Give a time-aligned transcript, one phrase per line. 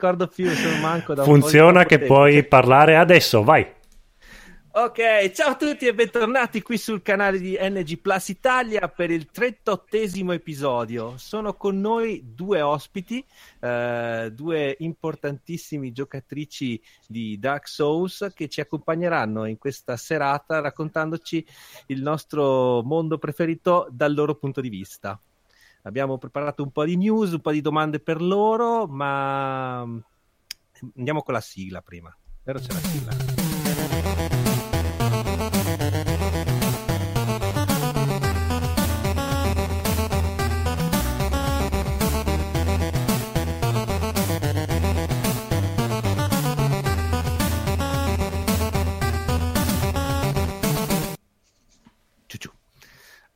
[0.00, 3.78] ricordo più, sono manco da Funziona che puoi parlare adesso, vai.
[4.72, 9.26] Ok, ciao a tutti e bentornati qui sul canale di NG Plus Italia per il
[9.30, 11.18] 38 episodio.
[11.18, 13.22] Sono con noi due ospiti,
[13.58, 21.44] eh, due importantissimi giocatrici di Dark Souls che ci accompagneranno in questa serata raccontandoci
[21.86, 25.20] il nostro mondo preferito dal loro punto di vista.
[25.82, 29.80] Abbiamo preparato un po' di news, un po' di domande per loro, ma
[30.96, 32.14] andiamo con la sigla prima.
[32.44, 33.39] Vero c'è la sigla?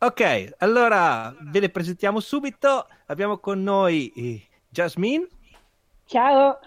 [0.05, 2.87] Ok, allora ve le presentiamo subito.
[3.07, 5.27] Abbiamo con noi eh, Jasmine.
[6.05, 6.59] Ciao.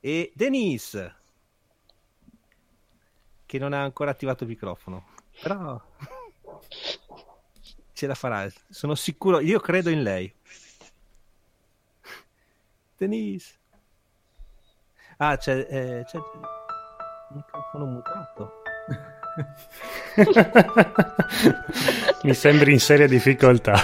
[0.00, 1.14] E Denise,
[3.46, 5.06] che non ha ancora attivato il microfono,
[5.40, 5.80] però
[7.94, 10.30] ce la farà, sono sicuro, io credo in lei.
[12.98, 13.54] Denise.
[15.16, 18.64] Ah, c'è, eh, c'è il microfono mutato.
[22.22, 23.74] Mi sembri in seria difficoltà.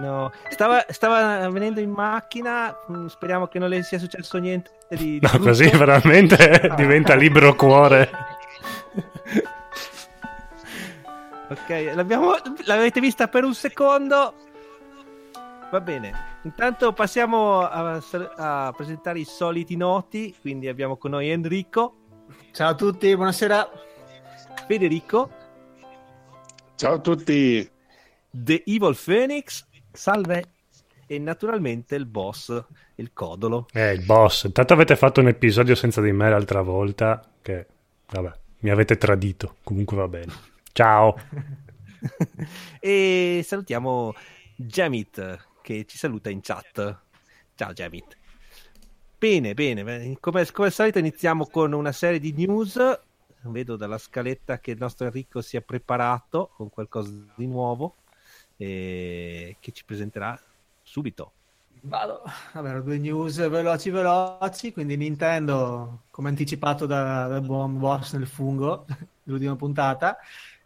[0.00, 2.74] no, stava, stava, venendo in macchina.
[2.90, 4.70] Mm, speriamo che non le sia successo niente.
[4.88, 6.74] Di, di no, così veramente ah.
[6.76, 8.10] diventa libero cuore.
[11.48, 11.92] ok,
[12.64, 14.34] l'avete vista per un secondo.
[15.70, 16.30] Va bene.
[16.42, 17.98] Intanto passiamo a,
[18.36, 20.36] a presentare i soliti noti.
[20.38, 22.01] Quindi abbiamo con noi Enrico.
[22.52, 23.70] Ciao a tutti, buonasera.
[24.66, 25.30] Federico.
[26.76, 27.68] Ciao a tutti.
[28.30, 29.66] The Evil Phoenix.
[29.90, 30.44] Salve.
[31.06, 33.66] E naturalmente il boss, il codolo.
[33.72, 34.44] Eh, il boss.
[34.44, 37.66] Intanto avete fatto un episodio senza di me l'altra volta, che,
[38.08, 39.56] vabbè, mi avete tradito.
[39.62, 40.32] Comunque va bene.
[40.72, 41.14] Ciao.
[42.80, 44.14] e salutiamo
[44.56, 46.98] Jamit, che ci saluta in chat.
[47.54, 48.16] Ciao Jamit.
[49.22, 49.84] Bene, bene,
[50.18, 52.76] come, come al solito iniziamo con una serie di news.
[53.42, 57.94] Vedo dalla scaletta che il nostro Enrico si è preparato con qualcosa di nuovo
[58.56, 60.36] e che ci presenterà
[60.82, 61.30] subito.
[61.82, 68.26] Vado, vabbè, due news veloci veloci, quindi Nintendo, come anticipato da, dal buon boss nel
[68.26, 68.86] fungo,
[69.22, 70.16] l'ultima puntata,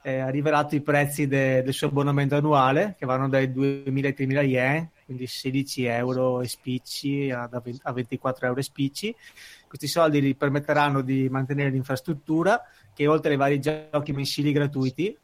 [0.00, 4.14] eh, ha rivelato i prezzi de, del suo abbonamento annuale, che vanno dai 2.000 ai
[4.16, 9.14] 3.000 yen, quindi 16 euro e spicci a, 24 euro e spicci.
[9.66, 12.60] Questi soldi gli permetteranno di mantenere l'infrastruttura
[12.92, 15.16] che oltre ai vari giochi mensili gratuiti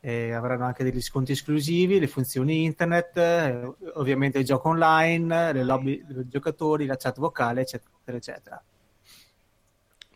[0.00, 5.64] eh, avranno anche degli sconti esclusivi, le funzioni internet, eh, ovviamente il gioco online, le
[5.64, 8.62] lobby dei giocatori, la chat vocale, eccetera, eccetera.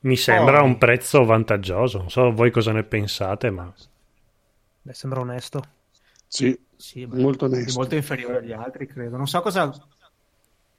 [0.03, 0.65] Mi sembra oh.
[0.65, 3.73] un prezzo vantaggioso, non so voi cosa ne pensate, ma...
[4.83, 5.63] Beh, sembra onesto.
[6.27, 7.79] Sì, sì molto onesto.
[7.79, 9.17] Molto inferiore agli altri, credo.
[9.17, 9.73] Non so cosa...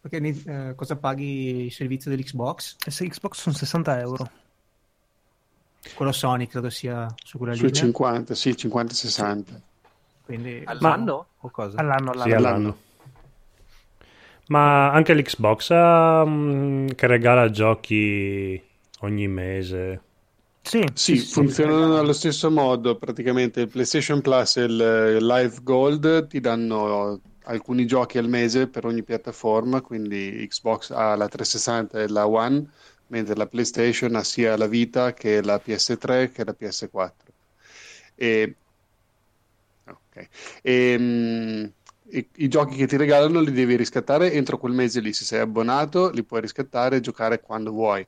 [0.01, 2.75] Perché, eh, cosa paghi il servizio dell'Xbox?
[2.85, 4.29] Eh, se Xbox sono 60 euro.
[5.95, 7.83] Quello Sony credo sia su quella Sui linea.
[7.83, 9.43] 50, sì, 50-60.
[10.25, 10.61] Quindi...
[10.65, 11.79] All'anno o cosa?
[11.79, 12.29] All'anno, all'anno.
[12.29, 12.77] Sì, all'anno.
[14.47, 18.61] Ma anche l'Xbox um, che regala giochi
[18.99, 20.01] ogni mese
[20.63, 21.99] sì, sì, sì funzionano sì.
[21.99, 22.97] allo stesso modo.
[22.97, 28.85] Praticamente il PlayStation Plus e il Live Gold ti danno alcuni giochi al mese per
[28.85, 32.65] ogni piattaforma, quindi Xbox ha la 360 e la One,
[33.07, 37.11] mentre la PlayStation ha sia la Vita che la PS3 che la PS4.
[38.15, 38.55] E,
[39.85, 40.27] okay.
[40.61, 41.71] e, um,
[42.15, 45.11] i, i giochi che ti regalano li devi riscattare entro quel mese lì.
[45.11, 48.07] Se sei abbonato, li puoi riscattare e giocare quando vuoi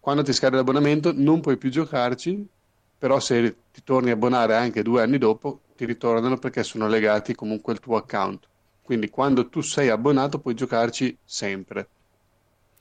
[0.00, 2.46] quando ti scade l'abbonamento non puoi più giocarci,
[2.98, 7.34] però se ti torni a abbonare anche due anni dopo, ti ritornano perché sono legati
[7.34, 8.46] comunque al tuo account.
[8.82, 11.86] Quindi quando tu sei abbonato puoi giocarci sempre.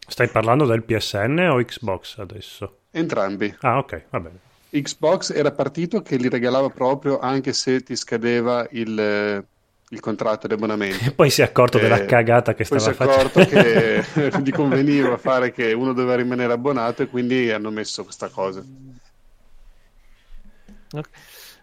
[0.08, 2.78] Stai parlando del PSN o Xbox adesso?
[2.92, 3.56] Entrambi.
[3.60, 4.40] Ah, ok, va bene.
[4.72, 9.46] Xbox era partito che li regalava proprio anche se ti scadeva il,
[9.90, 11.04] il contratto di abbonamento.
[11.04, 13.30] E poi si è accorto e della cagata che stava facendo.
[13.30, 17.52] Poi si è accorto che gli conveniva fare che uno doveva rimanere abbonato e quindi
[17.52, 18.64] hanno messo questa cosa.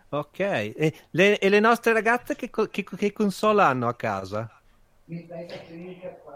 [0.09, 4.49] Ok, e le, e le nostre ragazze che, che, che, console hanno a casa?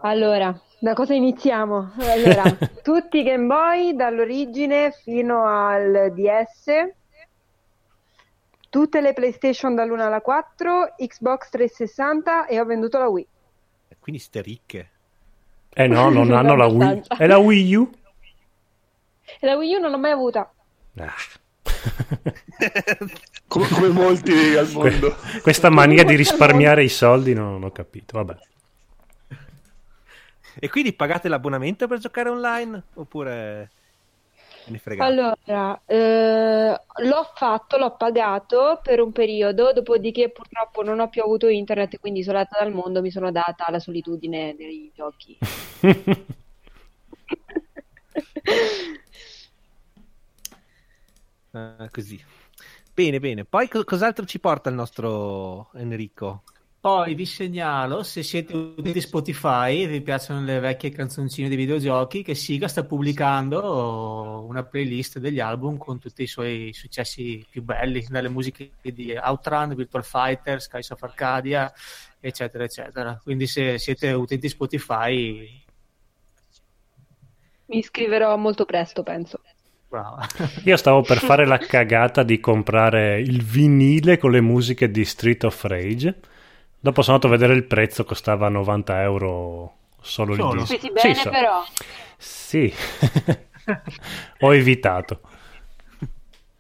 [0.03, 1.93] Allora, da cosa iniziamo?
[1.99, 2.43] Allora,
[2.83, 6.99] tutti i Game Boy dall'origine fino al DS
[8.71, 13.27] tutte le PlayStation dall'1 alla 4, Xbox 360 e ho venduto la Wii.
[13.99, 14.91] quindi ste ricche.
[15.75, 17.03] Eh no, non hanno la Wii.
[17.19, 17.91] E la Wii U?
[19.41, 20.51] E la Wii U non l'ho mai avuta.
[20.97, 21.15] Ah.
[23.47, 25.17] Come, come molti al mondo.
[25.43, 28.17] Questa mania di risparmiare i soldi non, non ho capito.
[28.19, 28.37] Vabbè.
[30.61, 32.83] E quindi pagate l'abbonamento per giocare online?
[32.95, 33.71] Oppure
[34.71, 35.13] me ne fregate?
[35.13, 41.49] Allora, eh, l'ho fatto, l'ho pagato per un periodo, dopodiché purtroppo non ho più avuto
[41.49, 45.39] internet, quindi isolata dal mondo mi sono data alla solitudine dei giochi.
[51.53, 52.23] Ah, così.
[52.95, 53.45] Bene, bene.
[53.45, 56.43] Poi co- cos'altro ci porta il nostro Enrico?
[56.83, 62.23] Poi vi segnalo, se siete utenti Spotify e vi piacciono le vecchie canzoncine dei videogiochi,
[62.23, 68.07] che Siga sta pubblicando una playlist degli album con tutti i suoi successi più belli,
[68.09, 71.71] dalle musiche di Outrun, Virtual Fighter, Skies of Arcadia,
[72.19, 73.21] eccetera, eccetera.
[73.23, 75.63] Quindi se siete utenti Spotify,
[77.69, 79.41] Mi iscriverò molto presto, penso.
[79.89, 80.27] brava.
[80.65, 85.45] Io stavo per fare la cagata di comprare il vinile con le musiche di Street
[85.45, 86.21] of Rage.
[86.83, 90.53] Dopo sono andato a vedere il prezzo, costava 90 euro solo, Solo?
[90.55, 90.77] il disco.
[90.79, 91.65] Spesi bene, Sì, so- però.
[92.17, 92.75] Sì,
[94.41, 95.21] ho evitato.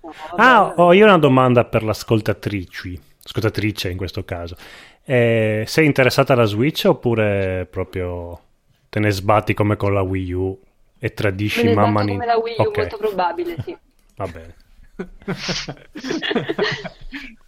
[0.00, 4.56] No, Ah, ho io una domanda per l'ascoltatrice, ascoltatrice in questo caso.
[5.04, 8.40] Eh, sei interessata alla Switch oppure proprio
[8.88, 10.60] te ne sbatti come con la Wii U
[10.98, 13.76] e tradisci me ne mamma Nin- come la Wii U, Ok, molto probabile, sì.
[14.16, 14.54] va bene.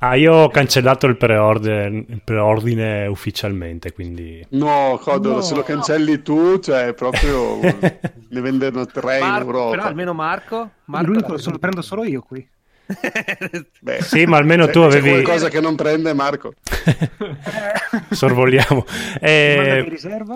[0.00, 4.44] Ah, io ho cancellato il preordine, il preordine ufficialmente, quindi...
[4.50, 5.40] No, Codolo, No.
[5.40, 7.58] se lo cancelli tu, cioè proprio
[8.28, 9.70] ne vendono tre in Marco, Europa.
[9.70, 12.46] però almeno Marco, Marco L'unico lo prendo solo io qui.
[13.80, 15.08] Beh, Sì, ma almeno c'è- tu c'è avevi...
[15.22, 16.52] qualcosa che non prende Marco.
[18.10, 18.84] Sorvoliamo.
[19.20, 20.34] Eh, Domanda di riserva?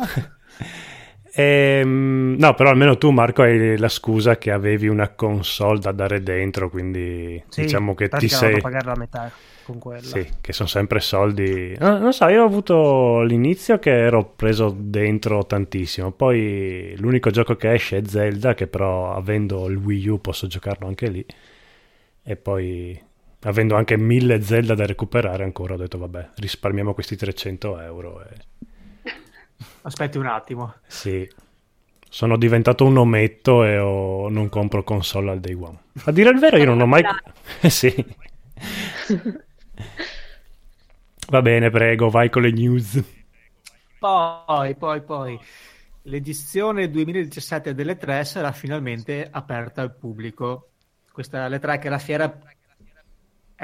[1.41, 6.23] Ehm, no, però almeno tu, Marco, hai la scusa che avevi una console da dare
[6.23, 8.55] dentro, quindi Sì, diciamo che ti sei...
[8.57, 9.33] a pagare la metà
[9.65, 10.03] con quella.
[10.03, 11.75] Sì, che sono sempre soldi.
[11.79, 16.11] No, non so, io ho avuto l'inizio che ero preso dentro tantissimo.
[16.13, 20.87] Poi l'unico gioco che esce è Zelda, che però avendo il Wii U posso giocarlo
[20.87, 21.25] anche lì.
[22.23, 23.01] E poi
[23.43, 28.23] avendo anche mille Zelda da recuperare ancora, ho detto vabbè, risparmiamo questi 300 euro.
[28.23, 28.69] E...
[29.83, 30.75] Aspetti un attimo.
[30.87, 31.29] Sì,
[32.09, 35.79] sono diventato un ometto e ho- non compro console al day one.
[36.05, 37.03] A dire il vero, io non ho mai.
[37.69, 38.05] sì.
[41.29, 43.03] Va bene, prego, vai con le news.
[43.99, 45.39] Poi, poi, poi,
[46.03, 50.71] l'edizione 2017 delle 3 sarà finalmente aperta al pubblico.
[51.13, 52.39] Questa le 3 che è la fiera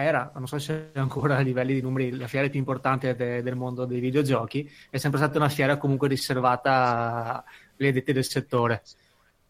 [0.05, 3.43] era, non so se è ancora a livelli di numeri, la fiera più importante de-
[3.43, 7.43] del mondo dei videogiochi, è sempre stata una fiera comunque riservata
[7.79, 8.83] agli addetti del settore.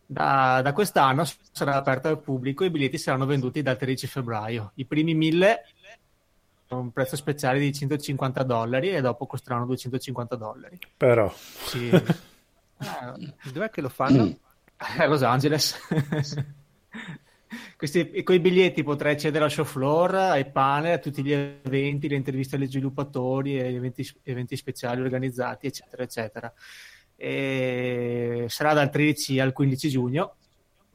[0.06, 4.70] Da, da quest'anno sarà aperta al pubblico e i biglietti saranno venduti dal 13 febbraio.
[4.75, 5.64] I primi 1000
[6.69, 10.78] a un prezzo speciale di 150 dollari e dopo costeranno 250 dollari.
[10.96, 11.90] Però, Sì.
[12.78, 14.37] Eh, Dov'è che lo fanno?
[14.76, 15.75] a Los Angeles.
[17.76, 22.08] Questi, con i biglietti potrai accedere al show floor, ai panel, a tutti gli eventi,
[22.08, 26.52] le interviste agli sviluppatori, agli eventi, eventi speciali organizzati, eccetera, eccetera.
[27.14, 30.37] E sarà dal 13 al 15 giugno.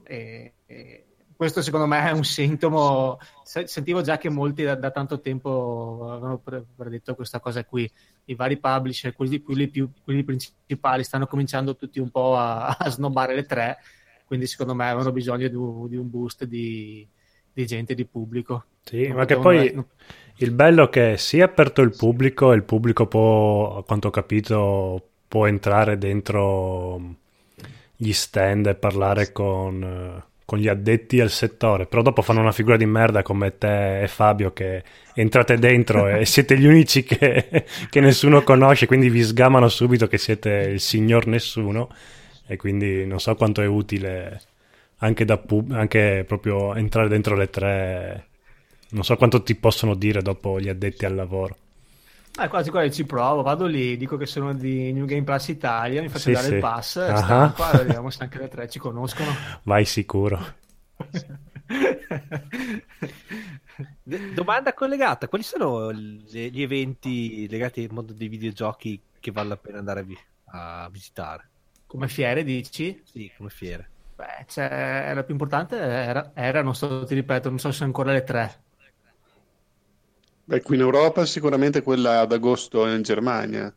[0.03, 1.05] E, e
[1.41, 3.17] questo secondo me è un sintomo.
[3.43, 7.89] se- Sentivo già che molti da, da tanto tempo avevano pre- predetto questa cosa qui.
[8.25, 12.89] I vari publisher, quelli, quelli più, quelli principali, stanno cominciando tutti un po' a, a
[12.89, 13.77] snobbare le tre
[14.31, 17.05] quindi secondo me avevano bisogno di un, di un boost di,
[17.51, 18.63] di gente, di pubblico.
[18.81, 19.83] sì, Non ma che poi
[20.37, 24.07] il bello è che si è aperto il pubblico e il pubblico può, a quanto
[24.07, 27.15] ho capito, può entrare dentro
[27.93, 32.77] gli stand e parlare con, con gli addetti al settore, però dopo fanno una figura
[32.77, 34.81] di merda come te e Fabio che
[35.13, 40.17] entrate dentro e siete gli unici che, che nessuno conosce, quindi vi sgamano subito che
[40.17, 41.89] siete il signor nessuno
[42.51, 44.41] e quindi non so quanto è utile
[44.97, 48.27] anche, da pub- anche proprio entrare dentro le tre,
[48.89, 51.57] non so quanto ti possono dire dopo gli addetti al lavoro.
[52.35, 56.01] Ah, quasi quasi ci provo, vado lì, dico che sono di New Game Plus Italia,
[56.01, 56.53] mi faccio Sì, dare sì.
[56.53, 57.15] il pass, Ah.
[57.17, 59.29] stampa, vediamo se anche le tre ci conoscono.
[59.63, 60.39] Vai sicuro.
[64.03, 69.49] D- Domanda collegata: quali sono le- gli eventi legati al mondo dei videogiochi che vale
[69.49, 70.17] la pena andare a, vi-
[70.51, 71.49] a visitare?
[71.91, 73.01] Come fiere dici?
[73.03, 73.89] Sì, come fiere.
[74.15, 78.13] Beh, cioè, la più importante era, era, non so, ti ripeto, non so se ancora
[78.13, 78.63] le tre.
[80.45, 83.73] Beh, qui in Europa sicuramente quella ad agosto in Germania.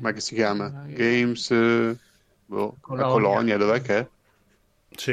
[0.00, 0.68] Ma che si chiama?
[0.88, 1.48] Games...
[1.52, 1.96] eh,
[2.44, 3.06] boh, Colonia.
[3.06, 4.08] a Colonia, dov'è che è?
[4.96, 5.12] Sì.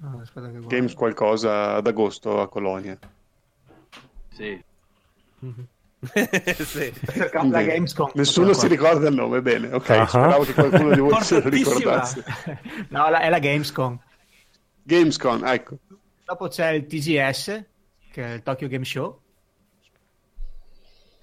[0.00, 0.68] Ah, aspetta che guardo.
[0.68, 2.96] Games qualcosa ad agosto a Colonia.
[4.30, 4.62] Sì.
[6.64, 6.92] sì.
[7.32, 7.62] La.
[7.62, 8.10] Gamescom.
[8.14, 10.06] Nessuno si ricorda il nome, bene, ok, Ah.
[10.06, 12.24] speravo che qualcuno di voi se lo ricordasse.
[12.90, 13.98] no, la- è la Gamescom.
[14.82, 15.78] Gamescom, ecco.
[16.24, 17.64] Dopo c'è il TGS,
[18.12, 19.20] che è il Tokyo Game Show.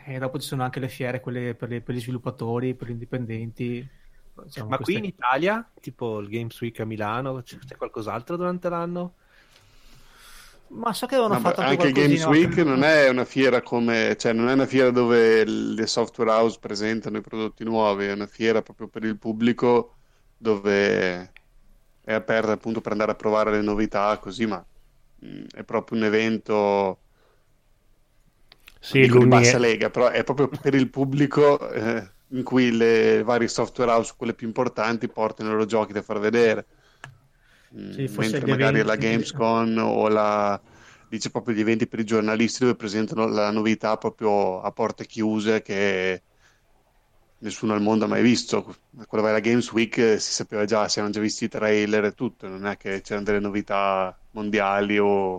[0.08, 2.92] E dopo ci sono anche le fiere, quelle per, le- per gli sviluppatori, per gli
[2.92, 3.88] indipendenti.
[4.44, 9.16] Diciamo, Ma qui in Italia, tipo il Games Week a Milano, c'è qualcos'altro durante l'anno?
[10.68, 14.50] Ma so che avevano fatto anche Games Week non è una fiera come, cioè non
[14.50, 18.88] è una fiera dove le software house presentano i prodotti nuovi, è una fiera proprio
[18.88, 19.98] per il pubblico
[20.36, 21.34] dove
[22.02, 24.66] è aperta appunto per andare a provare le novità, così, ma
[25.18, 27.04] mh, è proprio un evento
[28.80, 33.48] Sì, di bassa lega, però è proprio per il pubblico eh, in cui le varie
[33.48, 36.68] software house, quelle più importanti, portano i loro giochi da far vedere.
[37.78, 40.62] Mm, Sì, mentre magari eventi- la Gamescom o la
[41.08, 45.62] dice proprio gli eventi per i giornalisti dove presentano la novità proprio a porte chiuse
[45.62, 46.24] che
[47.40, 48.64] nessuno al mondo ha mai visto.
[48.64, 52.06] Quando vai alla Games Week eh, si sapeva già, si erano già visti i trailer
[52.06, 55.36] e tutto, non è che c'erano delle novità mondiali o,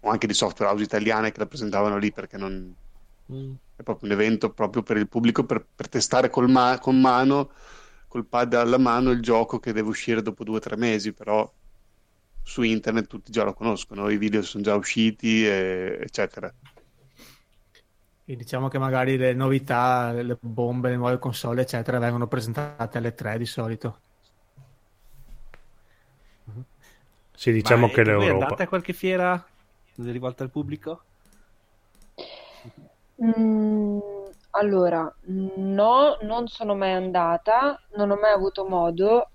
[0.00, 2.74] o anche di software house italiane che la presentavano lì perché non,
[3.74, 7.52] è proprio un evento proprio per il pubblico per, per testare col ma- con mano,
[8.16, 11.50] col pad alla mano il gioco che deve uscire dopo due o tre mesi, però
[12.42, 16.52] su internet tutti già lo conoscono, i video sono già usciti, e- eccetera.
[18.24, 23.14] E diciamo che magari le novità, le bombe, le nuove console, eccetera, vengono presentate alle
[23.14, 24.00] 3 di solito.
[27.34, 28.44] sì, diciamo Ma, che l'Europa.
[28.44, 29.46] andate a qualche fiera
[29.96, 31.02] rivolta al pubblico?
[33.20, 34.00] Mm,
[34.56, 35.12] allora,
[35.56, 39.30] no, non sono mai andata, non ho mai avuto modo.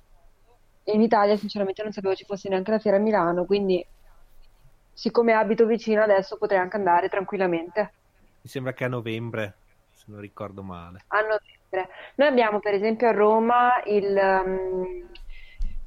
[0.85, 3.85] In Italia, sinceramente, non sapevo ci fosse neanche la fiera a Milano, quindi
[4.93, 7.93] siccome abito vicino adesso potrei anche andare tranquillamente
[8.41, 9.55] Mi sembra che a novembre,
[9.93, 11.03] se non ricordo male.
[11.07, 11.89] a novembre.
[12.15, 15.07] Noi abbiamo, per esempio, a Roma il, um,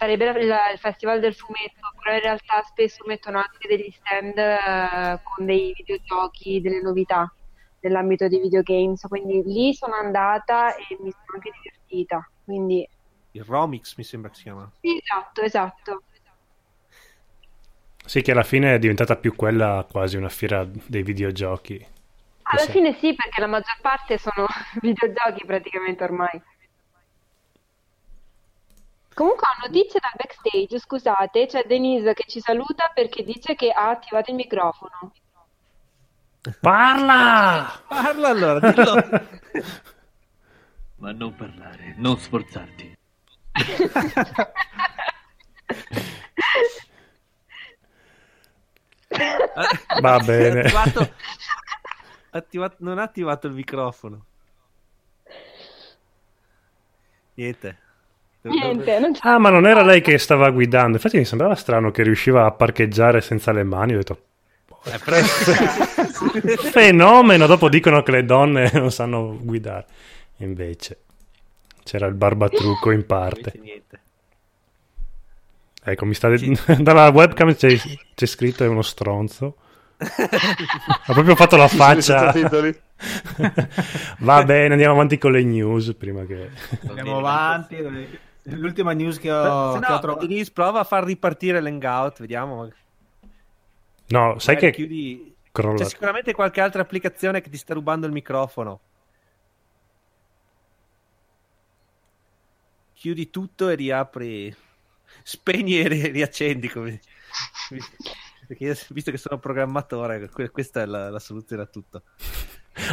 [0.00, 5.72] il Festival del Fumetto, però in realtà spesso mettono anche degli stand eh, con dei
[5.76, 7.30] videogiochi, delle novità
[7.88, 12.28] nell'ambito dei videogames, quindi lì sono andata e mi sono anche divertita.
[12.44, 12.88] Quindi,
[13.32, 14.72] Il Romix mi sembra che si chiama.
[14.80, 16.02] sì, esatto, esatto.
[18.06, 21.84] Sì, che alla fine è diventata più quella quasi una fiera dei videogiochi.
[22.44, 24.46] Alla fine sì, perché la maggior parte sono
[24.80, 26.42] videogiochi praticamente ormai.
[29.14, 33.88] Comunque ho notizie dal backstage, scusate, c'è Denise che ci saluta perché dice che ha
[33.88, 35.16] attivato il microfono.
[36.60, 37.80] Parla!
[37.88, 38.94] Parla allora, dillo.
[40.96, 42.96] Ma non parlare, non sforzarti.
[50.00, 50.60] Va bene.
[50.62, 51.12] Attivato-
[52.30, 54.24] attivato- non ha attivato il microfono.
[57.34, 57.78] Niente.
[58.42, 59.20] Niente, non c'è.
[59.28, 60.96] Ah, ma non era lei che stava guidando.
[60.96, 63.94] Infatti mi sembrava strano che riusciva a parcheggiare senza le mani.
[63.94, 64.22] Ho detto,
[66.70, 67.46] Fenomeno.
[67.46, 69.86] Dopo dicono che le donne non sanno guidare.
[70.38, 70.98] Invece
[71.82, 73.52] c'era il barbatrucco in parte.
[75.86, 76.30] Ecco, mi sta
[76.80, 77.78] dalla webcam c'è,
[78.14, 79.56] c'è scritto è uno stronzo.
[79.96, 82.32] ha proprio fatto la faccia.
[84.18, 86.50] Va bene, andiamo avanti con le news prima che...
[86.88, 87.76] Andiamo avanti.
[88.48, 90.26] L'ultima news che ho, Se che ho no, trovato.
[90.26, 92.68] Denise, prova a far ripartire l'hangout, vediamo.
[94.08, 94.70] No, sai che...
[94.70, 95.34] chiudi...
[95.52, 98.80] crolla- C'è sicuramente qualche altra applicazione che ti sta rubando il microfono.
[102.94, 104.54] Chiudi tutto e riapri.
[105.22, 106.68] Spegni e ri- riaccendi.
[106.68, 107.00] Come...
[108.46, 112.02] Perché io, visto che sono programmatore, que- questa è la, la soluzione a tutto.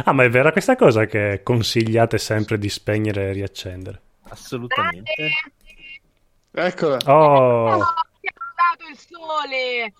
[0.04, 4.00] Ah, ma è vera questa cosa che consigliate sempre di spegnere e riaccendere?
[4.28, 5.12] Assolutamente.
[6.52, 6.98] Eccola.
[7.06, 9.92] Oh, ha dato il sole!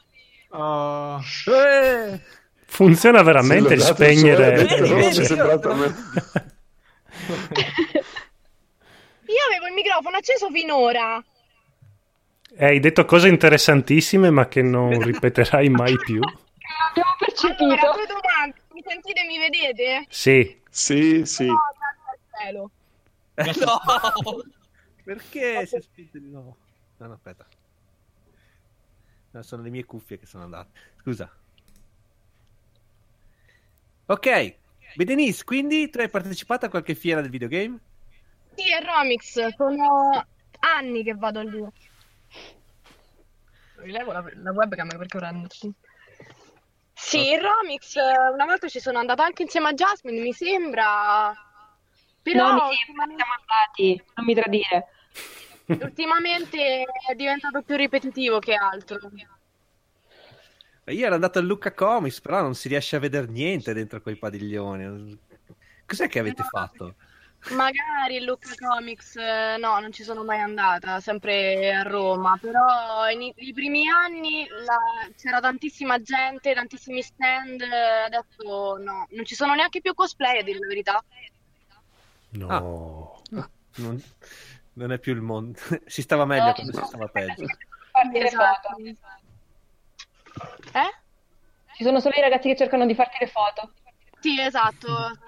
[0.54, 2.20] Oh, Eh!
[2.66, 5.86] funziona veramente il spegnere Vedi, vedi, io- sembrato a me.
[9.32, 11.22] Io avevo il microfono acceso finora.
[12.54, 16.20] Eh, Hai detto cose interessantissime ma che non ripeterai mai più.
[16.20, 17.64] Abbiamo percepito.
[17.64, 18.60] Allora, due domande.
[18.72, 20.04] Mi sentite e mi vedete?
[20.10, 21.46] Sì, Sì, sì.
[21.46, 22.70] No.
[23.34, 23.80] Eh, no!
[25.04, 26.56] Perché si è spinto di nuovo?
[26.98, 27.46] No, no, aspetta.
[29.32, 30.78] No, sono le mie cuffie che sono andate.
[31.00, 31.30] Scusa.
[34.06, 34.56] Ok,
[34.94, 37.78] Beh, Denise, quindi tu hai partecipato a qualche fiera del videogame?
[38.54, 40.26] Sì, è Romix, sono
[40.60, 41.64] anni che vado lì.
[43.76, 45.46] Rilevo la, la webcam perché ora non...
[46.94, 47.94] Sì, il Romix,
[48.32, 51.34] una volta ci sono andata anche insieme a Jasmine, mi sembra.
[52.22, 54.88] Però No, mi sembra, siamo andati, non mi tradire.
[55.80, 58.98] Ultimamente è diventato più ripetitivo che altro.
[60.86, 64.16] Io ero andato a Lucca Comics, però non si riesce a vedere niente dentro quei
[64.16, 65.18] padiglioni.
[65.86, 66.94] Cos'è che avete fatto?
[67.50, 73.08] Magari il Lucca Comics, eh, no, non ci sono mai andata, sempre a Roma, però
[73.10, 79.54] in- i primi anni la- c'era tantissima gente, tantissimi stand, adesso no, non ci sono
[79.54, 81.04] neanche più cosplay a dire la verità.
[82.30, 83.20] No.
[83.74, 84.02] Non,
[84.74, 85.58] non è più il mondo.
[85.86, 87.44] si stava meglio No, quando ci si stava peggio.
[87.90, 88.68] Farti le Esatto.
[88.68, 88.86] foto.
[90.78, 90.94] Eh?
[91.76, 93.72] Ci sono solo i ragazzi che cercano di farti le foto.
[94.20, 95.18] Sì, esatto,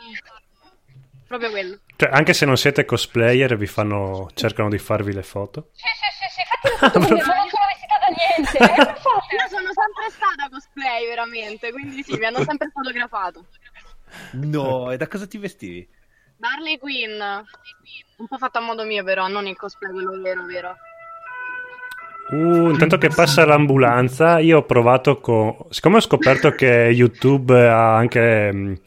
[1.26, 1.80] proprio quello.
[1.96, 5.70] Cioè, anche se non siete cosplayer, vi fanno, cercano di farvi le foto.
[5.72, 8.58] Sì, sì, sì, sì, fatti le foto con me, ma non sono vestita da niente.
[9.04, 9.36] Eh.
[9.36, 13.46] Io sono sempre stata cosplay, veramente, quindi sì, mi hanno sempre fotografato.
[14.32, 15.88] No, e da cosa ti vestivi?
[16.44, 20.76] Harley Quinn, un po' fatta a modo mio però, non il cosplay quello vero, vero.
[22.30, 25.56] Uh, intanto che passa l'ambulanza, io ho provato con...
[25.70, 28.78] Siccome ho scoperto che YouTube ha anche mh,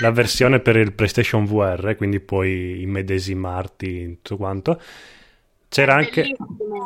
[0.00, 4.80] la versione per il PlayStation VR, quindi puoi immedesimarti in tutto quanto,
[5.68, 6.36] c'era anche...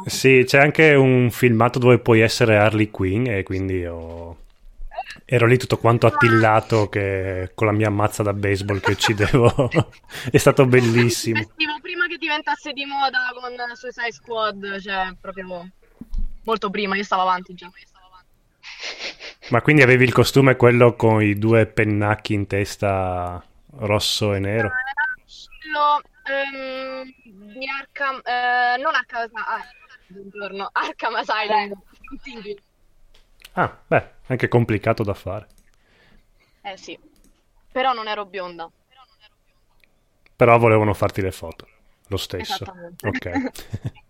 [0.07, 4.37] Sì, c'è anche un filmato dove puoi essere Harley Quinn e quindi ho-
[5.33, 9.71] ero lì tutto quanto attillato che con la mia mazza da baseball che uccidevo.
[10.29, 11.39] È stato bellissimo.
[11.39, 15.71] Vestivo prima che diventasse di moda con Suicide Squad, cioè proprio
[16.43, 17.71] molto prima, io stavo avanti già.
[19.51, 23.41] Ma quindi avevi il costume quello con i due pennacchi in testa
[23.77, 24.71] rosso e nero?
[25.61, 27.05] Quello ehm,
[27.57, 31.81] di Arkham, eh, non Arkham, ah, Arkham Asylum.
[33.63, 35.47] Ah, beh, anche complicato da fare.
[36.63, 36.99] Eh sì,
[37.71, 38.71] però non ero bionda.
[40.37, 41.67] Però volevano farti le foto,
[42.09, 42.65] lo stesso.
[43.03, 43.31] Ok.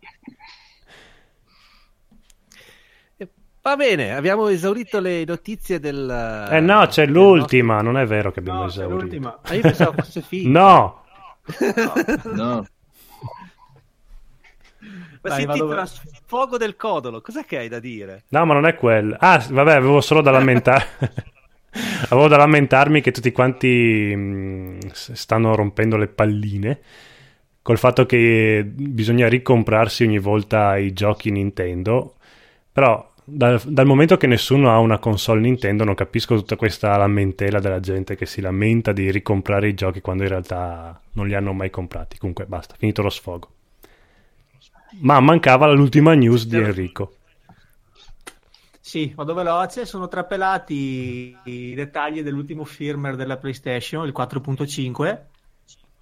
[3.62, 6.48] Va bene, abbiamo esaurito le notizie del...
[6.50, 9.00] Eh no, c'è l'ultima, non è vero che abbiamo No, c'è esaurito.
[9.02, 9.30] l'ultima.
[9.32, 10.48] nostro- Ah, io pensavo fosse finito.
[10.58, 11.04] No!
[12.32, 12.66] No.
[15.22, 15.86] Ma Dai, si vado- intitola
[16.30, 17.20] Sfogo del Codolo.
[17.20, 18.22] Cos'è che hai da dire?
[18.28, 19.16] No, ma non è quello.
[19.18, 20.86] Ah, vabbè, avevo solo da lamentare.
[22.08, 26.78] avevo da lamentarmi che tutti quanti mh, s- stanno rompendo le palline
[27.62, 32.14] col fatto che bisogna ricomprarsi ogni volta i giochi Nintendo.
[32.70, 37.58] Però dal, dal momento che nessuno ha una console Nintendo non capisco tutta questa lamentela
[37.58, 41.52] della gente che si lamenta di ricomprare i giochi quando in realtà non li hanno
[41.52, 42.18] mai comprati.
[42.18, 43.48] Comunque basta, finito lo sfogo.
[44.98, 47.14] Ma mancava l'ultima news di Enrico.
[48.80, 55.18] Sì, vado veloce, sono trapelati i dettagli dell'ultimo firmware della PlayStation, il 4.5,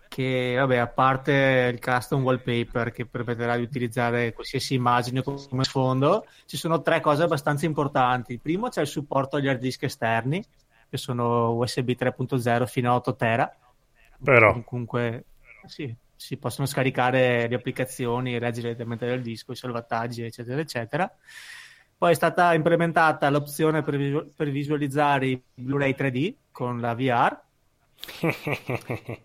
[0.08, 6.24] che vabbè, a parte il custom wallpaper che permetterà di utilizzare qualsiasi immagine come sfondo,
[6.46, 8.32] ci sono tre cose abbastanza importanti.
[8.32, 10.42] Il primo c'è il supporto agli hard disk esterni,
[10.88, 13.54] che sono USB 3.0 fino a 8 tera.
[14.24, 14.62] Però.
[14.62, 15.24] Comunque,
[15.66, 21.16] sì, si possono scaricare le applicazioni e leggere direttamente dal disco, i salvataggi, eccetera, eccetera.
[21.96, 27.40] Poi è stata implementata l'opzione per, visu- per visualizzare i Blu-ray 3D con la VR,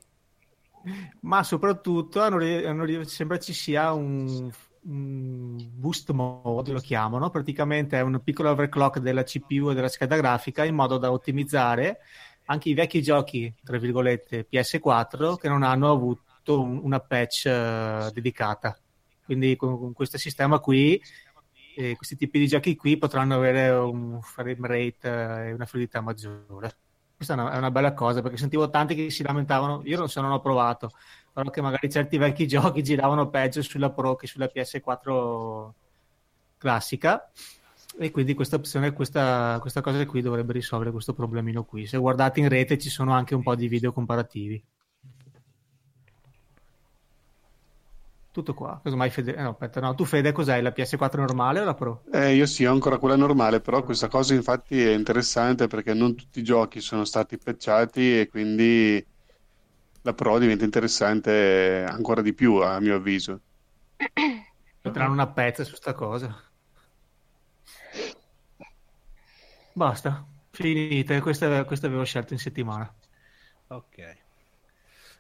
[1.22, 4.52] ma soprattutto hanno hanno sembra ci sia un,
[4.82, 10.16] un boost mode, lo chiamano, praticamente è un piccolo overclock della CPU e della scheda
[10.16, 12.02] grafica in modo da ottimizzare
[12.46, 18.10] anche i vecchi giochi, tra virgolette, PS4 che non hanno avuto un- una patch eh,
[18.14, 18.78] dedicata.
[19.26, 21.02] Quindi con, con questo sistema qui,
[21.76, 26.02] eh, questi tipi di giochi qui potranno avere un frame rate eh, e una fluidità
[26.02, 26.76] maggiore.
[27.16, 30.10] Questa è una, è una bella cosa perché sentivo tanti che si lamentavano, io non,
[30.10, 30.92] se non ho provato,
[31.32, 35.72] però che magari certi vecchi giochi giravano peggio sulla Pro che sulla PS4
[36.58, 37.30] classica
[37.98, 41.86] e quindi questa opzione, questa, questa cosa qui dovrebbe risolvere questo problemino qui.
[41.86, 44.64] Se guardate in rete ci sono anche un po' di video comparativi.
[48.34, 48.82] Tutto qua.
[48.84, 49.36] Casomai Fede...
[49.36, 50.62] eh, no, aspetta, no, tu Fede cos'hai?
[50.62, 52.04] La PS4 normale o la Pro?
[52.12, 56.16] Eh, io sì, ho ancora quella normale, però questa cosa infatti è interessante perché non
[56.16, 59.06] tutti i giochi sono stati patchati e quindi
[60.02, 63.42] la Pro diventa interessante ancora di più, a mio avviso.
[64.84, 66.36] Metteranno una pezza su sta cosa.
[69.76, 71.20] Basta, finite.
[71.22, 72.92] Queste, queste avevo scelto in settimana.
[73.68, 73.98] Ok.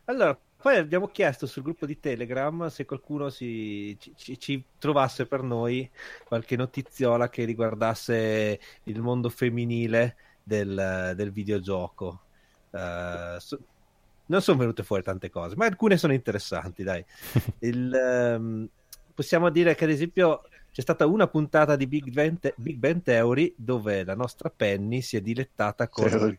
[0.05, 5.43] Allora, poi abbiamo chiesto sul gruppo di Telegram se qualcuno si, ci, ci- trovasse per
[5.43, 5.91] noi
[6.23, 12.21] qualche notiziola che riguardasse il mondo femminile del, del videogioco.
[12.71, 13.59] Eh, so-
[14.27, 17.03] non sono venute fuori tante cose, ma alcune sono interessanti, dai.
[17.59, 18.69] Il, ehm,
[19.13, 23.01] possiamo dire che ad esempio c'è stata una puntata di Big Bang, Te- Big Bang
[23.01, 26.37] Theory dove la nostra Penny si è dilettata con.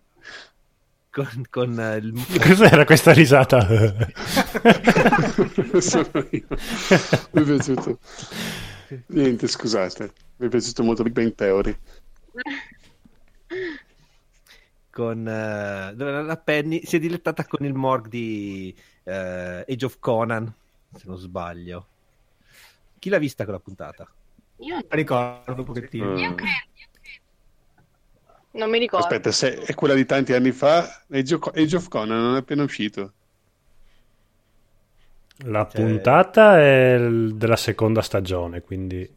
[1.14, 3.64] Con, con, eh, il Cos'era questa risata?
[3.68, 3.94] Io.
[7.30, 7.98] Mi è piaciuto.
[9.06, 10.12] Niente, scusate.
[10.38, 11.76] Mi è piaciuto molto Big Bang Theory.
[14.90, 18.74] con dove la Penny si è dilettata con il morgue di
[19.04, 20.52] eh, Age of Conan,
[20.92, 21.86] se non sbaglio.
[22.98, 24.08] Chi l'ha vista quella puntata?
[24.58, 26.10] Io Ricordo un pochettino.
[26.10, 26.34] Mm.
[28.54, 29.06] Non mi ricordo.
[29.06, 32.38] Aspetta, se è quella di tanti anni fa, Age of, Age of Conan non è
[32.38, 33.12] appena uscito.
[35.46, 39.08] La Cioè- puntata è della seconda stagione, quindi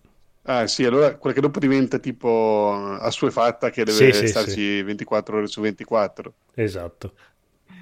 [0.49, 5.37] Ah sì, allora quella che dopo diventa tipo assuefatta che Sì, deve sì, starci 24
[5.37, 6.33] ore su 24.
[6.55, 7.13] esatto.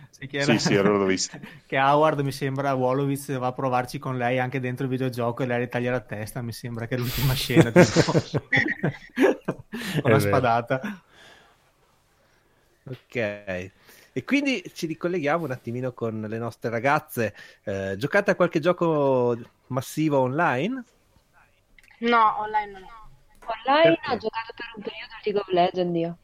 [0.10, 1.40] Sì, che, era- Sì, sì, allora l'ho vista.
[1.68, 5.46] che Howard mi sembra Wolowitz va a provarci con lei anche dentro il videogioco e
[5.46, 6.42] lei le taglia la testa.
[6.42, 7.72] Mi sembra che è l'ultima scena.
[7.72, 8.12] tipo.
[10.02, 10.20] con È una vero.
[10.20, 11.04] spadata.
[12.88, 13.16] Ok.
[13.16, 17.36] E quindi ci ricolleghiamo un attimino con le nostre ragazze.
[17.64, 20.84] Eh, giocate a qualche gioco massivo online?
[22.00, 23.04] No, online no.
[23.48, 24.12] Online Perché?
[24.12, 26.18] ho giocato per un periodo League of Legends io.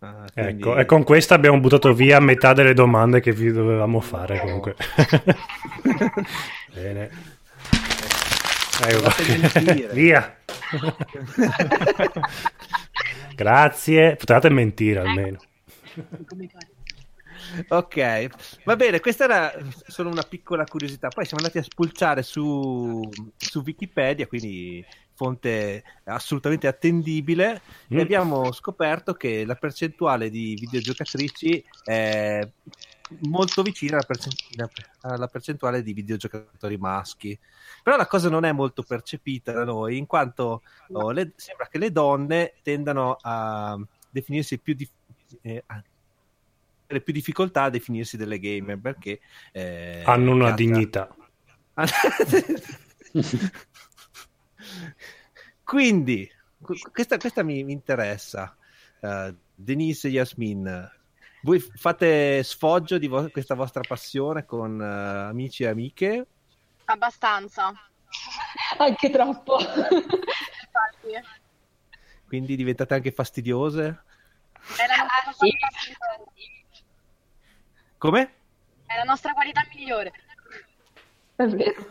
[0.00, 4.00] Ah, quindi- Ecco, e con questa abbiamo buttato via metà delle domande che vi dovevamo
[4.00, 4.74] fare comunque.
[6.74, 7.10] Bene.
[8.84, 9.92] Ecco.
[9.94, 10.36] Via.
[13.34, 14.16] Grazie.
[14.16, 15.38] Potevate mentire almeno.
[17.68, 18.28] Ok,
[18.64, 19.52] va bene, questa era
[19.86, 21.08] solo una piccola curiosità.
[21.08, 23.06] Poi siamo andati a spulciare su,
[23.36, 27.60] su Wikipedia, quindi fonte assolutamente attendibile,
[27.92, 27.98] Mm.
[27.98, 32.40] e abbiamo scoperto che la percentuale di videogiocatrici è
[33.20, 34.42] molto vicina alla, percent-
[35.02, 37.38] alla percentuale di videogiocatori maschi.
[37.82, 41.78] Però la cosa non è molto percepita da noi, in quanto oh, le- sembra che
[41.78, 43.78] le donne tendano a
[44.10, 44.88] definirsi più di-
[45.42, 45.64] eh,
[46.86, 49.20] più difficoltà a definirsi delle gamer perché
[49.52, 51.14] eh, Hanno una cazzo- dignità.
[55.64, 58.54] Quindi, qu- questa, questa mi, mi interessa.
[59.00, 60.90] Eh, Denise e Yasmin,
[61.42, 66.26] voi fate sfoggio di vo- questa vostra passione con eh, amici e amiche?
[66.86, 67.72] Abbastanza.
[68.78, 69.58] Anche troppo.
[72.26, 74.02] Quindi diventate anche fastidiose?
[74.76, 75.50] È la nostra Ah, sì.
[77.98, 78.32] Come?
[78.86, 80.12] È la nostra qualità migliore.
[81.36, 81.86] È vero.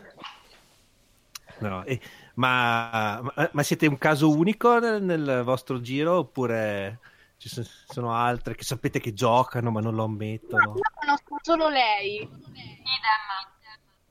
[1.58, 2.00] No, eh,
[2.34, 6.98] ma, ma- ma siete un caso unico nel, nel vostro giro oppure
[7.42, 10.74] ci so- sono altre che sapete che giocano ma non lo ammettono?
[10.76, 12.28] Io conosco solo lei.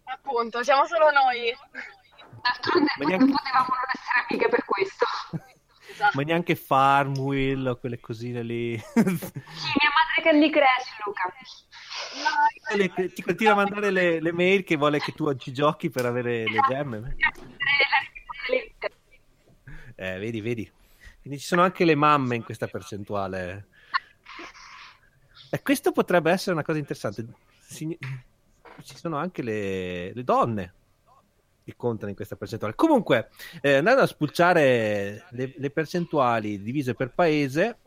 [0.03, 1.55] Appunto, siamo solo noi.
[2.41, 5.05] D'altronde Ma non neanche- potevamo non essere amiche per questo.
[5.89, 6.11] Esatto.
[6.17, 8.77] Ma neanche Farmville o quelle cosine lì.
[8.77, 11.33] Sì, mia madre Candy Crush, Luca.
[12.73, 15.89] No, Le- ti continua a mandare le, le mail che vuole che tu oggi giochi
[15.89, 17.15] per avere le gemme.
[19.95, 20.71] Eh, vedi, vedi.
[21.21, 23.67] Quindi ci sono anche le mamme in questa percentuale.
[25.51, 27.25] E questo potrebbe essere una cosa interessante.
[27.59, 27.97] Sign-
[28.81, 30.73] Ci sono anche le, le donne
[31.63, 32.73] che contano in questa percentuale.
[32.73, 33.29] Comunque,
[33.61, 37.77] eh, andando a spulciare le, le percentuali divise per paese,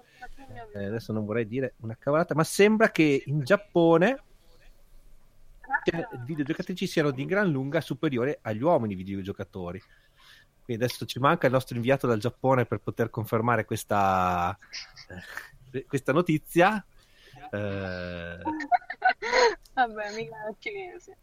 [0.75, 4.23] eh, adesso non vorrei dire una cavolata, ma sembra che in Giappone
[5.85, 9.83] cioè, videogiocatrici siano di gran lunga superiori agli uomini videogiocatori.
[10.65, 14.57] Quindi adesso ci manca il nostro inviato dal Giappone per poter confermare questa,
[15.73, 16.85] eh, questa notizia.
[17.51, 18.39] Eh,
[19.75, 21.17] Vabbè, mica è cinese.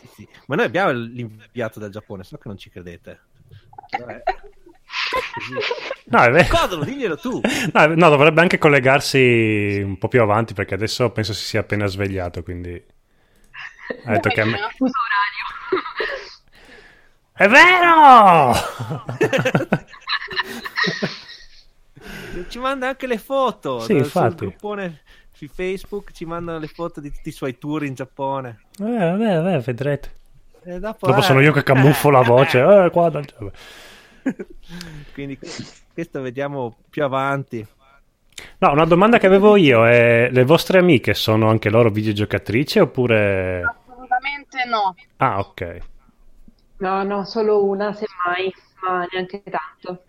[0.00, 0.28] sì, sì.
[0.46, 3.20] Ma noi abbiamo l'inviato dal Giappone, so che non ci credete.
[3.90, 4.22] È
[5.32, 5.56] così.
[6.06, 6.48] No, è vero.
[6.56, 7.40] Codolo, diglielo tu.
[7.72, 11.86] No, no, dovrebbe anche collegarsi un po' più avanti perché adesso penso si sia appena
[11.86, 12.82] svegliato, quindi
[14.04, 14.58] ha detto che a me...
[14.76, 15.82] Fuso orario.
[17.42, 18.52] È vero!
[22.48, 23.80] Ci manda anche le foto.
[23.80, 24.38] Sì, infatti.
[24.38, 25.00] Sul gruppone
[25.32, 28.60] su Facebook ci mandano le foto di tutti i suoi tour in Giappone.
[28.78, 30.12] Eh, vabbè, vabbè, vedrete.
[30.62, 32.60] E dopo, Dopo eh, sono io che camuffo la voce.
[32.62, 33.22] Eh, vabbè.
[35.12, 35.36] Quindi
[35.92, 37.66] questo vediamo più avanti.
[38.58, 43.62] No, una domanda che avevo io è: le vostre amiche sono anche loro videogiocatrici oppure.
[43.62, 44.94] Assolutamente no.
[45.16, 45.90] Ah, ok.
[46.82, 50.02] No, no, solo una, semmai, ma neanche tanto.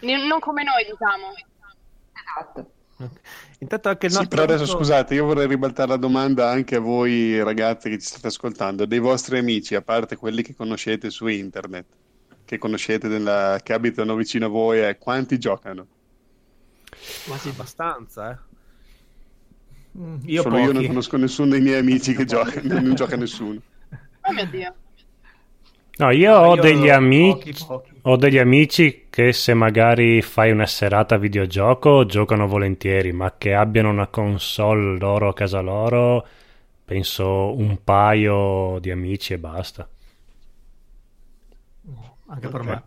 [0.00, 1.34] Non come noi, diciamo.
[2.14, 2.72] Esatto.
[3.58, 6.76] Intanto anche il Sì, nostro però adesso amico- scusate, io vorrei ribaltare la domanda anche
[6.76, 11.10] a voi ragazzi che ci state ascoltando, dei vostri amici, a parte quelli che conoscete
[11.10, 11.86] su internet,
[12.46, 15.86] che conoscete della- che abitano vicino a voi, eh, quanti giocano?
[17.26, 18.38] Ma sì, abbastanza, eh.
[20.26, 23.60] Io Solo io non conosco nessuno dei miei amici che gioca, non gioca nessuno.
[24.22, 24.74] Oh mio Dio.
[25.98, 27.12] No, io No, ho io degli amici.
[27.18, 28.04] pochi, pochi.
[28.06, 33.88] Ho degli amici che se magari fai una serata videogioco giocano volentieri, ma che abbiano
[33.90, 36.26] una console loro a casa loro,
[36.84, 39.88] penso un paio di amici e basta.
[42.26, 42.64] Anche per Ok.
[42.64, 42.82] me.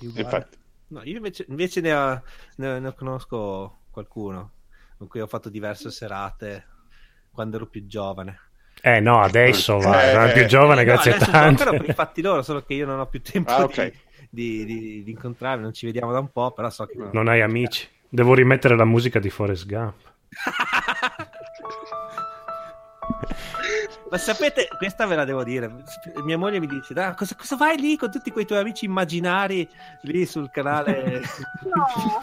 [0.00, 0.58] Infatti,
[0.90, 2.22] No, io invece, invece ne, ho-
[2.56, 4.54] ne- ne conosco qualcuno
[4.96, 6.66] con cui ho fatto diverse serate
[7.30, 8.38] quando ero più giovane.
[8.80, 11.58] Eh no, adesso Eh, va, sono eh, più giovane, Eh, no, grazie a adesso tanto.
[11.64, 13.92] giocano per i fatti loro, solo che io non ho più tempo Ah, di- ok.
[14.30, 16.96] di, di- di incontrarli, non ci vediamo da un po', però so che...
[17.12, 17.88] Non hai amici.
[18.08, 19.94] Devo rimettere la musica di Forrest Gump.
[24.10, 25.70] Ma sapete, questa ve la devo dire.
[26.24, 29.68] Mia moglie mi dice: "Dai, cosa, cosa vai lì con tutti quei tuoi amici immaginari
[30.02, 31.20] lì sul canale?
[31.68, 32.22] No.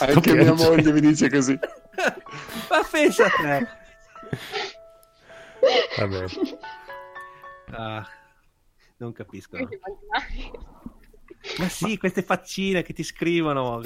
[0.00, 1.56] anche mia moglie mi dice così.
[2.68, 3.68] Ma pensa a te.
[5.98, 6.24] Vabbè.
[7.72, 8.06] Ah,
[8.98, 9.56] non capisco.
[11.58, 13.80] Ma sì, queste faccine che ti scrivono.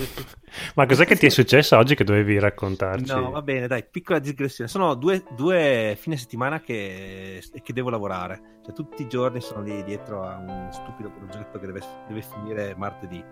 [0.74, 3.12] Ma cos'è che ti è successo oggi che dovevi raccontarci?
[3.12, 4.68] No, va bene, dai, piccola digressione.
[4.68, 8.58] Sono due, due fine settimana che, che devo lavorare.
[8.64, 12.74] Cioè, tutti i giorni sono lì dietro a un stupido progetto che deve, deve finire
[12.76, 13.22] martedì.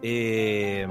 [0.00, 0.86] E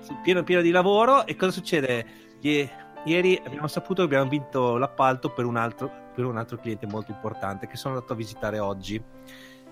[0.00, 1.24] sì, pieno, pieno di lavoro.
[1.24, 2.04] E cosa succede?
[2.40, 6.86] Ie- Ieri abbiamo saputo che abbiamo vinto l'appalto per un altro, per un altro cliente
[6.86, 9.02] molto importante che sono andato a visitare oggi.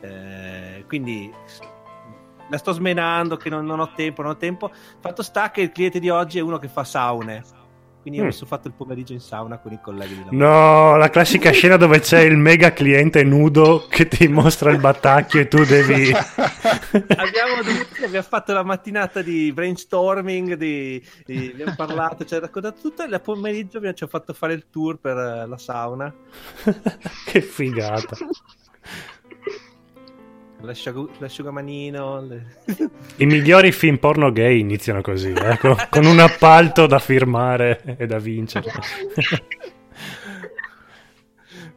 [0.01, 1.31] Eh, quindi
[2.49, 4.71] la sto smenando che non, non ho tempo, non ho tempo.
[5.01, 7.45] Fatto sta che il cliente di oggi è uno che fa saune.
[8.09, 8.27] Quindi Mm.
[8.29, 10.37] mi sono fatto il pomeriggio in sauna con i colleghi di lavoro.
[10.37, 15.41] No, la classica scena dove c'è il mega cliente nudo che ti mostra il battacchio
[15.41, 16.11] e tu devi...
[16.13, 22.81] abbiamo, dovuto- abbiamo fatto la mattinata di brainstorming, di, di- abbiamo parlato, ci ha raccontato
[22.81, 26.13] tutto e il pomeriggio abbiamo, ci ha fatto fare il tour per eh, la sauna,
[27.27, 28.17] che figata.
[30.61, 32.21] L'asciugamanino.
[32.21, 32.47] le-
[33.17, 38.07] I migliori film porno gay iniziano così, eh, con, con un appalto da firmare e
[38.07, 38.71] da vincere.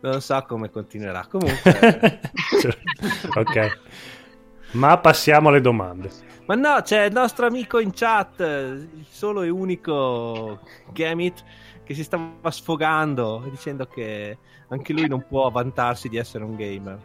[0.01, 1.27] Non so come continuerà.
[1.27, 2.19] Comunque,
[3.35, 3.79] ok.
[4.71, 6.09] Ma passiamo alle domande.
[6.45, 10.59] ma no, c'è il nostro amico in chat, il solo e unico
[10.91, 11.43] Gamit,
[11.83, 14.37] che si stava sfogando dicendo che
[14.69, 16.99] anche lui non può vantarsi di essere un gamer.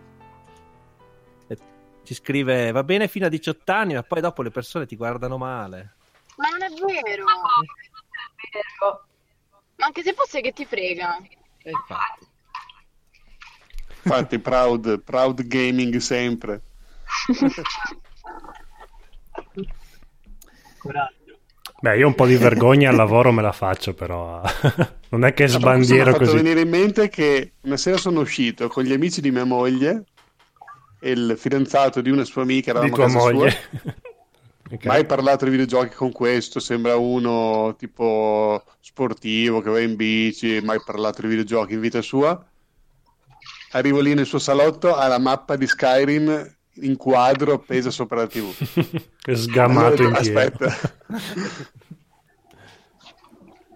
[2.06, 5.36] Ci scrive: Va bene fino a 18 anni, ma poi dopo le persone ti guardano
[5.38, 5.94] male.
[6.36, 7.24] Ma non è vero.
[8.52, 9.06] Vero.
[9.76, 11.18] Ma anche se fosse che ti frega.
[11.62, 12.26] E infatti.
[14.04, 16.62] Infatti, proud, proud gaming sempre.
[20.78, 21.38] Coraggio.
[21.80, 24.40] Beh, io un po' di vergogna al lavoro me la faccio, però
[25.10, 26.36] non è che Questo mi ha sbandiero fatto così.
[26.36, 30.04] venire in mente che una sera sono uscito con gli amici di mia moglie
[30.98, 33.50] e il fidanzato di una sua amica, Di eravamo a tua casa moglie.
[33.50, 33.94] sua.
[34.68, 34.85] Ok.
[34.87, 40.80] Mai parlato di videogiochi con questo, sembra uno tipo sportivo che va in bici, mai
[40.85, 42.44] parlato di videogiochi in vita sua.
[43.70, 48.26] Arrivo lì nel suo salotto, ha la mappa di Skyrim in quadro appesa sopra la
[48.26, 48.52] TV.
[49.22, 50.18] È sgamato in Allora.
[50.18, 50.66] Aspetta,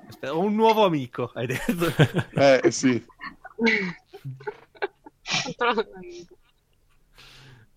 [0.09, 1.87] Aspetta, ho un nuovo amico, hai detto.
[2.35, 3.01] eh sì,
[5.57, 5.85] Va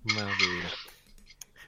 [0.03, 0.31] bene.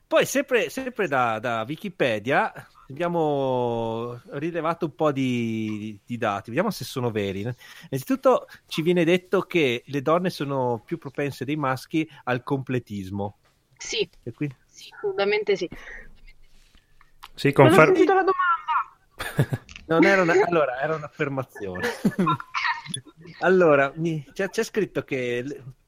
[0.07, 2.53] Poi, sempre, sempre da, da Wikipedia,
[2.89, 7.41] abbiamo rilevato un po' di, di dati, vediamo se sono veri.
[7.41, 13.37] Innanzitutto ci viene detto che le donne sono più propense dei maschi al completismo.
[13.77, 14.55] Sì, E quindi...
[14.67, 14.89] sì,
[15.55, 15.69] sì.
[17.33, 19.63] Sì, Non ho confer- sentito la domanda.
[19.87, 20.33] Non era una...
[20.47, 21.87] Allora, era un'affermazione.
[23.41, 25.43] allora, mi- c'è, c'è scritto che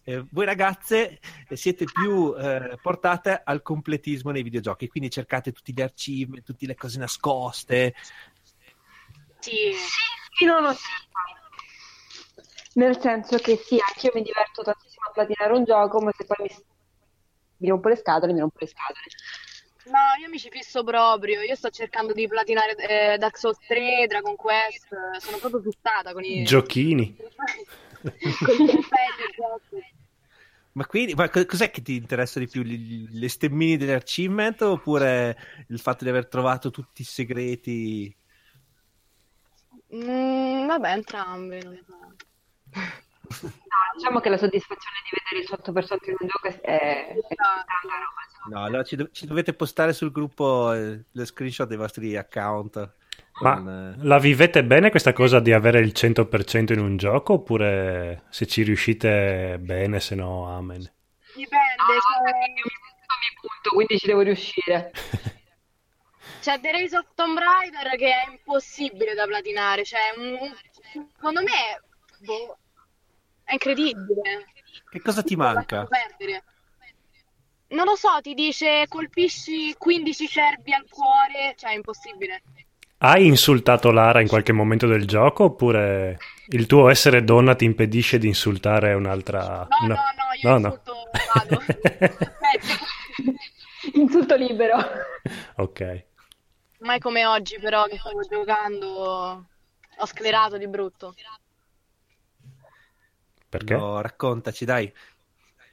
[0.08, 5.74] eh, voi ragazze eh, siete più eh, portate al completismo nei videogiochi, quindi cercate tutti
[5.74, 7.94] gli archivi, tutte le cose nascoste.
[9.40, 9.74] Sì,
[10.38, 10.86] Sì, no, no, sì.
[12.76, 16.24] Nel senso che sì, anche io mi diverto tantissimo a platinare un gioco, ma se
[16.24, 16.56] poi mi,
[17.58, 19.02] mi rompo le scatole, mi rompo le scatole.
[19.88, 21.42] No, io mi ci fisso proprio.
[21.42, 24.88] Io sto cercando di platinare eh, Dark Souls 3, Dragon Quest.
[25.18, 27.16] Sono proprio fissata con i, Giochini.
[27.18, 29.97] con i esatto.
[30.78, 32.62] Ma quindi, ma co- cos'è che ti interessa di più?
[32.62, 35.36] Gli- Le stemmini delle achievement oppure
[35.70, 38.16] il fatto di aver trovato tutti i segreti?
[39.96, 41.18] Mm, vabbè, so.
[41.18, 41.56] No,
[43.96, 47.08] diciamo che la soddisfazione di vedere il sotto per sotto in un gioco è, è,
[47.08, 48.56] è tanta roba.
[48.56, 52.96] No, allora ci, do- ci dovete postare sul gruppo eh, le screenshot dei vostri account.
[53.42, 58.48] Ma la vivete bene questa cosa di avere il 100% in un gioco oppure se
[58.48, 60.82] ci riuscite bene, se no amen?
[61.36, 64.92] Dipende, Ah, cioè, io mi butto, mi butto, quindi ci devo riuscire.
[66.42, 69.84] c'è The Race of Tomb Raider che è impossibile da platinare.
[69.84, 70.56] Cioè, un-
[71.14, 71.82] secondo me,
[72.20, 72.58] boh,
[73.44, 74.46] è incredibile.
[74.90, 75.88] Che cosa ti manca?
[77.70, 82.42] Non lo so, ti dice colpisci 15 cervi al cuore, cioè è impossibile.
[83.00, 88.18] Hai insultato Lara in qualche momento del gioco oppure il tuo essere donna ti impedisce
[88.18, 89.68] di insultare un'altra...
[89.70, 90.68] No, una- no, no, io No, no.
[90.68, 90.94] insulto
[91.34, 91.58] vado.
[91.60, 92.86] Aspetta.
[93.94, 94.78] Insulto libero.
[95.58, 96.06] ok.
[96.80, 98.88] Mai come oggi, però, che stavo giocando,
[99.98, 101.14] ho sclerato di brutto.
[103.50, 103.76] Perché?
[103.76, 104.92] No, raccontaci, dai,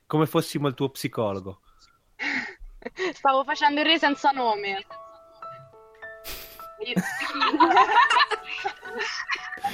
[0.07, 1.61] come fossimo il tuo psicologo.
[3.15, 4.87] Stavo facendo il re senza nome.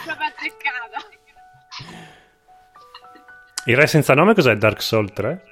[0.04, 0.98] Proprio azzeccata.
[3.66, 4.54] Il re senza nome cos'è?
[4.56, 5.42] Dark Soul 3?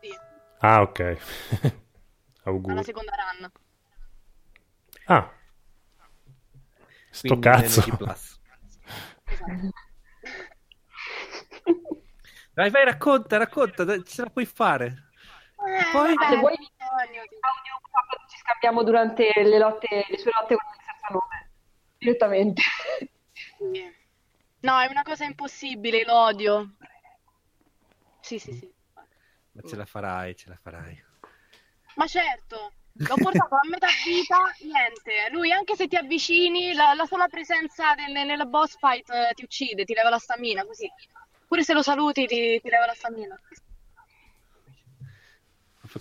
[0.00, 0.14] Sì,
[0.60, 1.00] Ah, ok.
[1.60, 1.72] alla
[2.44, 2.84] Auguri.
[2.84, 3.50] seconda run.
[5.06, 5.32] Ah.
[7.10, 7.96] Sto Quindi cazzo.
[7.96, 8.40] Plus.
[12.54, 15.07] Dai, vai, racconta, racconta, ce la puoi fare.
[15.68, 17.22] Eh, Poi- vabbè, Se vuoi ti- audio
[17.90, 21.50] sabato ci scambiamo durante le lotte, le sue lotte con il senza nome.
[21.98, 22.62] Direttamente.
[24.60, 26.74] No, è una cosa impossibile, l'odio.
[28.20, 28.72] Sì, sì, sì.
[29.52, 31.04] Ma ce la farai, ce la farai.
[31.94, 35.28] Ma certo, l'ho portato a metà vita, niente.
[35.30, 39.44] Lui, anche se ti avvicini, la, la sola presenza del- nella boss fight eh, ti
[39.44, 40.88] uccide, ti leva la stamina, così.
[41.46, 43.40] Pure se lo saluti, ti, ti leva la stamina.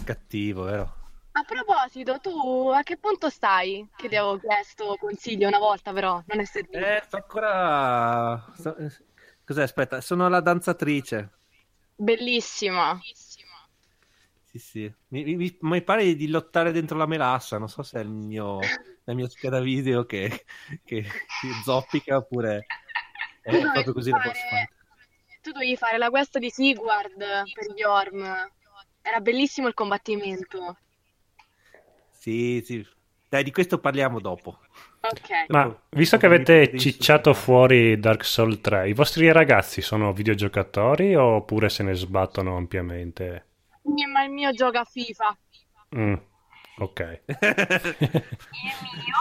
[0.04, 0.96] Cattivo, vero?
[1.34, 3.88] A proposito, tu a che punto stai?
[3.96, 6.78] Che ti avevo chiesto consiglio una volta, però non è servito.
[6.78, 8.44] Eh, sto ancora...
[8.80, 8.92] eh,
[9.46, 9.62] Cos'è?
[9.62, 11.30] Aspetta, sono la danzatrice.
[11.96, 13.00] Bellissima.
[14.46, 14.94] Sì, sì.
[15.10, 17.58] Mi, mi- mi pare di lottare dentro la melassa.
[17.60, 18.60] Non so se è il mio,
[19.04, 20.44] la mia scheda video che,
[20.84, 21.06] che
[21.64, 22.66] zoppica oppure
[23.42, 24.70] è Tu dovevi proprio così la boss fare-.
[25.42, 28.52] Tu dovevi fare la quest di Sigward per gli Orm.
[29.08, 30.78] Era bellissimo il combattimento.
[32.12, 32.86] Sì, sì.
[33.30, 34.60] Dai, di questo parliamo dopo.
[35.00, 35.46] Ok.
[35.48, 41.70] Ma visto che avete cicciato fuori Dark Soul 3, i vostri ragazzi sono videogiocatori oppure
[41.70, 43.46] se ne sbattono ampiamente?
[44.12, 45.38] Ma il mio gioca a FIFA.
[45.96, 46.14] Mm,
[46.80, 47.22] ok.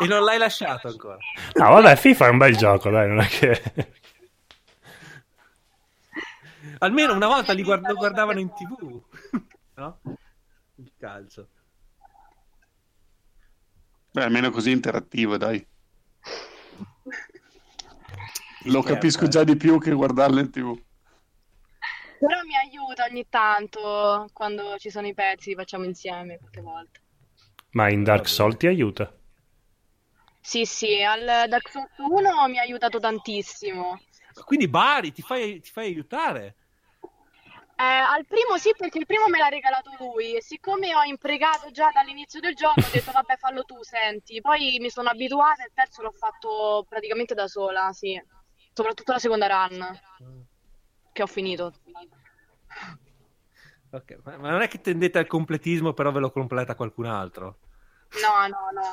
[0.03, 1.19] e non l'hai lasciato ancora.
[1.53, 3.63] No, vabbè, FIFA è un bel gioco, dai, non è che...
[6.79, 9.01] Almeno una volta li guard- lo guardavano in tv.
[9.77, 10.01] No?
[10.77, 11.49] Il calcio.
[14.13, 15.65] Beh, almeno così interattivo, dai.
[18.65, 19.29] Lo capisco eh.
[19.29, 20.83] già di più che guardarlo in tv.
[22.19, 27.01] Però mi aiuta ogni tanto quando ci sono i pezzi, li facciamo insieme qualche volta.
[27.73, 29.13] Ma in Dark Soul ti aiuta?
[30.41, 34.01] Sì, sì, al Dark Souls 1 mi ha aiutato tantissimo.
[34.45, 36.55] Quindi Bari ti fai, ti fai aiutare.
[37.79, 41.71] Eh, al primo sì, perché il primo me l'ha regalato lui e siccome ho impregato
[41.71, 44.41] già dall'inizio del gioco, ho detto vabbè fallo tu, senti.
[44.41, 48.19] Poi mi sono abituata e il terzo l'ho fatto praticamente da sola, sì.
[48.73, 50.01] Soprattutto la seconda run,
[51.13, 51.75] che ho finito.
[53.91, 57.59] Ok, ma non è che tendete al completismo, però ve lo completa qualcun altro.
[58.23, 58.93] No, no, no.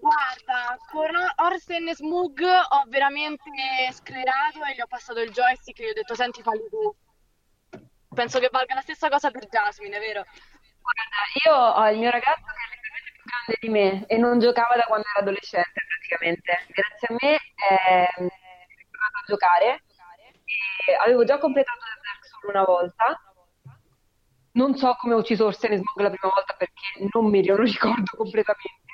[0.00, 1.10] Guarda, con
[1.46, 3.50] Orsen e Smug ho veramente
[3.92, 6.94] sclerato e gli ho passato il joystick e gli ho detto senti falli tu.
[8.16, 10.24] Penso che valga la stessa cosa per Jasmine, vero?
[10.80, 14.38] Guarda, io ho il mio ragazzo che è leggermente più grande di me e non
[14.38, 16.64] giocava da quando era adolescente praticamente.
[16.68, 19.84] Grazie a me è è tornato a giocare
[20.88, 23.20] e avevo già completato Dark Souls una volta.
[24.52, 27.56] Non so come ho ucciso Orsen e Smog la prima volta perché non me lo
[27.56, 28.92] ricordo completamente.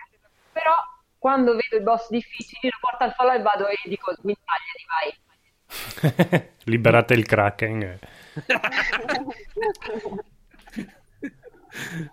[0.53, 0.75] Però
[1.19, 5.21] quando vedo i boss difficili lo porto al fallo e vado e dico sguinzagliati, vai.
[6.65, 7.99] Liberate il Kraken.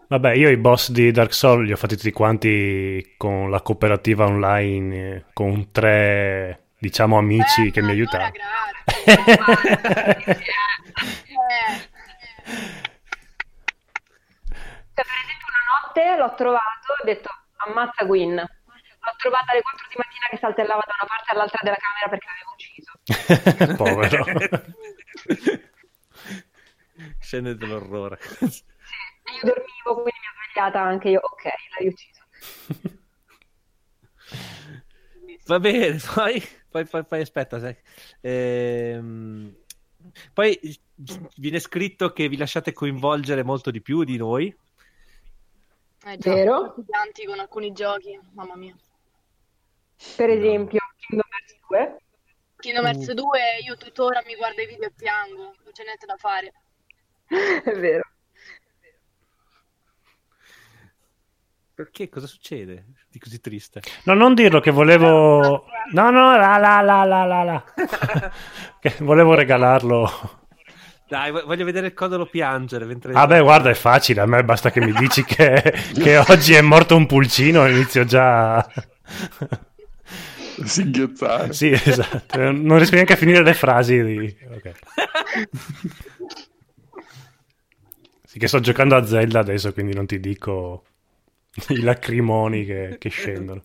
[0.07, 4.26] Vabbè, io i boss di Dark Souls li ho fatti tutti quanti con la cooperativa
[4.26, 8.32] online, con tre, diciamo, amici Eh, che mi aiutavano.
[8.32, 9.78] grazie.
[14.93, 17.30] Cioè, per esempio, una notte l'ho trovato e ho detto
[17.68, 18.45] ammazza Gwyn.
[19.10, 22.28] L'ho trovata alle 4 di mattina che saltellava da una parte all'altra della camera perché
[22.30, 22.91] l'avevo ucciso.
[27.20, 28.20] Scene dell'orrore.
[28.20, 31.20] E io dormivo, quindi mi ha svegliata anche io.
[31.22, 32.18] Ok, l'hai ucciso.
[35.45, 37.76] Va bene, poi, poi, poi, poi aspetta, sai.
[38.22, 39.55] Ehm,
[40.34, 40.60] poi
[41.38, 44.55] viene scritto che vi lasciate coinvolgere molto di più di noi.
[46.05, 46.76] eh già, Vero?
[46.76, 48.76] con alcuni giochi, mamma mia.
[50.16, 51.97] Per esempio, Kingdom Hearts 2.
[52.60, 56.16] Kingdom Hearts 2, io tuttora mi guardo i video e piango, non c'è niente da
[56.16, 56.54] fare.
[57.28, 58.04] È vero.
[61.74, 62.10] Perché?
[62.10, 63.82] Cosa succede di così triste?
[64.04, 65.66] No, non dirlo che volevo...
[65.93, 67.64] No, no, la la la la la la.
[68.80, 70.10] Che volevo regalarlo.
[71.08, 73.14] Dai, vo- voglio vedere il codolo piangere mentre...
[73.14, 76.62] Ah beh, guarda, è facile, a me basta che mi dici che, che oggi è
[76.62, 78.66] morto un pulcino e inizio già...
[80.66, 81.53] Singhiozzare.
[81.53, 84.03] Sì, esatto, non riesco neanche a finire le frasi.
[84.03, 84.38] Di...
[84.49, 84.72] ok.
[88.26, 90.84] Sì, che sto giocando a Zelda adesso, quindi non ti dico
[91.70, 93.64] i lacrimoni che, che scendono.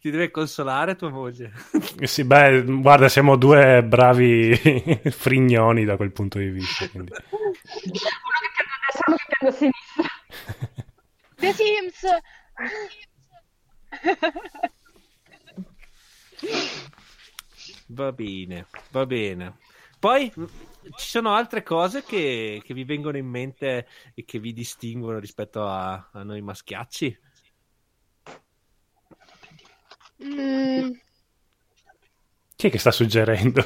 [0.00, 1.50] Ti deve consolare tua moglie.
[2.02, 4.54] Sì, beh, guarda, siamo due bravi
[5.10, 6.86] frignoni da quel punto di vista.
[6.90, 7.12] quindi.
[7.30, 10.12] Uno che piange a destra, uno che piange a sinistra.
[11.36, 12.04] The Sims!
[17.88, 19.58] Va bene, va bene.
[19.98, 20.30] Poi
[20.96, 25.66] ci sono altre cose che, che vi vengono in mente e che vi distinguono rispetto
[25.66, 27.18] a, a noi maschiacci?
[30.22, 30.92] Mm,
[32.56, 33.60] Chi è che sta suggerendo?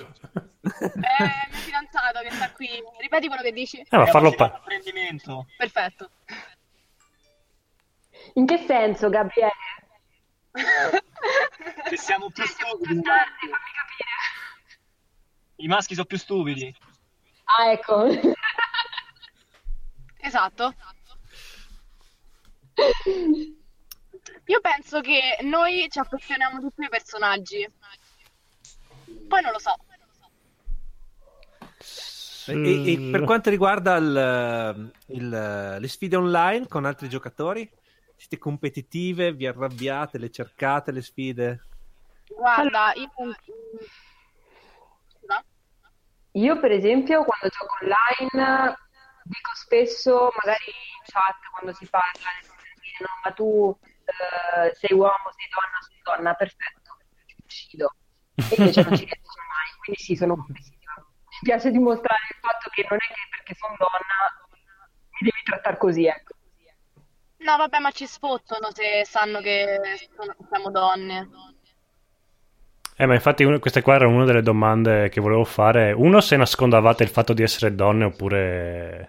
[0.60, 2.68] è il mio fidanzato che sta qui.
[2.98, 3.78] Ripeti quello che dici?
[3.78, 5.46] Eh, ma farlo pa- apprendimento.
[5.56, 6.10] Perfetto.
[8.34, 9.52] In che senso, Gabriele?
[10.52, 13.02] Che siamo più stupidi.
[13.02, 13.26] Capire.
[15.56, 16.74] I maschi sono più stupidi.
[17.44, 18.06] Ah, ecco.
[20.20, 20.74] Esatto.
[24.46, 27.66] Io penso che noi ci affezioniamo di più ai personaggi.
[29.26, 29.74] Poi non lo so.
[32.50, 37.70] E, e per quanto riguarda il- il- le sfide online con altri giocatori?
[38.18, 39.32] Siete competitive?
[39.32, 40.18] Vi arrabbiate?
[40.18, 41.62] Le cercate le sfide?
[42.26, 43.08] Guarda, io...
[46.32, 48.76] Io, per esempio, quando gioco online,
[49.22, 52.30] dico spesso, magari in chat, quando si parla,
[53.00, 57.94] no, ma tu eh, sei uomo, sei donna, sono donna, perfetto, ti uccido.
[58.34, 60.94] E invece non ci riesco mai, quindi sì, sono competitiva.
[60.98, 64.46] Mi piace dimostrare il fatto che non è che perché sono donna
[65.20, 66.37] mi devi trattare così, ecco.
[67.38, 69.78] No, vabbè, ma ci sfottono se sanno che
[70.16, 71.28] sono- siamo donne.
[72.96, 75.92] Eh, ma infatti una- questa qua era una delle domande che volevo fare.
[75.92, 79.08] Uno, se nascondavate il fatto di essere donne oppure...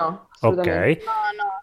[0.00, 0.28] No, Ok.
[0.30, 1.04] assolutamente.
[1.04, 1.12] No,
[1.44, 1.62] no.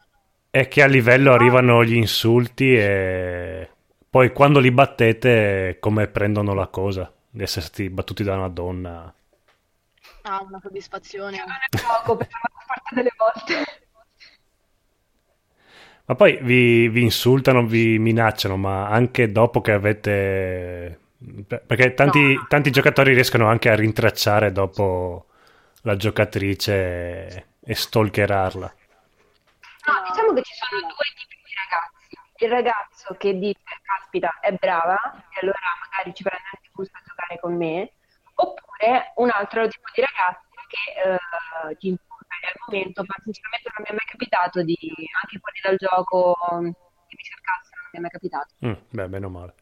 [0.52, 3.70] E che a livello arrivano gli insulti e
[4.10, 9.12] poi quando li battete come prendono la cosa di essere stati battuti da una donna.
[10.24, 11.38] Ah, una soddisfazione.
[11.38, 13.83] Non è poco per la maggior parte delle volte.
[16.06, 21.00] Ma poi vi, vi insultano, vi minacciano, ma anche dopo che avete...
[21.48, 25.28] Perché tanti, tanti giocatori riescono anche a rintracciare dopo
[25.84, 28.76] la giocatrice e, stalkerarla.
[29.86, 32.18] No, diciamo che ci sono due tipi di ragazzi.
[32.44, 35.00] Il ragazzo che dice, caspita, è brava,
[35.30, 37.92] e allora magari ci prende anche gusto a giocare con me,
[38.36, 43.70] oppure un altro tipo di ragazzi che eh, ti insulta e al momento, ma sinceramente
[43.74, 44.78] non mi è mai capitato di,
[45.22, 46.36] anche fuori dal gioco,
[47.08, 48.54] che mi cercassero, non mi è mai capitato.
[48.66, 49.54] Mm, beh, meno male.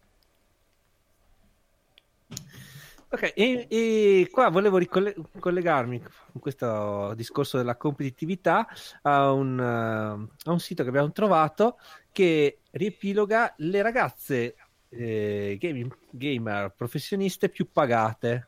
[3.13, 8.65] Ok, e, e qua volevo ricolle- collegarmi in questo discorso della competitività
[9.01, 11.77] a un, eh, a un sito che abbiamo trovato
[12.13, 14.55] che riepiloga le ragazze
[14.87, 18.47] eh, gaming- gamer professioniste più pagate.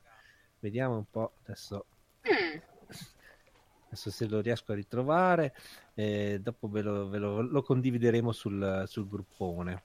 [0.60, 1.93] Vediamo un po' adesso, Mm.
[3.94, 5.54] Adesso se lo riesco a ritrovare,
[5.94, 9.84] eh, dopo ve lo, ve lo- lo condivideremo sul, sul gruppone.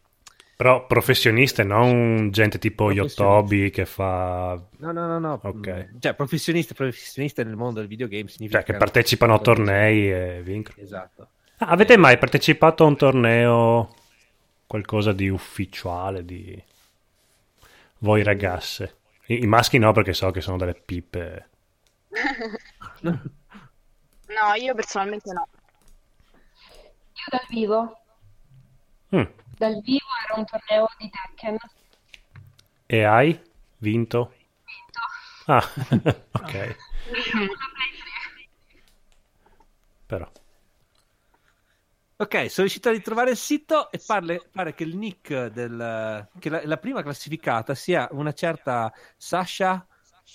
[0.57, 2.91] Però professioniste, non gente tipo.
[2.91, 4.61] Yotobi che fa...
[4.79, 5.39] No, no, no, no.
[5.41, 5.91] Ok.
[6.01, 8.63] Cioè, professionista, professionista nel mondo del videogame significa...
[8.65, 10.83] Cioè che partecipano a tornei e vincono.
[10.83, 11.29] Esatto.
[11.59, 13.95] Ah, avete mai partecipato a un torneo,
[14.67, 16.61] qualcosa di ufficiale, di
[17.99, 18.97] voi ragazze?
[19.27, 21.49] I, i maschi no, perché so che sono delle pippe.
[24.29, 25.47] No, io personalmente no.
[26.33, 28.03] Io dal vivo,
[29.15, 29.25] Mm.
[29.57, 31.57] dal vivo era un torneo di Tekken.
[32.87, 33.41] E hai
[33.79, 34.35] vinto?
[34.65, 35.01] Vinto.
[35.47, 35.65] Ah,
[36.43, 36.77] ok,
[40.07, 40.31] però.
[42.21, 46.29] Ok, sono riuscito a ritrovare il sito e parle- pare che il nick del...
[46.41, 49.87] che la, la prima classificata sia una certa Sasha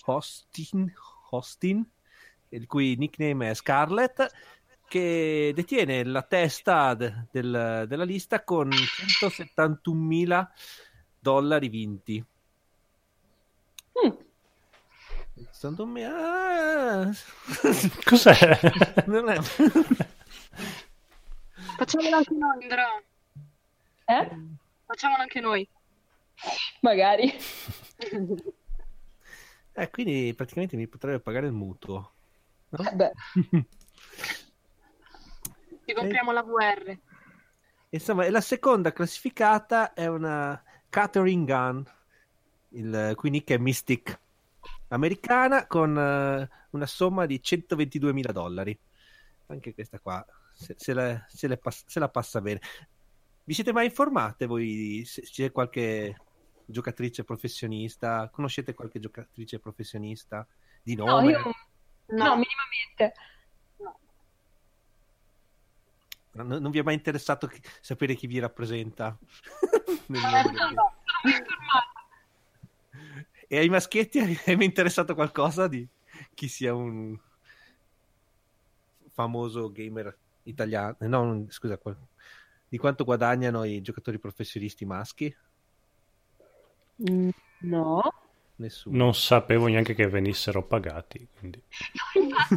[0.06, 0.92] Hostin,
[1.32, 1.86] Hostin,
[2.56, 4.32] il cui nickname è Scarlett,
[4.88, 10.48] che detiene la testa de- del- della lista con 171.000
[11.20, 12.24] dollari vinti.
[14.06, 14.12] Mm.
[15.52, 16.04] 71.000...
[16.06, 17.12] Ah.
[18.06, 18.60] Cos'è?
[19.08, 19.42] Non è...
[21.78, 23.02] Facciamolo anche noi, Andrea.
[24.06, 24.38] Eh?
[24.86, 25.68] Facciamolo anche noi.
[26.82, 27.34] Magari.
[29.76, 32.13] Eh, quindi praticamente mi potrebbe pagare il mutuo.
[32.78, 32.92] No?
[32.94, 33.12] Beh,
[35.86, 36.98] Ci compriamo la VR.
[37.90, 41.82] Insomma, e la seconda classificata è una Catherine Gunn,
[42.70, 44.20] il cui nick è Mystic,
[44.88, 48.78] americana con eh, una somma di 122.000 dollari.
[49.48, 52.62] Anche questa qua se, se la, se le pass- se la passa bene.
[53.44, 56.16] Vi siete mai informate voi se c'è qualche
[56.66, 58.30] giocatrice professionista?
[58.32, 60.48] Conoscete qualche giocatrice professionista
[60.82, 61.32] di no, nome?
[61.32, 61.52] io
[62.08, 62.38] no,
[62.98, 63.14] minimamente.
[66.36, 69.18] Non, non vi è mai interessato chi- sapere chi vi rappresenta?
[70.08, 70.92] Nel mondo del no, no.
[71.22, 71.92] Sono informata.
[73.48, 75.88] E ai maschietti è mai interessato qualcosa di
[76.34, 77.16] chi sia un
[79.12, 80.98] famoso gamer italiano?
[81.00, 82.08] eh, No, scusa, qual-
[82.68, 85.36] di quanto guadagnano i giocatori professionisti maschi?
[87.10, 87.30] Mm,
[87.62, 88.02] No.
[88.64, 88.96] Nessuno.
[88.96, 91.28] Non sapevo neanche che venissero pagati.
[91.38, 91.62] quindi-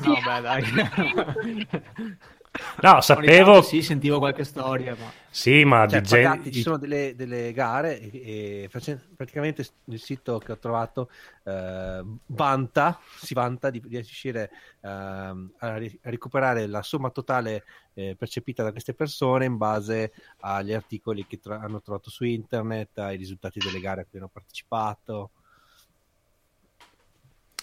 [0.04, 0.62] No, beh, dai.
[2.80, 3.52] No, sapevo...
[3.52, 5.12] tanto sì, sentivo qualche storia, ma...
[5.28, 6.52] Sì, ma Cioè, di pagati, gente...
[6.52, 11.11] ci sono delle, delle gare e, e face- praticamente il sito che ho trovato
[11.44, 14.50] eh, vanta, si vanta di, di riuscire
[14.80, 20.12] ehm, a, ri- a recuperare la somma totale eh, percepita da queste persone in base
[20.40, 24.30] agli articoli che tra- hanno trovato su internet, ai risultati delle gare a cui hanno
[24.32, 25.32] partecipato.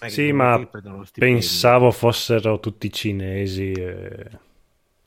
[0.06, 0.66] Sì, ma
[1.18, 4.30] pensavo fossero tutti cinesi e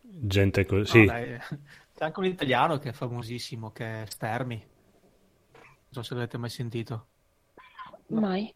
[0.02, 1.04] gente No, così.
[1.04, 1.36] dai,
[1.92, 4.54] C'è anche un italiano che è famosissimo, che è Stermi.
[4.56, 6.94] Non so se l'avete mai sentito.
[8.08, 8.54] Mai.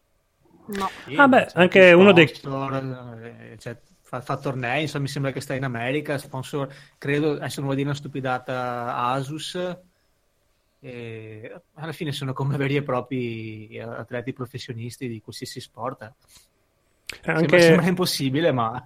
[0.67, 0.87] No.
[1.05, 2.73] Sì, Ah, beh, anche uno dei- sponsor,
[3.23, 7.55] eh, cioè, fa, fa tornei, insomma, mi sembra che sta in America, sponsor, credo, adesso
[7.61, 9.57] non vuol dire una stupidata, Asus,
[10.83, 16.01] e alla fine sono come veri e propri atleti professionisti di qualsiasi sport.
[16.03, 16.13] eh.
[17.33, 18.83] Sembra, Anche, sembra impossibile, ma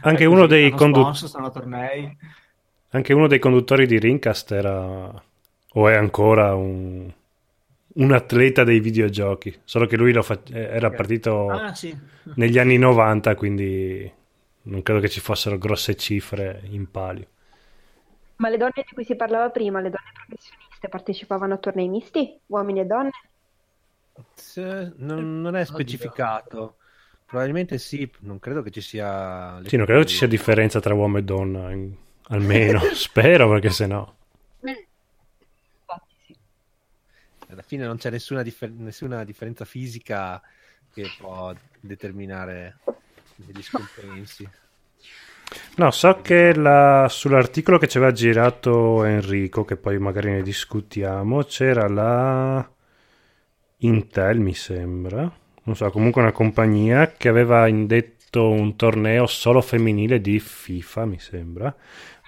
[0.00, 2.16] anche uno dei hanno condu- sponsor, stanno a tornei.
[2.90, 5.22] anche uno dei conduttori di Rincast era
[5.78, 7.12] o è ancora un,
[7.94, 11.94] un atleta dei videogiochi, solo che lui lo fa- era partito Ah, sì.
[12.34, 14.10] negli anni 90, quindi
[14.62, 17.26] non credo che ci fossero grosse cifre in palio.
[18.36, 22.38] Ma le donne di cui si parlava prima, le donne professioniste, partecipavano a tornei misti?
[22.46, 23.10] Uomini e donne?
[24.34, 26.76] Se- non, non è specificato.
[27.26, 29.60] Probabilmente sì, non credo che ci sia...
[29.64, 31.92] Sì, non credo ci sia differenza tra uomo e donna, in-
[32.28, 34.16] almeno, spero perché se no.
[34.60, 36.36] Infatti sì.
[37.48, 40.40] Alla fine non c'è nessuna, differ- nessuna differenza fisica
[40.92, 42.78] che può determinare
[43.34, 44.48] degli scompensi.
[45.76, 51.44] No, so che la- sull'articolo che ci aveva girato Enrico, che poi magari ne discutiamo,
[51.44, 52.68] c'era la
[53.78, 55.30] Intel, mi sembra,
[55.64, 61.18] non so, comunque una compagnia che aveva indetto un torneo solo femminile di FIFA, mi
[61.20, 61.74] sembra,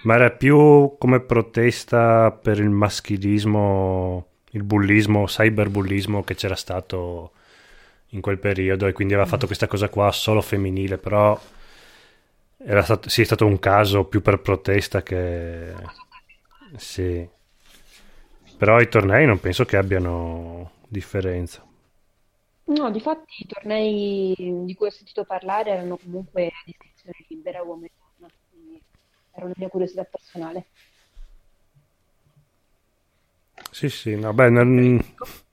[0.03, 7.31] ma era più come protesta per il maschilismo, il bullismo, cyberbullismo che c'era stato
[8.09, 11.39] in quel periodo e quindi aveva fatto questa cosa qua solo femminile, però
[12.59, 15.73] era stato, sì, è stato un caso più per protesta che...
[16.77, 17.27] Sì.
[18.57, 21.65] Però i tornei non penso che abbiano differenza.
[22.65, 27.85] No, difatti i tornei di cui ho sentito parlare erano comunque a discrezione libera, uomo
[27.85, 28.79] e donna, quindi
[29.31, 30.67] era una mia curiosità personale.
[33.71, 34.99] Sì, sì, no, beh, nel-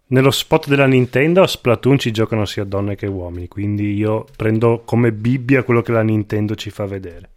[0.08, 4.82] nello spot della Nintendo a Splatoon ci giocano sia donne che uomini, quindi io prendo
[4.84, 7.30] come Bibbia quello che la Nintendo ci fa vedere.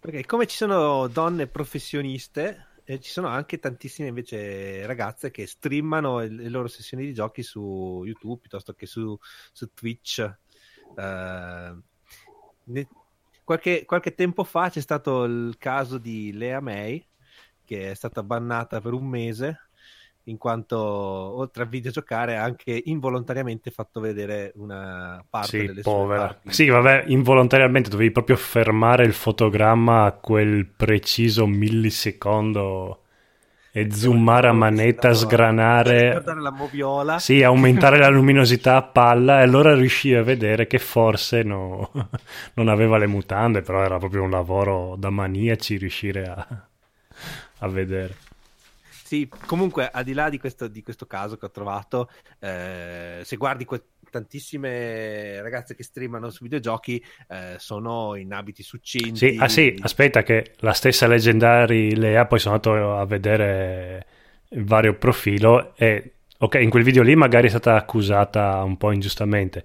[0.00, 6.18] Perché come ci sono donne professioniste, eh, ci sono anche tantissime invece ragazze che streamano
[6.20, 9.16] le loro sessioni di giochi su YouTube piuttosto che su,
[9.52, 10.18] su Twitch.
[10.96, 11.76] Eh,
[12.64, 12.88] ne-
[13.44, 17.06] qualche, qualche tempo fa c'è stato il caso di Lea May,
[17.64, 19.58] che è stata bannata per un mese
[20.24, 26.06] in quanto oltre a videgiocare ha anche involontariamente fatto vedere una parte Sì, delle sue
[26.06, 26.40] povera.
[26.46, 26.48] parti.
[26.48, 33.02] Sì, vabbè, involontariamente dovevi proprio fermare il fotogramma a quel preciso millisecondo
[33.72, 36.36] e zoomare a manetta, sgranare.
[36.40, 41.42] la moviola Sì, aumentare la luminosità a palla e allora riuscivi a vedere che forse
[41.42, 41.90] no-
[42.54, 46.68] non aveva le mutande, però era proprio un lavoro da maniaci riuscire a,
[47.62, 48.14] a vedere.
[49.12, 52.08] Sì, comunque al di là di questo, di questo caso che ho trovato,
[52.38, 59.16] eh, se guardi que- tantissime ragazze che streamano su videogiochi eh, sono in abiti succinti.
[59.16, 64.06] Sì, ah sì, aspetta che la stessa Leggendary Lea, poi sono andato a vedere
[64.50, 68.92] il vario profilo e ok, in quel video lì magari è stata accusata un po'
[68.92, 69.64] ingiustamente.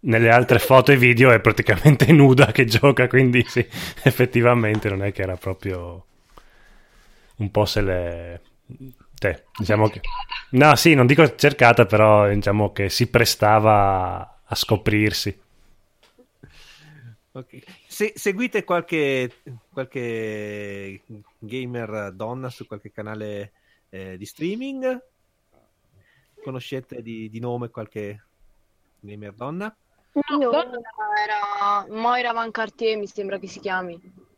[0.00, 3.64] Nelle altre foto e video è praticamente nuda che gioca, quindi sì,
[4.02, 6.06] effettivamente non è che era proprio
[7.40, 8.42] un po' se le...
[9.18, 10.00] Te, diciamo che...
[10.50, 15.38] No, sì, non dico cercata, però diciamo che si prestava a scoprirsi.
[17.32, 17.62] Ok.
[17.86, 21.02] Se- seguite qualche, qualche
[21.38, 23.52] gamer donna su qualche canale
[23.90, 25.02] eh, di streaming?
[26.42, 28.24] Conoscete di, di nome qualche
[29.00, 29.74] gamer donna?
[30.40, 34.28] Io era Moira Van Cartier, mi sembra che si chiami.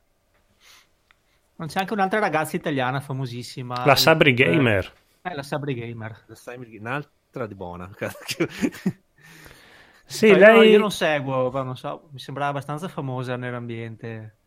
[1.62, 3.76] Non c'è anche un'altra ragazza italiana famosissima.
[3.86, 4.92] La Sabri Eh, Gamer.
[5.22, 6.26] Eh, la Sabri Gamer.
[6.26, 7.88] La sai- Un'altra di buona.
[10.04, 10.70] Sì, Cioè, io- lei...
[10.70, 14.38] Io non seguo, però non so, mi sembrava abbastanza famosa nell'ambiente.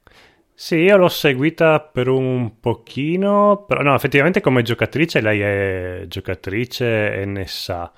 [0.58, 7.14] Sì, io l'ho seguita per un pochino, però no, effettivamente come giocatrice lei è giocatrice
[7.14, 7.92] e ne sa.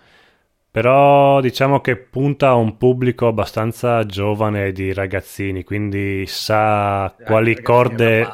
[0.78, 7.64] Però diciamo che punta a un pubblico abbastanza giovane di ragazzini, quindi sa quali ragazzini
[7.64, 8.28] corde.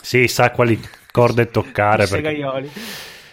[0.00, 0.80] Sì, sa quali
[1.12, 2.70] corde toccare perché-.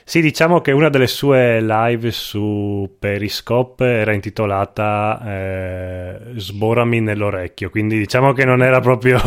[0.03, 7.97] Sì, diciamo che una delle sue live su Periscope era intitolata eh, Sborami nell'orecchio, quindi
[7.97, 9.17] diciamo che non era proprio...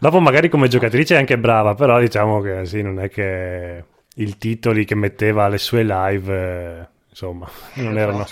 [0.00, 3.84] Dopo magari come giocatrice è anche brava, però diciamo che sì, non è che
[4.18, 8.24] i titoli che metteva alle sue live, eh, insomma, non erano...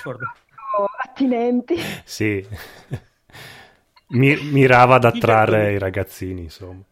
[1.02, 1.76] Attinenti.
[2.04, 2.46] Sì,
[4.08, 6.82] Mi- mirava ad attrarre i ragazzini, insomma.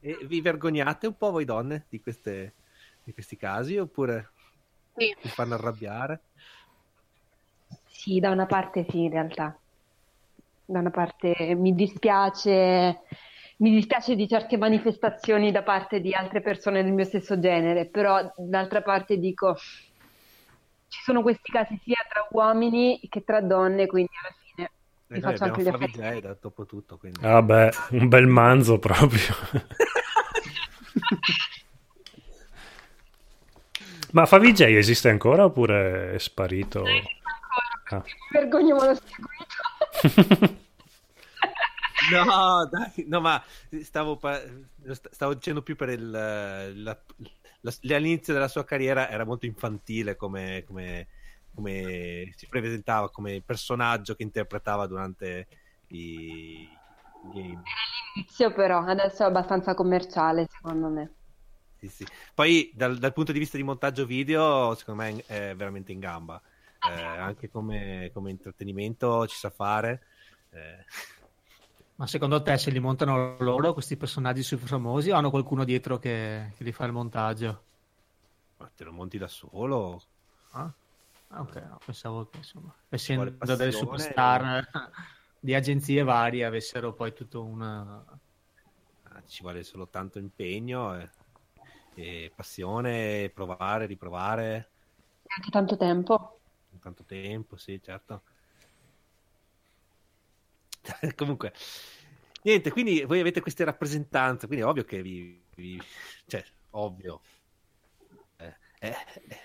[0.00, 2.54] E vi vergognate un po' voi donne di, queste,
[3.04, 4.30] di questi casi oppure
[4.96, 5.14] Sì.
[5.20, 6.20] vi fanno arrabbiare?
[7.86, 9.56] Sì, da una parte sì, in realtà.
[10.64, 13.00] Da una parte mi dispiace,
[13.58, 18.32] mi dispiace di certe manifestazioni da parte di altre persone del mio stesso genere, però
[18.36, 24.34] d'altra parte dico, ci sono questi casi sia tra uomini che tra donne, quindi alla
[24.40, 24.70] fine
[25.08, 25.70] Eh, mi faccio anche gli.
[25.70, 27.20] Favij da dopo tutto, quindi...
[27.20, 29.34] Vabbè, un bel manzo proprio.
[34.12, 36.84] Ma Favij esiste ancora oppure è sparito?
[37.90, 38.02] Ah.
[38.04, 40.66] Mi vergogno ma l'ho seguito.
[42.12, 43.42] No, dai, no, ma
[43.82, 44.40] stavo, pa-
[45.10, 50.64] stavo dicendo più per il, la- la- all'inizio della sua carriera era molto infantile come,
[50.66, 51.08] come-
[51.54, 55.48] come si presentava, come personaggio che interpretava durante
[55.88, 56.68] i
[57.32, 57.62] game.
[58.14, 61.12] Inizio però, adesso è abbastanza commerciale secondo me.
[61.78, 62.06] Sì, sì.
[62.34, 66.40] Poi dal, dal punto di vista di montaggio video, secondo me è veramente in gamba.
[66.88, 70.02] Eh, anche come, come intrattenimento ci sa fare.
[70.50, 70.84] Eh,
[71.98, 75.98] Ma secondo te se li montano loro questi personaggi super famosi o hanno qualcuno dietro
[75.98, 77.66] che, che li fa il montaggio?
[78.58, 80.00] ma te lo monti da solo?
[80.52, 80.72] Ah,
[81.30, 83.72] Ah, ok, no, pensavo che insomma, essendo delle passione.
[83.72, 84.62] superstar
[85.38, 88.04] di agenzie varie avessero poi tutto una...
[89.04, 91.10] Ah, ci vuole solo tanto impegno e,
[91.94, 94.72] e passione, provare, riprovare,
[95.36, 96.40] Anche tanto tempo.
[96.80, 98.22] tanto tempo, sì, certo.
[101.14, 101.52] Comunque,
[102.42, 105.42] niente, quindi voi avete queste rappresentanze, quindi è ovvio che vi...
[105.56, 105.80] vi-
[106.26, 107.20] cioè, ovvio.
[108.36, 108.94] Eh, eh,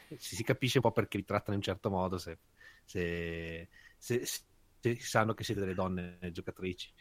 [0.09, 2.37] eh, si capisce un po' perché vi trattano in un certo modo se,
[2.85, 3.67] se,
[3.97, 6.91] se- se sanno che siete delle donne giocatrici.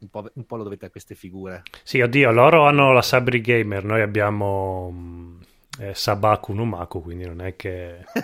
[0.00, 1.62] un po', un po' lo dovete a queste figure.
[1.82, 5.38] Sì, oddio, loro hanno la Sabri Gamer, noi abbiamo
[5.78, 8.04] mm, eh, Sabaku Numaku, quindi non è che...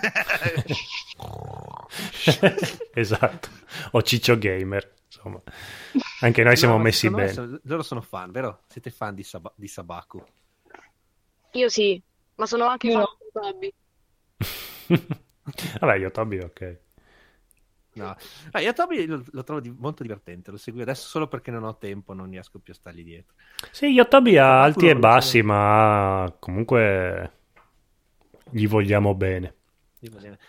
[2.93, 3.49] esatto,
[3.91, 5.41] o Ciccio Gamer, insomma.
[6.21, 7.33] Anche noi siamo No, messi bene.
[7.33, 8.63] sono- loro sono fan, vero?
[8.67, 10.23] Siete fan di, Saba- di Sabaku.
[11.53, 11.99] Io sì,
[12.35, 13.17] ma sono anche Io fan no.
[13.17, 13.73] di Toby.
[15.79, 16.79] Vabbè, io Toby, ok.
[17.95, 18.15] No.
[18.51, 21.63] Ah, io Toby lo, lo trovo di- molto divertente, lo seguo adesso solo perché non
[21.63, 23.33] ho tempo, non riesco più a stargli dietro.
[23.71, 27.31] Sì, Yotobi ha alti e bassi, ma comunque
[28.55, 29.55] gli vogliamo bene.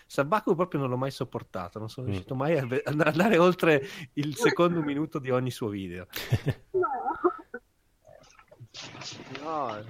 [0.05, 2.09] Sabaku proprio non l'ho mai sopportato, non sono Mm.
[2.09, 3.83] riuscito mai ad andare oltre
[4.13, 6.07] il secondo minuto di ogni suo video.
[9.41, 9.83] No,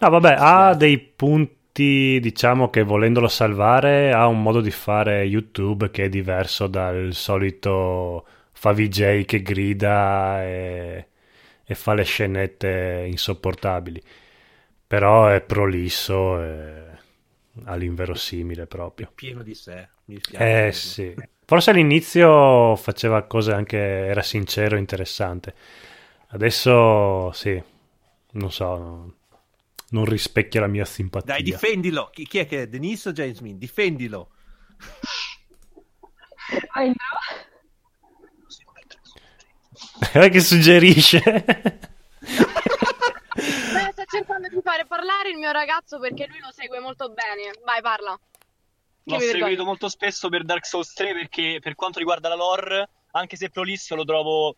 [0.00, 5.90] No, vabbè, ha dei punti, diciamo che volendolo salvare, ha un modo di fare YouTube
[5.90, 11.08] che è diverso dal solito fa VJ che grida e,
[11.64, 14.02] e fa le scenette insopportabili.
[14.90, 16.84] Però è prolisso e
[17.66, 19.12] all'inverosimile proprio.
[19.14, 19.88] pieno di sé.
[20.06, 20.66] mi dispiace.
[20.66, 21.14] Eh sì.
[21.46, 25.54] Forse all'inizio faceva cose anche, era sincero, interessante.
[26.30, 27.62] Adesso sì,
[28.32, 29.14] non so, no-
[29.90, 31.34] non rispecchia la mia simpatia.
[31.34, 32.10] Dai, difendilo.
[32.12, 32.66] Chi, chi è che è?
[32.66, 33.58] Denise o James Min?
[33.58, 34.30] Difendilo.
[36.72, 36.94] Ah, no?
[40.10, 41.98] Guarda che suggerisce.
[44.20, 47.52] Cercando di fare parlare il mio ragazzo perché lui lo segue molto bene.
[47.64, 48.18] Vai, parla.
[49.02, 52.88] Che L'ho seguito molto spesso per Dark Souls 3 perché per quanto riguarda la lore,
[53.12, 54.56] anche se prolisso, lo trovo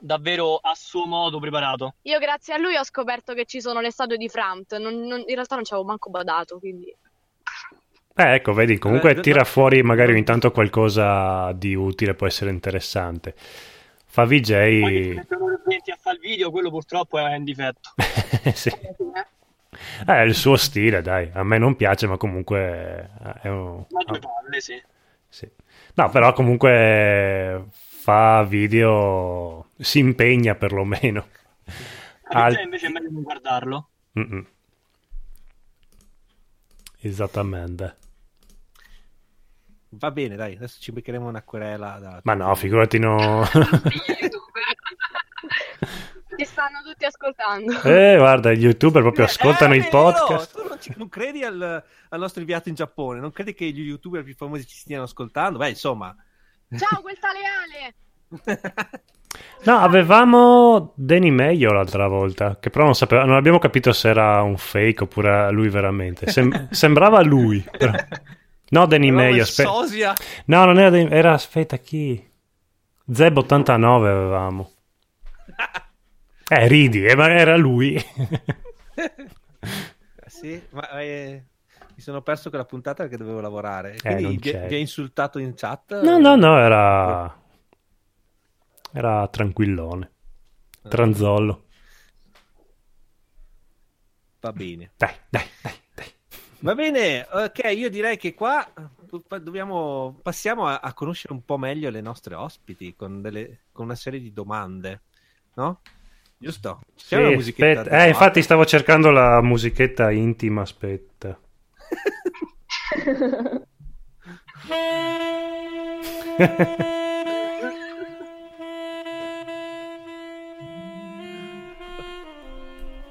[0.00, 1.94] davvero a suo modo preparato.
[2.02, 4.76] Io grazie a lui ho scoperto che ci sono le statue di Framt.
[4.78, 6.92] Non- non- in realtà non ci avevo manco badato, quindi...
[8.16, 12.26] Eh, ecco, vedi, comunque Eh, tira no- fuori magari ogni tanto qualcosa di utile, può
[12.26, 13.34] essere interessante.
[13.36, 15.26] Fa Poi VJ...
[16.36, 17.90] che mettono le 20 a fare il video, quello purtroppo è un difetto.
[18.54, 18.68] sì.
[18.70, 21.30] Eh, è il suo stile, dai.
[21.32, 23.10] A me non piace, ma comunque
[23.42, 23.84] è un...
[23.90, 24.80] Ma due palle, sì.
[25.28, 25.48] Sì.
[25.94, 31.28] No, però comunque fa video, si impegna perlomeno.
[32.32, 33.88] Al- invece è meglio non guardarlo.
[34.18, 34.46] Mm-mm.
[37.00, 37.96] Esattamente.
[39.92, 41.98] Va bene, dai, adesso ci beccheremo una querela.
[41.98, 42.20] Da...
[42.24, 43.42] Ma no, figurati no.
[46.40, 47.82] Ci stanno tutti ascoltando.
[47.82, 50.56] eh, guarda, gli youtuber proprio ascoltano Eh, i podcast.
[50.58, 53.20] Tu non, ci- non credi al, al nostro inviato in Giappone?
[53.20, 55.58] Non credi che gli youtuber più famosi ci stiano ascoltando?
[55.58, 56.16] Beh, insomma.
[56.78, 57.94] Ciao, quel tale Ale!
[59.64, 64.40] No, avevamo Danny Meglio l'altra volta, che però non, sapeva, non abbiamo capito se era
[64.42, 66.30] un fake oppure lui veramente.
[66.30, 67.62] Sem- sembrava lui.
[67.70, 67.92] però-
[68.70, 69.44] No, Danny Meglio.
[69.44, 70.14] Sosia.
[70.46, 72.26] No, non era, Danny- era aspetta chi?
[73.10, 74.70] Zeb89 avevamo.
[76.52, 77.96] Eh, ridi, eh, ma era lui.
[80.26, 81.44] Sì, ma eh,
[81.94, 83.96] mi sono perso quella puntata perché dovevo lavorare.
[84.02, 86.02] Eh, Quindi vi, ha insultato in chat?
[86.02, 87.42] No, no, no, era...
[88.92, 90.10] Era tranquillone.
[90.88, 91.64] Tranzollo.
[94.40, 94.92] Va bene.
[94.96, 96.12] Dai, dai, dai, dai.
[96.60, 98.66] Va bene, ok, io direi che qua
[99.42, 103.94] dobbiamo, passiamo a, a conoscere un po' meglio le nostre ospiti con, delle, con una
[103.94, 105.02] serie di domande,
[105.54, 105.80] no?
[106.42, 106.80] Giusto?
[106.94, 108.04] Sì, C'è una musichetta aspetta.
[108.04, 111.38] Eh, infatti stavo cercando la musichetta intima, aspetta.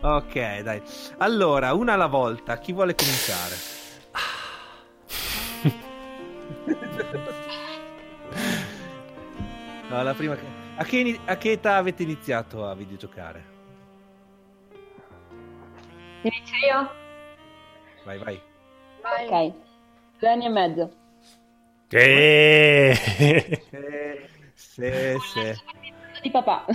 [0.02, 0.82] Ok, dai.
[1.18, 3.56] Allora, una alla volta, chi vuole cominciare?
[9.90, 10.38] No, la prima...
[10.80, 13.44] a, che a che età avete iniziato a videgiocare?
[16.22, 16.92] Inizio io?
[18.06, 18.42] Vai, vai.
[19.02, 19.26] Vai.
[19.28, 19.54] Ok.
[20.20, 20.92] Due anni e mezzo.
[21.92, 22.94] Eh,
[24.54, 25.54] sì, sì.
[26.22, 26.66] Di papà.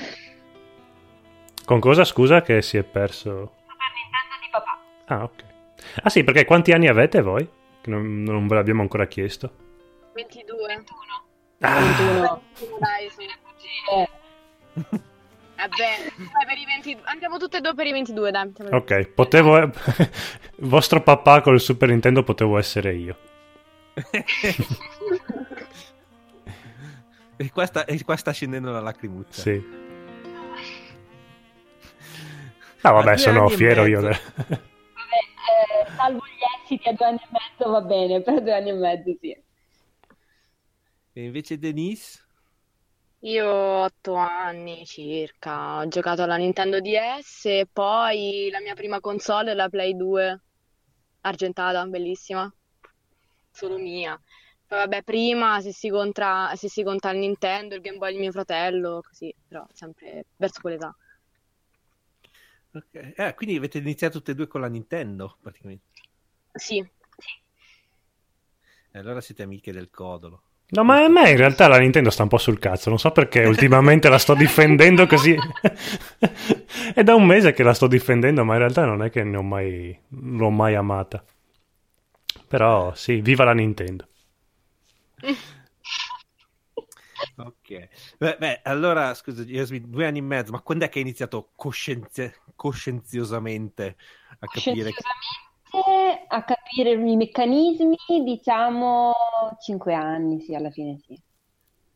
[1.65, 3.53] Con cosa, scusa, che si è perso?
[3.67, 4.79] Super Nintendo di papà.
[5.07, 5.45] Ah, ok.
[6.03, 7.49] Ah sì, perché quanti anni avete voi?
[7.81, 9.51] Che non, non ve l'abbiamo ancora chiesto.
[10.15, 10.67] 22.
[10.67, 11.25] 21.
[11.61, 12.43] Ah, 21.
[12.79, 13.43] Dai, sì.
[13.93, 14.09] Eh,
[15.57, 17.03] Vabbè, dai, per i 22.
[17.05, 18.53] Andiamo tutte e due per i 22, dai.
[18.71, 19.71] ok, potevo...
[20.59, 23.17] vostro papà col Super Nintendo potevo essere io.
[27.37, 29.43] E qua sta, e qua sta scendendo la lacrimuccia.
[29.43, 29.61] Sì.
[32.83, 34.01] Ah, vabbè, sono fiero io.
[34.01, 38.69] vabbè, eh, salvo gli esiti a due anni e mezzo va bene, per due anni
[38.69, 39.37] e mezzo sì.
[41.13, 42.24] E invece Denise?
[43.25, 49.01] Io ho otto anni circa, ho giocato alla Nintendo DS e poi la mia prima
[49.01, 50.43] console è la Play 2,
[51.23, 52.53] argentata, bellissima,
[53.51, 54.21] solo mia.
[54.67, 58.21] Poi vabbè, prima se si conta, se si conta il Nintendo, il Game Boy di
[58.21, 60.95] mio fratello, così, però sempre verso quell'età.
[62.75, 63.15] Ok.
[63.17, 65.85] Eh, quindi avete iniziato tutte e due con la Nintendo, praticamente.
[66.57, 66.85] Sì,
[68.93, 70.43] E allora siete amiche del codolo.
[70.71, 72.89] No, ma a me in realtà la Nintendo sta un po' sul cazzo.
[72.89, 75.37] Non so perché ultimamente la sto difendendo così.
[76.95, 79.37] è da un mese che la sto difendendo, ma in realtà non è che ne
[79.37, 81.23] ho mai, l'ho mai amata.
[82.49, 84.07] Però sì, viva la Nintendo.
[87.37, 87.89] Ok.
[88.19, 92.41] Beh, beh, allora, scusa, due anni e mezzo, ma quando è che hai iniziato coscienze-
[92.55, 93.97] coscienziosamente
[94.41, 95.03] a capire che...
[96.29, 99.13] A capire i meccanismi, diciamo
[99.61, 101.21] 5 anni, sì, alla fine sì.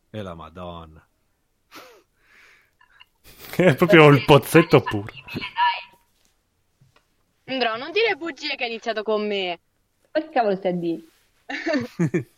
[0.09, 1.05] è la madonna.
[3.55, 5.13] È proprio il pozzetto puro.
[7.45, 9.59] Andrò, non dire bugie che hai iniziato con me.
[10.11, 11.03] Ma che cavolo stai a dire?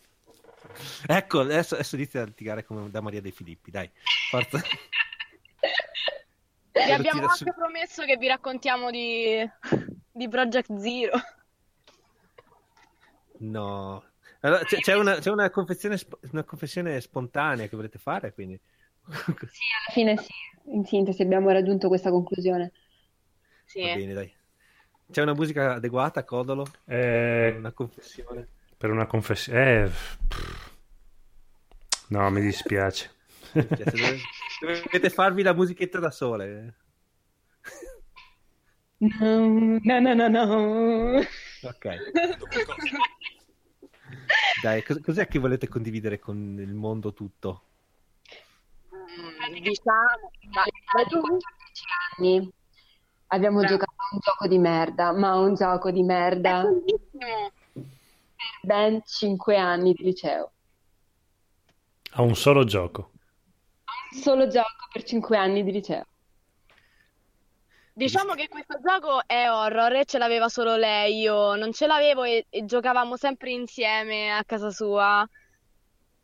[1.06, 3.90] ecco, adesso, adesso inizia a litigare come da Maria De Filippi, dai.
[4.30, 4.60] Forza.
[6.72, 9.48] Vi abbiamo anche su- promesso che vi raccontiamo di,
[10.12, 11.18] di Project Zero.
[13.38, 14.04] No.
[14.40, 18.58] Allora, c'è, c'è una, c'è una confessione, sp- una confessione spontanea che volete fare, quindi...
[19.12, 20.32] Sì, alla fine sì.
[20.66, 22.72] In sintesi abbiamo raggiunto questa conclusione.
[23.64, 23.80] Sì.
[23.82, 24.32] Va bene, dai.
[25.10, 26.66] C'è una musica adeguata, Codolo?
[26.86, 28.46] Eh, Una confessione?
[28.76, 29.84] per una confessione...
[29.84, 29.90] eh,
[32.08, 33.10] no, mi dispiace.
[33.52, 34.20] Dove-
[34.60, 36.74] dovete farvi la musichetta da sole.
[39.02, 41.18] No, no, no, no, no.
[41.62, 41.86] Ok.
[44.62, 47.64] Dai, cos- cos'è che volete condividere con il mondo tutto?
[48.94, 51.84] Mm, diciamo, All'età di 14
[52.16, 52.52] anni
[53.28, 53.66] abbiamo Beh.
[53.66, 57.52] giocato a un gioco di merda, ma un gioco di merda per
[58.62, 60.52] ben 5 anni di liceo.
[62.12, 63.10] Ha un solo gioco.
[64.12, 66.04] Un solo gioco per 5 anni di liceo.
[67.94, 72.24] Diciamo che questo gioco è horror e ce l'aveva solo lei, io non ce l'avevo
[72.24, 75.28] e, e giocavamo sempre insieme a casa sua.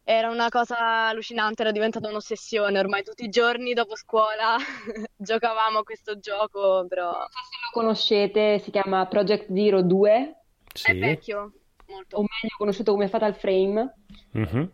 [0.02, 2.78] Era una cosa allucinante, era diventata un'ossessione.
[2.78, 4.56] Ormai tutti i giorni dopo scuola
[5.14, 10.14] giocavamo a questo gioco, però Non so se lo conoscete, si chiama Project Zero 2,
[10.14, 10.36] è
[10.72, 10.98] Sì.
[10.98, 12.16] vecchio, o molto.
[12.20, 13.94] meglio conosciuto come Fatal Frame.
[14.32, 14.70] Mhm.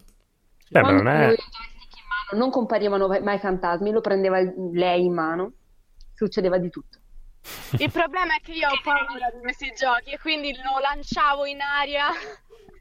[0.71, 1.35] Beh, ma non è...
[2.37, 4.39] non comparivano mai fantasmi, lo prendeva
[4.73, 5.53] lei in mano,
[6.15, 6.99] succedeva di tutto.
[7.79, 11.61] Il problema è che io ho paura di questi giochi e quindi lo lanciavo in
[11.61, 12.09] aria.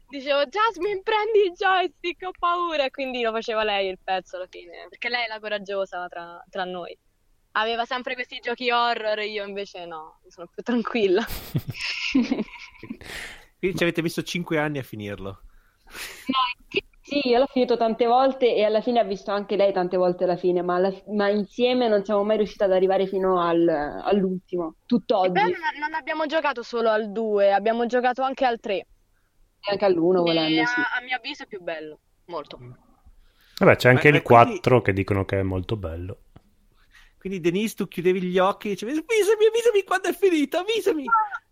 [0.08, 2.84] Dicevo, Jasmine, prendi il joystick, ho paura.
[2.84, 4.86] E quindi lo faceva lei il pezzo alla fine.
[4.88, 6.96] Perché lei è la coraggiosa tra, tra noi.
[7.56, 11.24] Aveva sempre questi giochi horror e io invece no, sono più tranquilla.
[13.58, 15.42] Quindi ci avete messo 5 anni a finirlo.
[16.26, 16.53] No,
[17.20, 20.26] sì, io l'ho finito tante volte e alla fine ha visto anche lei tante volte
[20.26, 24.76] la fine, ma, alla- ma insieme non siamo mai riusciti ad arrivare fino al- all'ultimo,
[24.86, 28.74] tutt'oggi, poi non, non abbiamo giocato solo al 2, abbiamo giocato anche al 3.
[28.76, 28.86] e
[29.70, 30.80] anche all'uno E volendo, sì.
[30.80, 32.58] a, a mio avviso è più bello, molto.
[33.58, 36.18] Vabbè, c'è anche Ma- il ma quindi- 4 che dicono che è molto bello.
[37.18, 41.04] Quindi Denise, tu chiudevi gli occhi e dicevi avvisami, avvisami quando è finito, avvisami.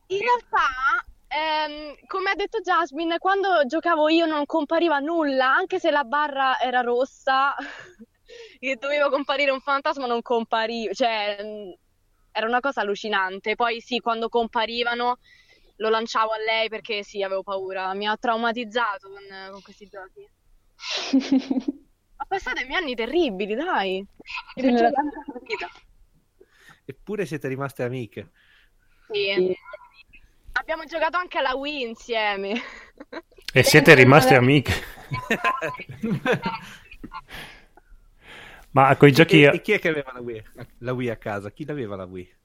[0.09, 5.91] In realtà, ehm, come ha detto Jasmine, quando giocavo io non compariva nulla, anche se
[5.91, 7.55] la barra era rossa
[8.59, 11.75] e doveva comparire un fantasma, non compariva, cioè mh,
[12.33, 13.55] era una cosa allucinante.
[13.55, 15.19] Poi sì, quando comparivano
[15.77, 20.29] lo lanciavo a lei perché sì, avevo paura, mi ha traumatizzato con, con questi giochi.
[22.23, 24.05] Ho passato i miei anni terribili, dai.
[26.85, 28.31] Eppure siete rimaste amiche.
[29.11, 29.33] Sì.
[29.35, 29.57] Sì.
[30.53, 32.61] Abbiamo giocato anche alla Wii insieme.
[33.53, 34.73] E siete rimaste amiche.
[38.73, 39.43] Ma con i giochi...
[39.43, 40.45] E, e chi è che aveva la Wii?
[40.79, 41.51] La Wii a casa?
[41.51, 42.37] Chi l'aveva la Wii?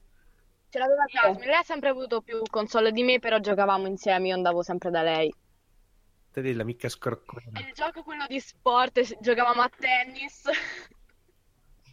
[0.70, 4.36] Ce l'aveva Jasmine, lei ha sempre avuto più console di me, però giocavamo insieme, io
[4.36, 5.34] andavo sempre da lei.
[6.32, 7.60] Te l'amica scroccona.
[7.60, 10.44] Il gioco quello di sport, giocavamo a tennis,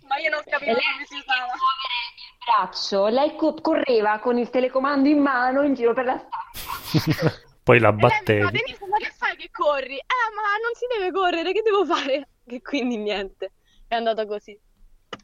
[0.09, 1.53] ma io non capivo lei come si usava.
[1.53, 7.43] il braccio, lei co- correva con il telecomando in mano in giro per la stanza.
[7.65, 8.51] Poi la battevi.
[8.51, 9.97] Denise, ma che fai che corri?
[9.97, 12.29] Eh, ma non si deve correre, che devo fare?
[12.47, 13.53] Che quindi niente,
[13.89, 14.59] è andata così.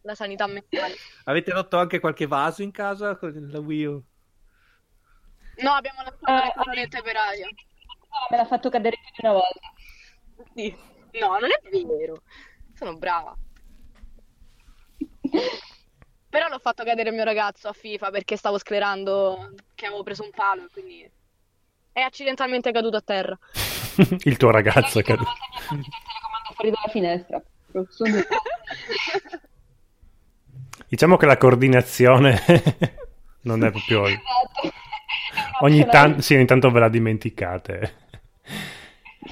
[0.03, 0.95] La sanità mentale.
[1.25, 4.03] Avete rotto anche qualche vaso in casa con la Wii U?
[5.57, 7.47] No, abbiamo lasciato Eh, le cotolette per aria.
[8.31, 9.73] Me l'ha fatto cadere più di una volta.
[10.55, 10.75] Sì.
[11.21, 12.23] No, non è vero.
[12.75, 13.37] Sono brava.
[16.29, 20.23] Però l'ho fatto cadere il mio ragazzo a FIFA perché stavo sclerando che avevo preso
[20.23, 21.11] un palo e quindi
[21.93, 23.37] è accidentalmente caduto a terra.
[24.25, 25.31] il tuo ragazzo è caduto.
[25.71, 27.43] mi ha telecomando fuori dalla finestra.
[30.89, 32.43] Diciamo che la coordinazione
[33.43, 34.07] non è proprio...
[34.07, 34.73] Esatto.
[35.61, 37.95] Ogni tanto, sì, ogni tanto ve la dimenticate.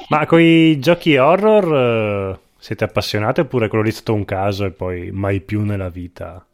[0.09, 4.65] Ma con i giochi horror eh, siete appassionati oppure quello lì è stato un caso
[4.65, 6.45] e poi mai più nella vita?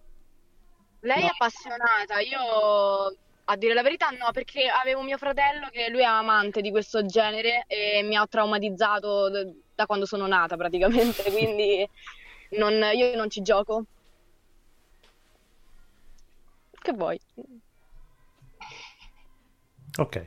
[1.00, 6.00] Lei è appassionata, io a dire la verità no, perché avevo mio fratello che lui
[6.00, 9.28] è amante di questo genere e mi ha traumatizzato
[9.74, 11.86] da quando sono nata praticamente, quindi
[12.50, 13.84] non- io non ci gioco.
[16.80, 17.18] Che vuoi?
[19.98, 20.26] Ok.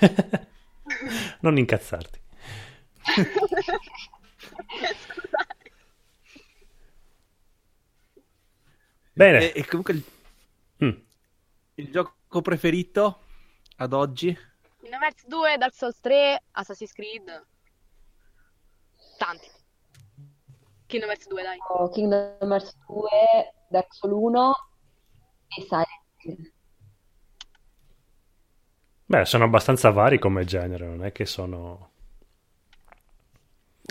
[1.40, 2.20] non incazzarti.
[9.12, 9.52] Bene.
[9.52, 10.04] E, e comunque il,
[10.84, 10.90] Mm.
[11.74, 13.20] il gioco preferito
[13.76, 14.36] ad oggi?
[14.80, 17.46] Kingdom Hearts 2, Dark Souls 3, Assassin's Creed.
[19.16, 19.48] Tanti.
[20.86, 21.58] Kingdom Hearts 2, dai.
[21.68, 23.08] Ho Kingdom Hearts 2,
[23.68, 24.52] Dark Souls 1
[25.56, 25.88] e Silent
[26.18, 26.52] Hill.
[29.06, 31.90] Beh, sono abbastanza vari come genere, non è che sono...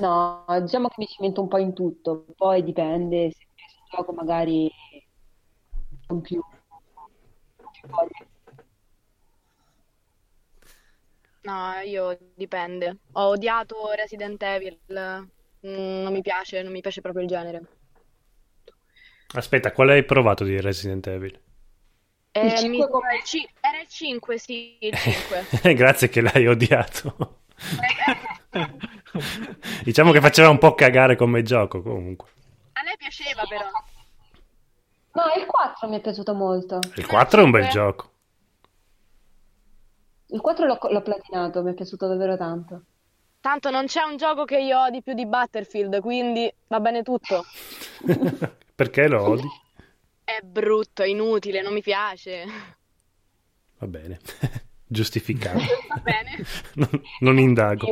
[0.02, 3.46] No, diciamo che mi cimento un po' in tutto, poi dipende se
[3.80, 4.70] un gioco magari
[6.08, 6.42] con più,
[7.56, 8.26] con più voglia.
[11.44, 12.98] No, io dipende.
[13.14, 14.80] Ho odiato Resident Evil.
[15.66, 17.62] Mm, Non mi piace, non mi piace proprio il genere.
[19.36, 21.38] Aspetta, quale hai provato di Resident Evil?
[22.42, 25.46] Il Eh, 5 mi- come- il ci- Era il 5, sì, il 5.
[25.76, 27.42] Grazie che l'hai odiato.
[29.84, 32.30] Diciamo che faceva un po' cagare come gioco comunque.
[32.74, 33.70] A lei piaceva però.
[35.16, 36.80] No, il 4 mi è piaciuto molto.
[36.96, 38.12] Il 4 è un bel gioco.
[40.28, 42.84] Il 4 l'ho l'ho platinato, mi è piaciuto davvero tanto.
[43.40, 47.44] Tanto non c'è un gioco che io odi più di Battlefield, quindi va bene tutto.
[48.74, 49.48] Perché lo odi?
[50.26, 52.46] È brutto, è inutile, non mi piace.
[53.78, 54.22] Va bene.
[54.88, 55.60] Giustificato.
[55.90, 56.46] Va bene.
[56.76, 56.90] Non,
[57.20, 57.88] non indago.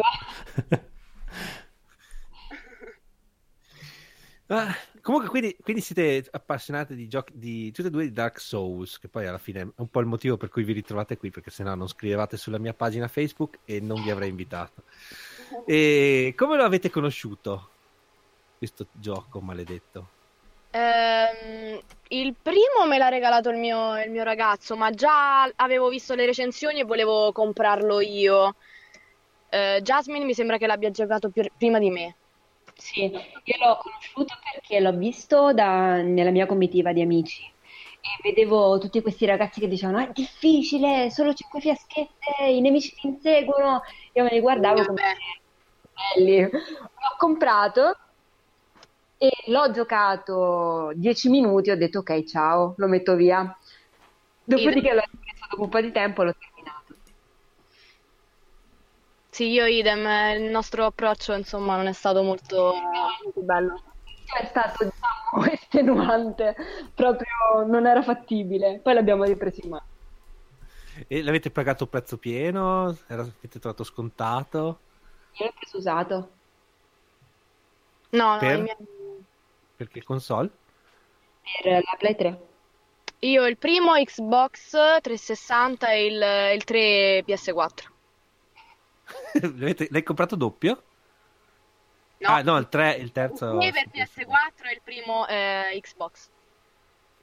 [4.54, 9.00] Ah, comunque, quindi, quindi siete appassionati di giochi di tutti e due di Dark Souls,
[9.00, 11.50] che poi alla fine è un po' il motivo per cui vi ritrovate qui, perché
[11.50, 14.84] sennò non scrivevate sulla mia pagina Facebook e non vi avrei invitato.
[15.66, 17.70] E come lo avete conosciuto?
[18.58, 20.10] Questo gioco maledetto.
[20.72, 21.80] Ehm,
[22.10, 26.26] il primo me l'ha regalato il mio, il mio ragazzo, ma già avevo visto le
[26.26, 28.54] recensioni e volevo comprarlo io.
[29.50, 32.16] Eh, Jasmine mi sembra che l'abbia giocato più- prima di me.
[32.84, 38.80] Sì, io l'ho conosciuto perché l'ho visto da- nella mia comitiva di amici e vedevo
[38.80, 43.82] tutti questi ragazzi che dicevano "Ah, è difficile, solo cinque fiaschette, i nemici ti inseguono.
[44.14, 45.02] Io me li guardavo come
[46.16, 46.42] belli.
[46.42, 47.94] L'ho comprato
[49.18, 53.56] e l'ho giocato dieci minuti, ho detto ok, ciao, lo metto via.
[54.44, 56.34] Dopodiché l'ho ripreso dopo un po' di tempo l'ho.
[59.32, 62.74] Sì, io idem, eh, il nostro approccio insomma non è stato molto,
[63.24, 63.82] molto bello.
[64.40, 66.56] È stato, diciamo, estenuante,
[66.94, 68.80] proprio non era fattibile.
[68.82, 69.86] Poi l'abbiamo ripreso in mano.
[71.08, 72.98] E l'avete pagato prezzo pieno?
[73.08, 74.80] Era- Avete trovato scontato?
[75.40, 76.16] Io l'ho preso usato.
[78.12, 78.60] No, no, Per?
[78.60, 78.78] i miei-
[79.78, 80.50] Perché console?
[81.64, 82.40] per la Play 3.
[83.20, 84.72] io il primo Xbox
[85.02, 87.92] 360 e il, il 3 PS4.
[89.90, 90.84] L'hai comprato doppio?
[92.18, 93.54] No, Ah, no, il 3, il terzo.
[93.60, 96.30] il 3 per PS4 e il primo eh, Xbox.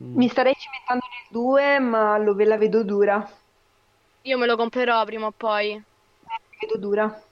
[0.02, 0.16] Mm.
[0.16, 3.28] Mi starei cimentando nel 2, ma lo ve la vedo dura.
[4.22, 5.74] Io me lo comprerò prima o poi.
[6.24, 7.22] La vedo dura.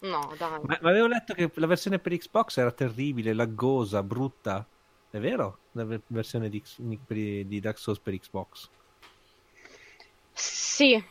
[0.00, 0.60] No, dai.
[0.62, 4.66] Ma, ma avevo letto che la versione per Xbox era terribile, laggosa, brutta.
[5.10, 5.58] È vero?
[5.72, 8.68] La ver- versione di, di Dark Souls per Xbox.
[10.32, 11.02] Sì,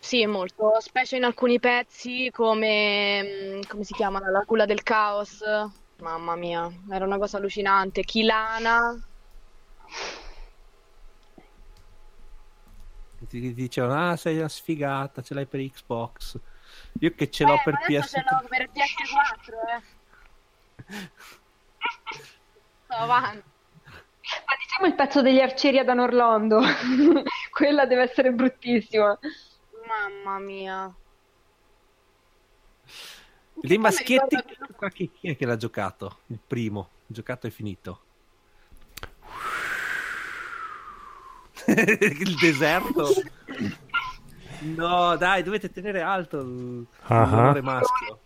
[0.00, 4.18] sì, molto, specie in alcuni pezzi come, mm, come si chiama?
[4.30, 5.42] La culla del caos.
[5.98, 8.02] Mamma mia, era una cosa allucinante.
[8.02, 8.96] Kilana.
[13.28, 16.38] Ti, dicevano, ah, sei una sfigata, ce l'hai per Xbox.
[17.00, 18.10] Io che ce l'ho Eh, per ma adesso PS.
[18.10, 21.12] ce l'ho per PS4, eh.
[22.84, 23.44] Sto avanti.
[24.46, 26.60] Ma diciamo il pezzo degli arcieri ad Anorlondo.
[27.50, 29.18] Quella deve essere bruttissima.
[29.90, 30.94] Mamma mia.
[33.54, 36.18] Dei maschietti, ricordo chi, chi è che l'ha giocato?
[36.28, 38.00] Il primo, giocato e finito.
[41.66, 43.08] il deserto.
[44.60, 47.60] No, dai, dovete tenere alto il ah.
[47.60, 48.18] maschio.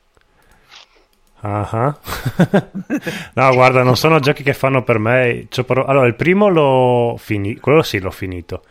[1.41, 1.99] Ah.
[3.35, 5.49] no, guarda, non sono giochi che fanno per me.
[5.67, 7.61] Allora, il primo l'ho finito.
[7.61, 8.65] Quello sì, l'ho finito.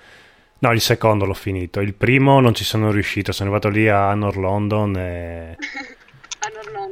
[0.63, 1.81] No, il secondo l'ho finito.
[1.81, 3.33] Il primo non ci sono riuscito.
[3.33, 5.57] Sono arrivato lì a Anor London e.
[6.45, 6.87] Ah, no,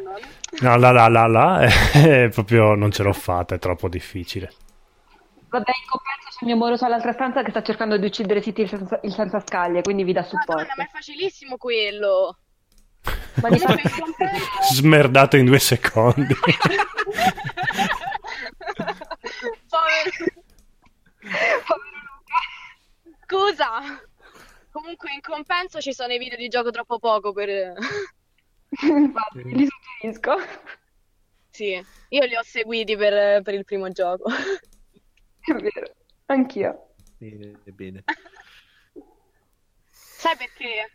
[0.62, 1.68] no, là, là, là, là.
[1.94, 3.56] E proprio non ce l'ho fatta.
[3.56, 4.50] È troppo difficile.
[5.50, 8.62] Vabbè, in compenso c'è il mio moroso all'altra stanza che sta cercando di uccidere City
[8.62, 10.54] il senza, il senza scaglie, quindi vi dà supporto.
[10.54, 12.38] Madonna, ma è facilissimo quello.
[13.42, 14.06] Ma di in compenso-
[14.72, 16.34] Smerdato in due secondi.
[19.70, 20.32] Povero.
[23.32, 23.80] Scusa.
[24.72, 27.48] Comunque in compenso ci sono i video di gioco troppo poco per...
[28.84, 30.36] Infatti, li suggerisco.
[31.50, 34.30] Sì, io li ho seguiti per, per il primo gioco.
[35.40, 35.94] È vero,
[36.28, 36.94] anch'io.
[37.18, 38.04] Bene, bene.
[39.90, 40.92] Sai perché?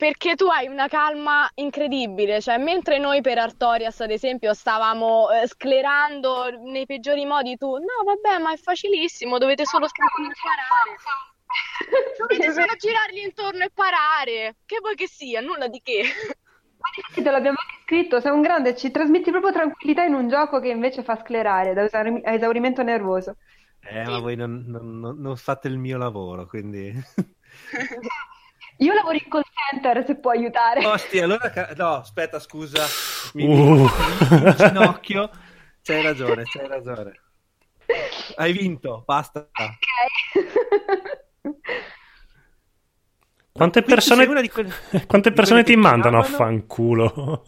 [0.00, 5.46] Perché tu hai una calma incredibile, cioè mentre noi per Artorias ad esempio stavamo eh,
[5.46, 12.16] sclerando nei peggiori modi, tu no vabbè ma è facilissimo, dovete solo scappare e parare,
[12.16, 16.00] dovete solo girargli intorno e parare, che vuoi che sia, nulla di che.
[16.00, 20.60] Infatti te l'abbiamo anche scritto, sei un grande, ci trasmetti proprio tranquillità in un gioco
[20.60, 23.36] che invece fa sclerare da a esaurimento nervoso.
[23.82, 26.90] Eh, ma voi non- non- non fate il mio lavoro, quindi...
[28.80, 30.84] Io lavoro in call center se può aiutare.
[30.86, 31.50] Ostia, allora...
[31.76, 32.84] No, aspetta, scusa.
[33.34, 33.86] Mi Uh.
[33.86, 35.30] in ginocchio.
[35.82, 37.12] C'hai ragione, c'hai ragione.
[38.36, 39.40] Hai vinto, basta.
[39.40, 40.48] Ok.
[43.52, 44.72] Quante Quindi persone, sei una di quelle-
[45.06, 47.44] quante persone ti mandano a fanculo?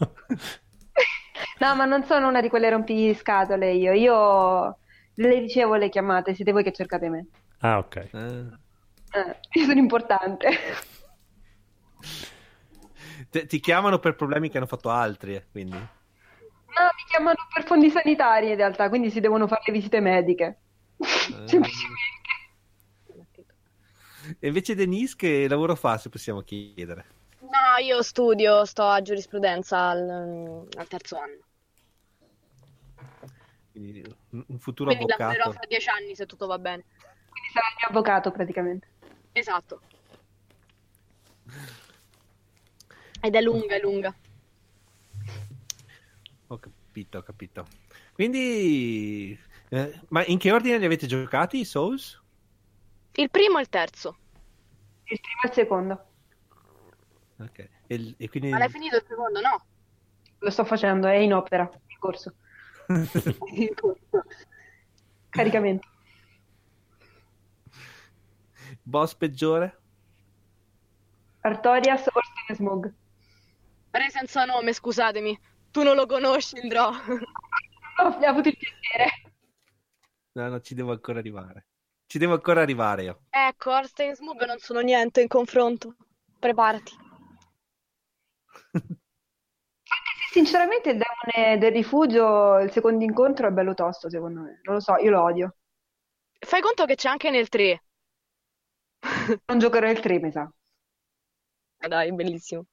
[1.59, 3.93] No, ma non sono una di quelle rompiscatole io.
[3.93, 4.77] Io
[5.15, 7.27] le ricevo le chiamate, siete voi che cercate me.
[7.59, 7.95] ah, ok.
[7.95, 8.11] Eh.
[9.15, 10.49] Eh, io sono importante.
[13.29, 15.77] Te- ti chiamano per problemi che hanno fatto altri, eh, quindi.
[16.75, 20.61] No, mi chiamano per fondi sanitari in realtà, quindi si devono fare le visite mediche.
[21.45, 22.01] Semplicemente.
[24.39, 27.05] E invece Denise che lavoro fa, se possiamo chiedere?
[27.41, 31.45] No, io studio, sto a giurisprudenza al, al terzo anno,
[33.71, 35.57] Quindi un futuro quindi lavorerò avvocato.
[35.57, 36.83] fra dieci anni se tutto va bene.
[37.29, 38.87] Quindi sarà il mio avvocato praticamente.
[39.31, 39.81] Esatto.
[43.25, 44.13] Ed è lunga, è lunga.
[46.47, 47.65] Ho capito, ho capito.
[48.11, 52.21] Quindi, eh, ma in che ordine li avete giocati i Souls?
[53.13, 54.17] Il primo e il terzo.
[55.05, 56.05] Il primo e il secondo.
[57.37, 57.69] Ok.
[57.87, 58.49] E, e quindi...
[58.49, 59.39] Ma l'hai finito il secondo?
[59.39, 59.65] No.
[60.39, 62.33] Lo sto facendo, è in opera, in corso.
[65.29, 65.87] Caricamento.
[68.81, 69.79] Boss peggiore?
[71.39, 72.93] Artorias Orsten Smog.
[73.93, 75.39] Re senza nome, scusatemi.
[75.71, 76.55] Tu non lo conosci.
[76.57, 76.93] Oh,
[77.97, 79.33] abbiamo avuto il piacere.
[80.35, 81.67] No, no, ci devo ancora arrivare.
[82.07, 83.21] Ci devo ancora arrivare io.
[83.29, 85.95] Ecco, Orstein Smug non sono niente in confronto.
[86.39, 86.91] Preparati.
[90.31, 94.59] Sinceramente il demone del rifugio, il secondo incontro è bello tosto secondo me.
[94.63, 95.55] Non lo so, io lo odio.
[96.39, 97.83] Fai conto che c'è anche nel 3.
[99.47, 100.49] Non giocherò il 3, mi sa.
[101.81, 102.65] Ah, Dai, bellissimo.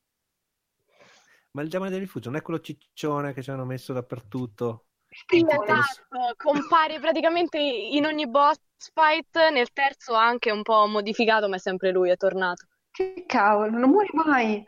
[1.52, 4.86] Ma il demone del rifugio non è quello ciccione che ci hanno messo dappertutto?
[5.26, 8.58] Sì, esatto, compare praticamente in ogni boss
[8.94, 12.66] fight, nel terzo anche un po' modificato, ma è sempre lui, è tornato.
[12.92, 14.64] Che cavolo, non muori mai.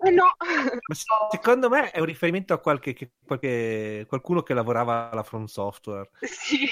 [0.00, 0.26] Eh no!
[0.38, 5.24] Ma se- secondo me è un riferimento a qualche, che- qualche- qualcuno che lavorava alla
[5.24, 6.08] From Software.
[6.20, 6.68] Sì.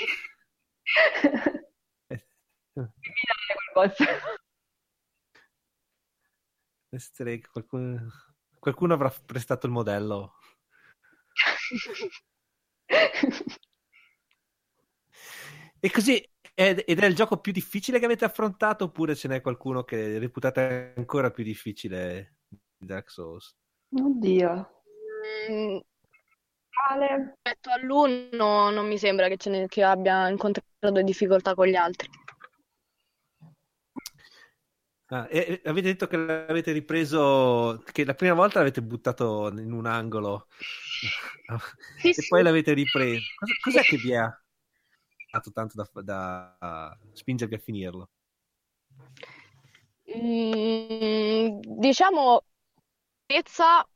[2.11, 2.19] Eh,
[2.75, 3.97] Criminale quel boss.
[6.93, 8.11] easter egg, qualcuno,
[8.67, 10.35] qualcuno avrà prestato il modello.
[15.79, 19.41] E così ed, ed è il gioco più difficile che avete affrontato oppure ce n'è
[19.43, 23.55] qualcuno che reputate ancora più difficile di Dark Souls?
[23.91, 24.83] Oddio.
[25.51, 25.79] Mm,
[26.89, 27.37] Male.
[27.43, 32.09] Rispetto all'uno non mi sembra che, ce ne- che abbia incontrato difficoltà con gli altri.
[35.09, 39.71] Ah, e, e avete detto che l'avete ripreso, che la prima volta l'avete buttato in
[39.73, 40.49] un angolo
[42.03, 42.27] Sì, e sì.
[42.27, 43.31] poi l'avete ripreso.
[43.35, 44.29] Cosa- cos'è che vi ha
[45.31, 48.11] fatto tanto da, da spingervi a finirlo?
[50.09, 52.43] Mm, diciamo,
[53.27, 53.87] bellezza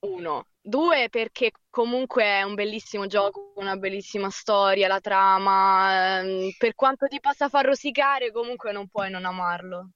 [0.00, 0.48] Uno.
[0.60, 6.18] Due, perché comunque è un bellissimo gioco, una bellissima storia, la trama.
[6.20, 9.90] ehm, Per quanto ti possa far rosicare, comunque non puoi non amarlo.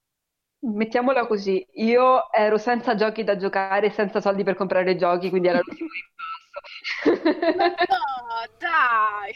[0.64, 5.58] Mettiamola così, io ero senza giochi da giocare, senza soldi per comprare giochi, quindi era
[5.60, 5.88] l'ultimo
[7.02, 7.30] impasto.
[7.90, 9.34] No, dai!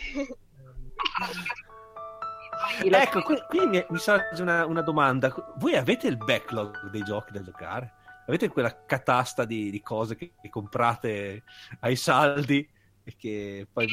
[2.88, 5.34] Ecco, qui, qui mi, mi sorge una, una domanda.
[5.56, 7.92] Voi avete il backlog dei giochi da giocare?
[8.28, 11.42] Avete quella catasta di, di cose che, che comprate
[11.80, 12.68] ai saldi
[13.02, 13.88] e che poi...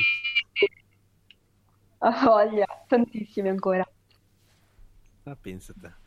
[1.98, 3.88] Ho voglia, tantissimi ancora.
[5.24, 6.02] Ah, pensate.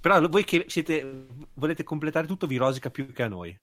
[0.00, 3.58] Però voi che siete, volete completare tutto vi rosica più che a noi.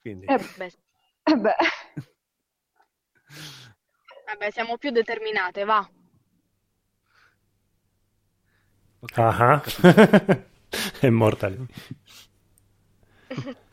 [0.00, 0.26] Quindi...
[0.26, 0.72] Eh, Beh,
[1.30, 1.56] eh beh,
[4.26, 5.86] vabbè, siamo più determinate, va.
[9.02, 9.62] ok, Ah.
[11.00, 11.66] È morta lì.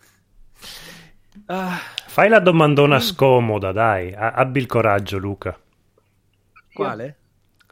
[1.48, 4.14] Ah, Fai la domandona scomoda, dai.
[4.14, 5.58] A- abbi il coraggio, Luca.
[6.74, 7.18] quale?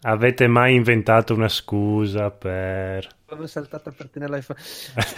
[0.04, 3.08] Avete mai inventato una scusa per...
[3.28, 4.40] Sono saltata per tenerla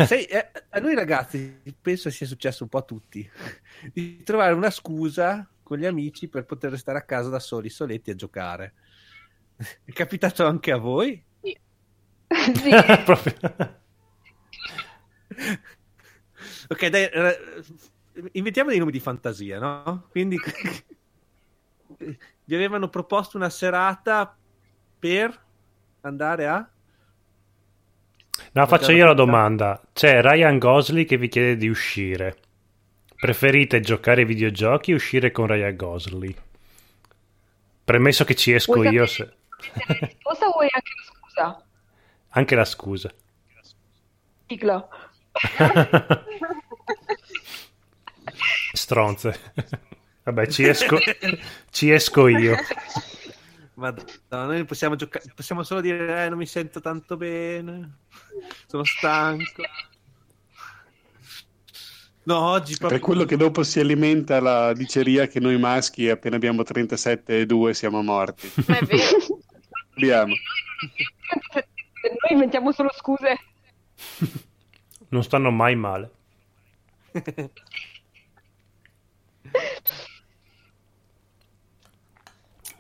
[0.06, 3.30] Sai, eh, a noi ragazzi penso sia successo un po' a tutti
[3.94, 8.12] di trovare una scusa con gli amici per poter restare a casa da soli, soletti
[8.12, 8.74] a giocare.
[9.84, 11.22] È capitato anche a voi?
[11.42, 11.58] sì,
[13.04, 13.86] Proprio-
[16.70, 17.64] Ok, dai, eh,
[18.34, 20.08] inventiamo dei nomi di fantasia, no?
[20.10, 20.38] Quindi
[21.98, 24.38] vi avevano proposto una serata
[25.00, 25.46] per
[26.02, 26.72] andare a...
[28.58, 29.80] No, faccio io la domanda.
[29.94, 32.38] C'è Ryan Gosling che vi chiede di uscire.
[33.16, 36.34] Preferite giocare ai videogiochi o uscire con Ryan Gosling?
[37.84, 39.32] Premesso che ci esco Vuoi io, se-
[39.86, 41.64] la risposta o vuoi anche la scusa?
[42.30, 43.14] anche la scusa.
[44.48, 44.88] Sigla.
[48.74, 49.40] Stronze.
[50.24, 50.98] Vabbè, ci esco,
[51.70, 52.56] ci esco io.
[53.78, 53.94] Ma
[54.30, 58.00] noi possiamo giocare, possiamo solo dire eh, non mi sento tanto bene,
[58.66, 59.62] sono stanco.
[62.24, 63.00] No, oggi È proprio...
[63.00, 67.74] quello che dopo si alimenta la diceria che noi maschi appena abbiamo 37 e 2
[67.76, 68.52] siamo morti.
[68.66, 69.18] Ma è vero.
[69.94, 70.34] Abbiamo.
[72.02, 73.38] Noi inventiamo solo scuse.
[75.10, 76.12] Non stanno mai male.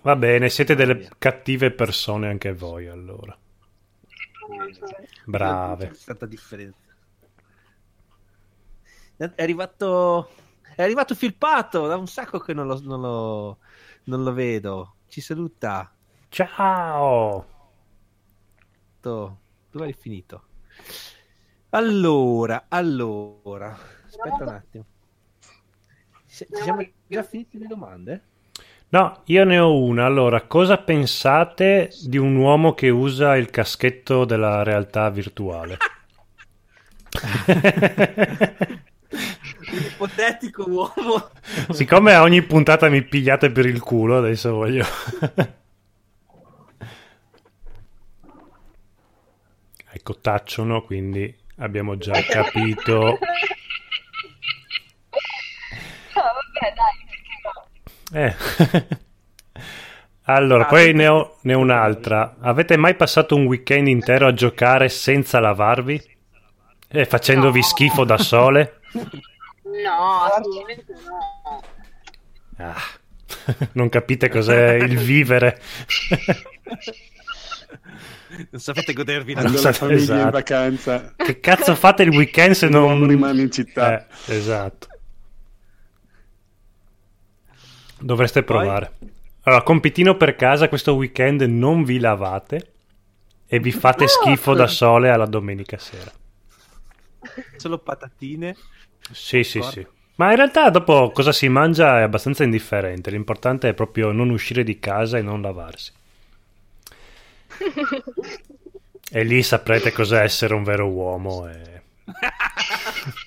[0.02, 3.38] Va bene, siete delle cattive persone anche voi allora.
[5.26, 5.88] Brave.
[5.90, 6.80] C'è stata differenza.
[9.18, 10.30] È arrivato...
[10.76, 13.58] È arrivato Filpato, da un sacco che non lo, non lo,
[14.04, 14.98] non lo vedo.
[15.08, 15.92] Ci saluta.
[16.30, 17.56] Ciao!
[19.02, 20.44] Dove hai finito?
[21.70, 24.86] Allora, allora, aspetta un attimo.
[26.28, 28.24] Ci siamo già finiti le domande?
[28.90, 30.06] No, io ne ho una.
[30.06, 35.78] Allora, cosa pensate di un uomo che usa il caschetto della realtà virtuale?
[39.70, 41.30] Un ipotetico uomo.
[41.72, 44.86] Siccome a ogni puntata mi pigliate per il culo, adesso voglio...
[49.92, 53.20] ecco, tacciono, quindi abbiamo già capito.
[56.18, 57.07] No, vabbè, dai?
[58.14, 58.36] Eh.
[60.30, 62.36] Allora, Ah, poi ne ho, ne ho un'altra.
[62.42, 66.16] Avete mai passato un weekend intero a giocare senza lavarvi?
[66.90, 67.66] E facendovi No.
[67.66, 68.80] schifo da sole?
[68.94, 71.64] No, assolutamente no.
[72.58, 72.82] Ah,
[73.74, 75.60] non capite cos'è il vivere.
[78.52, 80.30] Non sapete godervi la Non famiglia è in esatto.
[80.32, 82.82] vacanza, Che cazzo fate il weekend se non...
[82.82, 84.06] l'uomo rimane in città.
[84.26, 84.88] Eh, esatto.
[88.00, 88.58] Dovreste Poi?
[88.58, 88.92] provare.
[89.44, 92.74] Allora, compitino per casa, questo weekend non vi lavate
[93.48, 96.12] e vi fate schifo da sole alla domenica sera.
[97.56, 98.56] Solo patatine.
[99.12, 99.86] Sì, sì, sì.
[100.16, 103.12] Ma in realtà dopo cosa si mangia è abbastanza indifferente.
[103.12, 105.94] L'importante è proprio non uscire di casa e non lavarsi.
[109.10, 111.48] E lì saprete cos'è essere un vero uomo.
[111.48, 111.82] E...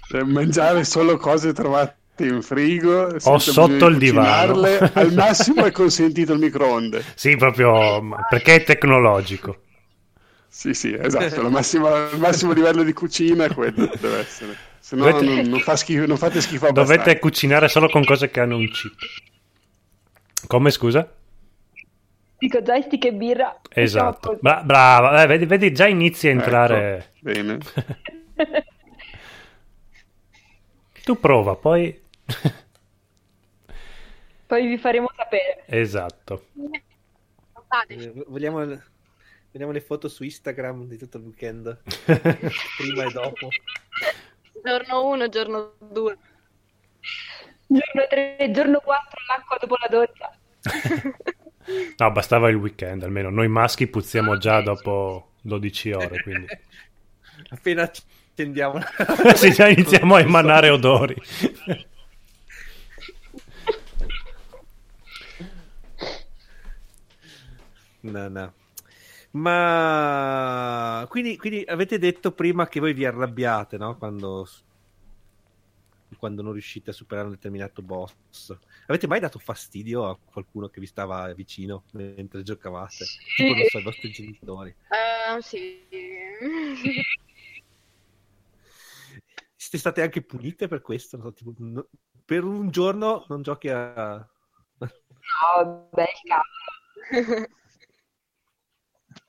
[0.09, 4.61] Cioè, mangiare solo cose trovate in frigo senza sotto il di divano.
[4.95, 9.61] al massimo è consentito il microonde Sì, proprio perché è tecnologico.
[10.49, 15.05] sì sì esatto massima- il massimo livello di cucina è quello deve essere se no
[15.05, 18.41] Dovete- non, non fa schifo, non fate schifo abbastanza Dovete cucinare solo con cose che
[18.41, 18.95] hanno un chip.
[20.47, 21.07] Come scusa?
[22.39, 23.61] Dico joystick e birra.
[23.69, 24.39] Esatto.
[24.41, 26.97] Bra- brava, eh, vedi, vedi, già inizi a entrare.
[26.97, 27.59] Ecco, bene
[31.05, 31.99] Tu prova, poi...
[34.47, 35.65] Poi vi faremo sapere.
[35.67, 36.47] esatto.
[37.87, 38.59] Eh, Vogliamo,
[39.53, 41.81] vediamo le foto su Instagram di tutto il weekend,
[42.77, 43.49] prima e dopo.
[44.65, 46.19] Giorno 1, giorno 2.
[47.69, 50.37] Giorno 3, giorno 4, l'acqua dopo la doccia.
[51.99, 53.31] No, bastava il weekend, almeno.
[53.31, 56.47] Noi maschi puzziamo già dopo 12 ore, quindi...
[57.51, 57.91] Appena
[58.41, 58.81] accendiamo
[59.35, 61.15] sì, già iniziamo a emanare odori.
[68.03, 68.55] No, no.
[69.33, 73.97] Ma quindi, quindi avete detto prima che voi vi arrabbiate, no?
[73.97, 74.49] Quando,
[76.19, 78.57] quando non riuscite a superare un determinato boss.
[78.87, 83.05] Avete mai dato fastidio a qualcuno che vi stava vicino mentre giocavate?
[83.37, 84.75] Tipo, non so, i vostri genitori.
[84.89, 85.87] Eh, sì.
[89.55, 91.17] Siete state anche punite per questo?
[91.19, 91.33] No?
[91.33, 91.87] Tipo, no-
[92.25, 94.17] per un giorno non giochi a...
[94.79, 97.47] No, beh, cavolo.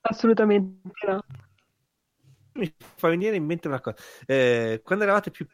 [0.01, 1.23] Assolutamente no.
[2.53, 3.97] Mi fa venire in mente una cosa.
[4.25, 5.47] Eh, quando eravate più,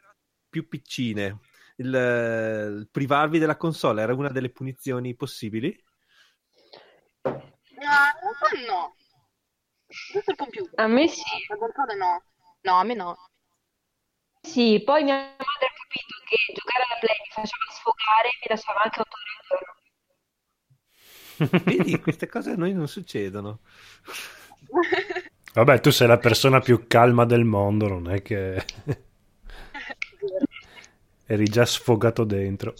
[0.48, 1.38] più piccine,
[1.76, 5.80] il, il privarvi della console era una delle punizioni possibili?
[7.22, 8.96] No, in realtà no.
[9.86, 10.72] Giusto il computer.
[10.80, 11.22] A me sì.
[11.48, 12.22] La console no.
[12.62, 13.16] No, a me no.
[14.40, 18.46] Sì, poi mia madre ha capito che giocare alla Play mi faceva sfogare e mi
[18.48, 19.76] lasciava anche 8 ore al giorno.
[21.64, 23.60] Vedi, queste cose a noi non succedono.
[25.54, 28.64] Vabbè, tu sei la persona più calma del mondo, non è che
[31.26, 32.74] eri già sfogato dentro.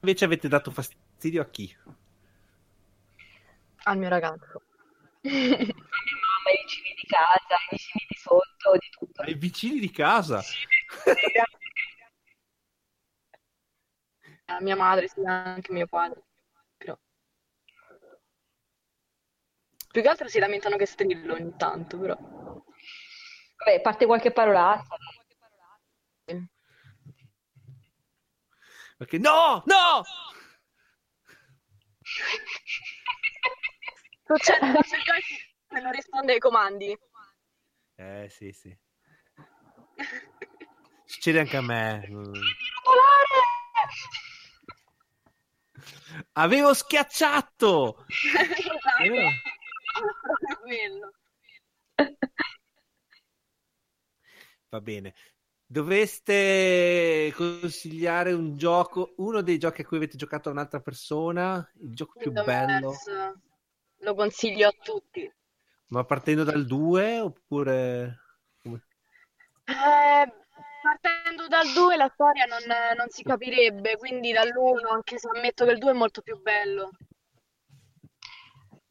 [0.00, 1.74] Invece avete dato fastidio a chi?
[3.84, 4.60] Al mio ragazzo.
[5.22, 9.22] A mia mamma, i vicini di casa, i vicini di sotto, di tutto.
[9.22, 10.38] Ai vicini di casa.
[10.38, 10.42] A
[14.60, 16.22] mia madre, sì, anche mio padre.
[16.76, 16.98] Però.
[19.90, 22.16] Più che altro si lamentano che strillo ogni tanto, però.
[22.16, 24.96] Vabbè, parte qualche parolazza.
[28.96, 30.02] Perché no, no!
[34.26, 36.98] Succede quando il joystick non risponde ai comandi.
[37.96, 38.76] Eh, sì, sì.
[41.04, 42.06] Succede anche a me.
[42.08, 42.32] Mm.
[46.32, 48.04] Avevo schiacciato!
[54.68, 55.14] Va bene.
[55.66, 61.94] Dovreste consigliare un gioco, uno dei giochi a cui avete giocato a un'altra persona, il
[61.94, 63.40] gioco più Kingdom bello, Hearts
[63.98, 65.32] Lo consiglio a tutti.
[65.86, 68.18] ma partendo dal 2 oppure...
[68.62, 68.84] come-
[69.64, 70.32] Eh,
[70.82, 71.13] partendo
[71.48, 72.62] dal 2 la storia non,
[72.96, 76.90] non si capirebbe, quindi dall'1, anche se ammetto che il 2 è molto più bello.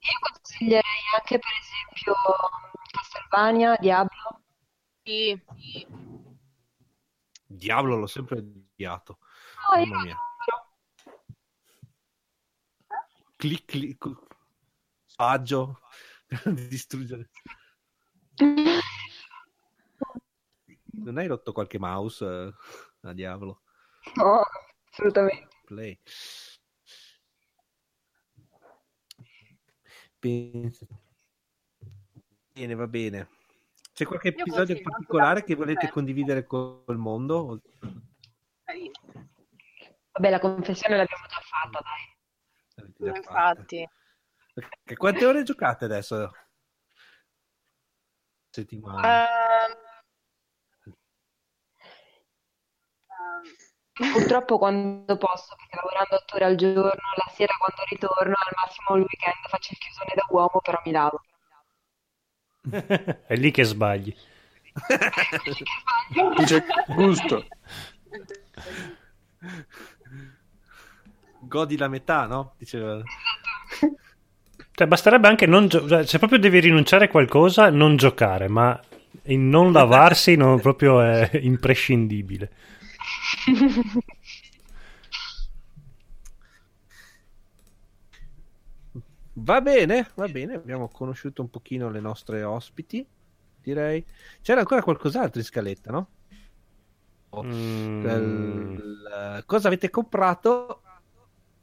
[0.03, 2.13] Io consiglierei anche, per esempio,
[2.91, 4.41] Castlevania, Diablo.
[5.03, 5.41] Sì.
[7.45, 9.19] Diavolo, l'ho sempre odiato.
[9.71, 10.17] No, io Mamma mia.
[13.35, 14.09] Clic, clic,
[15.05, 15.81] saggio
[16.45, 17.29] distruggere.
[20.95, 22.53] Non hai rotto qualche mouse eh,
[23.09, 23.61] a diavolo?
[24.15, 24.43] No,
[24.89, 25.47] assolutamente.
[25.65, 25.99] Play.
[32.53, 33.29] Bene, va bene.
[33.93, 37.61] C'è qualche Io episodio particolare che volete Dark condividere col mondo?
[40.11, 42.93] Vabbè, la confessione l'abbiamo già fatta, dai.
[42.97, 43.15] Già.
[43.17, 43.87] Infatti.
[44.55, 46.31] Ok, Quante ore giocate adesso?
[48.49, 49.27] Settimana.
[49.27, 49.75] Ehm,
[53.93, 58.95] Purtroppo quando posso, perché lavorando 8 ore al giorno, la sera quando ritorno, al massimo
[58.97, 61.21] il weekend faccio il chiusone da uomo, però mi lavo.
[63.27, 64.15] È lì che sbagli.
[66.45, 67.45] C'è gusto.
[71.41, 72.53] Godi la metà, no?
[72.57, 73.01] Diceva.
[74.75, 78.79] Cioè, basterebbe anche non gio- cioè, se proprio devi rinunciare a qualcosa, non giocare, ma
[79.25, 82.49] il non lavarsi non proprio è imprescindibile.
[89.35, 90.53] Va bene, va bene.
[90.55, 93.05] Abbiamo conosciuto un pochino le nostre ospiti,
[93.61, 94.05] direi.
[94.41, 96.07] C'era ancora qualcos'altro in scaletta, no?
[97.35, 100.81] Mm, Il- cosa avete comprato?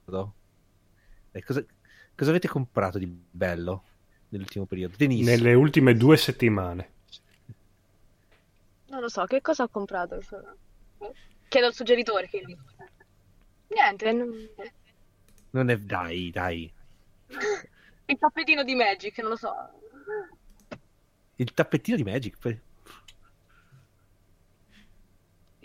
[0.04, 1.64] Cosa,
[2.16, 3.84] cosa avete comprato di bello?
[4.30, 4.94] nell'ultimo periodo?
[4.96, 5.36] Denise.
[5.36, 6.92] Nelle ultime due settimane.
[8.88, 10.18] Non lo so, che cosa ho comprato?
[11.50, 12.28] Chiedo al suggeritore.
[12.28, 12.42] Che...
[13.66, 14.48] Niente, non-
[15.50, 15.76] Non è...
[15.76, 16.72] Dai, dai.
[18.06, 19.52] il tappetino di Magic, non lo so.
[21.34, 22.36] Il tappettino di Magic.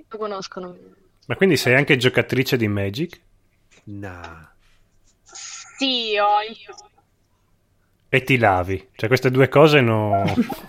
[0.07, 0.76] Lo conoscono.
[1.28, 3.22] Ma quindi sei anche giocatrice di Magic?
[3.84, 4.49] No.
[5.24, 6.40] Sì, ho
[8.10, 8.90] E ti lavi.
[8.95, 10.24] Cioè queste due cose no-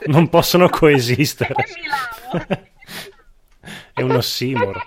[0.09, 1.55] non possono coesistere.
[1.55, 2.64] E mi lavo.
[3.94, 4.80] È un ossimoro.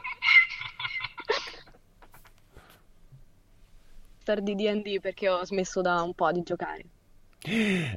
[4.30, 6.86] Star di D&D perché ho smesso da un po' di giocare.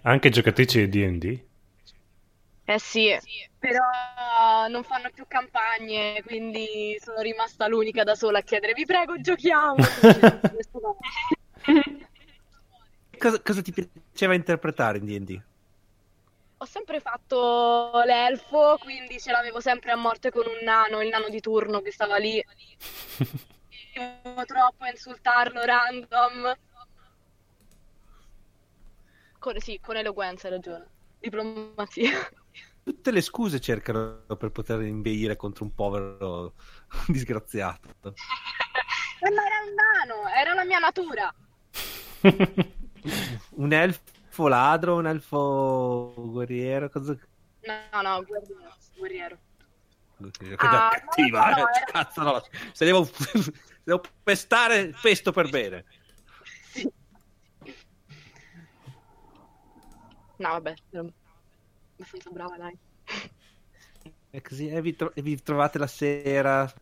[0.00, 1.40] Anche giocatrici di D&D?
[2.64, 3.14] Eh sì,
[3.58, 9.20] però non fanno più campagne, quindi sono rimasta l'unica da sola a chiedere, vi prego,
[9.20, 9.76] giochiamo.
[13.18, 15.40] Cosa, cosa ti piaceva interpretare in D&D?
[16.56, 21.28] Ho sempre fatto l'elfo, quindi ce l'avevo sempre a morte con un nano, il nano
[21.28, 22.42] di turno che stava lì.
[23.92, 26.56] Troppo a insultarlo random.
[29.38, 30.86] Con, sì, con eloquenza hai ragione.
[31.18, 32.10] Diplomazia.
[32.82, 36.54] Tutte le scuse cercano per poter imbeire contro un povero
[37.06, 38.14] disgraziato.
[39.22, 41.32] Ma era un nano, era la mia natura.
[43.54, 47.16] Un elfo ladro, un elfo guerriero, cosa...
[47.92, 48.76] No, no, guerriero.
[48.96, 49.38] guerriero.
[50.58, 51.70] Ah, cattiva, no, no, eh?
[51.76, 52.42] era- Cazzo no,
[52.72, 53.08] se devo,
[53.84, 55.84] devo pestare, pesto per bene.
[60.38, 61.12] No, vabbè, ero
[61.94, 62.76] abbastanza brava, dai.
[64.30, 66.72] E così e vi, tro- e vi trovate la sera.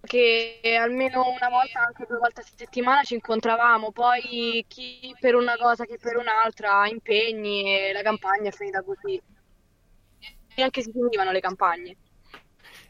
[0.00, 5.56] Che almeno una volta, anche due volte a settimana ci incontravamo, poi chi per una
[5.56, 9.20] cosa, chi per un'altra, impegni e la campagna è finita così.
[10.56, 11.96] E anche si finivano le campagne.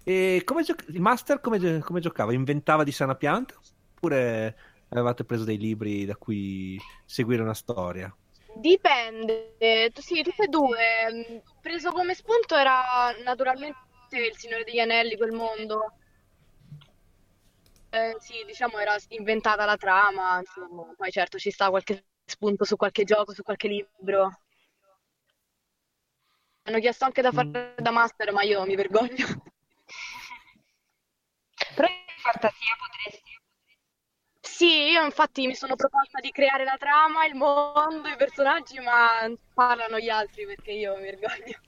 [0.04, 2.32] E come gio- il master come, come giocava?
[2.32, 3.54] Inventava di sana pianta?
[3.94, 4.56] Oppure
[4.88, 8.14] avevate preso dei libri da cui seguire una storia?
[8.56, 9.56] Dipende,
[10.00, 11.42] sì, tutte e due.
[11.60, 13.76] Preso come spunto era naturalmente
[14.12, 15.92] il Signore degli Anelli, quel mondo.
[17.90, 20.92] Eh, sì, diciamo era inventata la trama, insomma.
[20.96, 24.30] Poi certo ci sta qualche spunto su qualche gioco, su qualche libro.
[26.66, 29.24] Hanno chiesto anche da fare da master, ma io mi vergogno.
[31.74, 33.32] Però in fantasia potresti.
[34.40, 39.28] Sì, io infatti mi sono proposta di creare la trama, il mondo, i personaggi, ma
[39.52, 41.58] parlano gli altri perché io mi vergogno.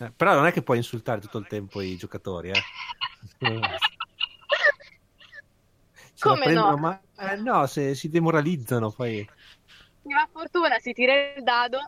[0.00, 2.62] Eh, però non è che puoi insultare tutto il tempo i giocatori, eh.
[6.20, 6.76] Come prendono no?
[6.76, 9.26] ma- eh, no, se si demoralizzano poi.
[10.02, 11.80] Mi va fortuna, si tira il dado.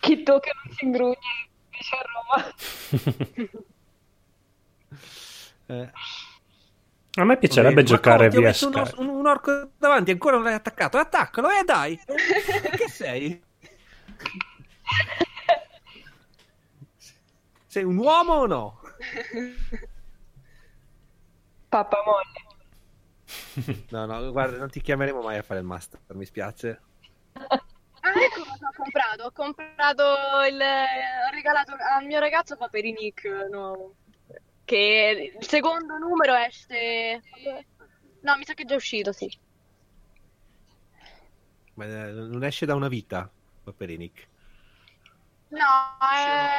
[0.00, 1.18] Chi tocca non si ingrugna,
[1.70, 3.64] dice a Roma.
[5.70, 5.90] Eh,
[7.20, 10.44] A me piacerebbe giocare ti ho via messo un, or- un- orco davanti, ancora non
[10.44, 10.98] l'hai attaccato.
[10.98, 12.00] Attaccalo, eh dai!
[12.76, 13.40] che sei?
[17.66, 18.80] Sei un uomo o no?
[21.68, 22.48] Pappa molle.
[23.90, 26.80] No, no, guarda, non ti chiameremo mai a fare il master, mi spiace.
[27.32, 29.22] Ah, ecco cosa ho comprato.
[29.24, 30.02] Ho comprato
[30.48, 30.60] il.
[30.60, 33.94] Ho regalato al mio ragazzo Paperinic nuovo.
[34.64, 37.20] Che il secondo numero esce.
[38.20, 39.30] No, mi sa che è già uscito, sì.
[41.74, 43.30] Ma eh, non esce da una vita,
[43.64, 44.28] Paperinic.
[45.48, 45.58] No,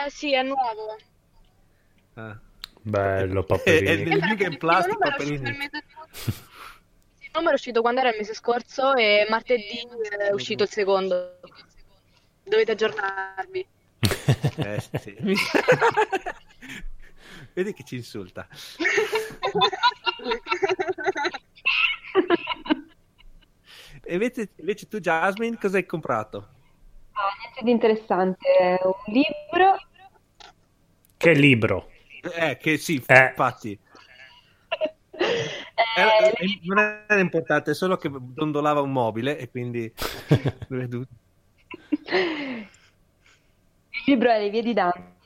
[0.05, 0.97] eh, sì, è nuovo.
[2.15, 2.39] Ah.
[2.83, 5.19] Bello, È- è è scorso.
[5.19, 5.33] Sì,
[7.19, 9.87] Il numero è uscito quando era il mese scorso e martedì
[10.19, 11.39] è uscito il secondo.
[12.43, 13.67] Dovete aggiornarvi.
[14.57, 15.15] Eh, sì.
[17.53, 18.47] Vedi che ci insulta.
[24.03, 26.47] E invece, invece tu, Jasmine, cosa hai comprato?
[27.11, 28.79] Ah, niente di interessante.
[28.83, 29.77] Un libro.
[31.17, 31.89] Che libro.
[32.35, 33.25] Eh, che sì, Eh.
[33.29, 33.77] infatti.
[35.93, 36.31] Eh, Era-
[36.63, 39.91] non era importante, è solo che dondolava un mobile e quindi...
[40.69, 42.67] Il
[44.05, 45.19] libro è Le vie di Dante.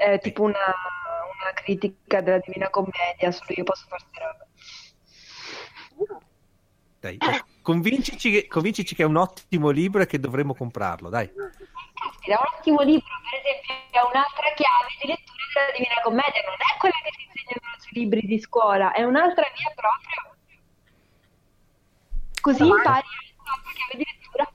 [0.00, 4.46] È tipo una, una critica della Divina Commedia, solo io posso fare queste robe.
[7.00, 11.28] Dai, dai, convincici, che- convincici che è un ottimo libro e che dovremmo comprarlo, dai.
[11.28, 16.42] Caspita, è un ottimo libro, per esempio, è un'altra chiave di lettura della Divina Commedia,
[16.46, 20.36] non è quella che ti insegnano sui libri di scuola, è un'altra via proprio.
[22.40, 23.06] Così impari
[23.90, 24.50] che di lettura.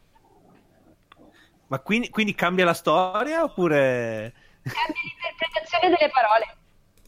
[1.68, 4.34] Ma quindi, quindi cambia la storia oppure...
[4.66, 6.58] Cambia l'interpretazione delle parole.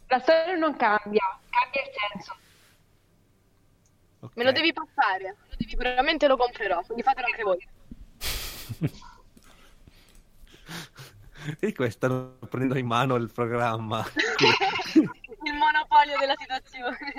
[0.08, 2.36] La storia non cambia, cambia il senso.
[4.20, 4.36] Ok.
[4.36, 7.68] Me lo devi passare, sicuramente lo comprerò, quindi fatelo anche voi.
[11.60, 14.06] Vedi come stanno prendendo in mano il programma.
[15.48, 17.14] Il monopolio della situazione.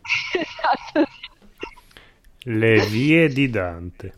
[0.32, 2.50] esatto, sì.
[2.50, 4.14] Le vie di Dante.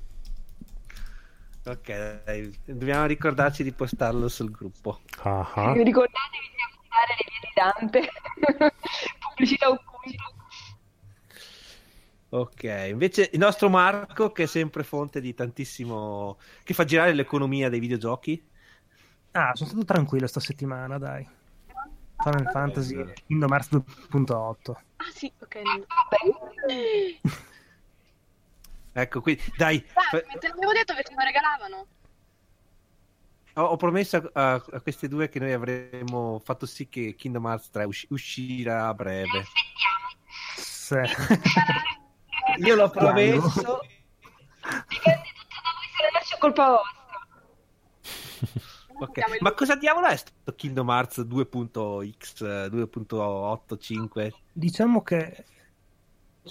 [1.65, 5.01] Ok, dai, dobbiamo ricordarci di postarlo sul gruppo.
[5.23, 5.73] Ah.
[5.75, 8.11] Ricordatevi di acquistare le vie di Dante.
[9.21, 10.25] Pubblicità occulta.
[12.33, 16.39] Ok, invece il nostro Marco, che è sempre fonte di tantissimo...
[16.63, 18.49] che fa girare l'economia dei videogiochi.
[19.33, 21.29] Ah, sono stato tranquillo sta settimana, dai.
[22.23, 24.71] Final Fantasy Kingdom Hearts 2.8.
[24.71, 25.63] Ah sì, ok.
[28.93, 31.87] Ecco, quindi dai, Dai, te l'avevo detto che ce lo regalavano.
[33.55, 37.71] ho, ho promesso a, a questi due che noi avremmo fatto sì che Kingdom Hearts
[37.71, 39.45] 3 usci- uscirà a breve.
[40.57, 40.97] Sì.
[42.65, 43.81] Io l'ho promesso.
[44.89, 46.99] Dipende tutto da voi se non è colpa vostra.
[49.03, 54.31] Ok, Ma cosa diavolo è sto Kingdom Hearts 2.x, eh, 2.85?
[54.53, 55.45] Diciamo che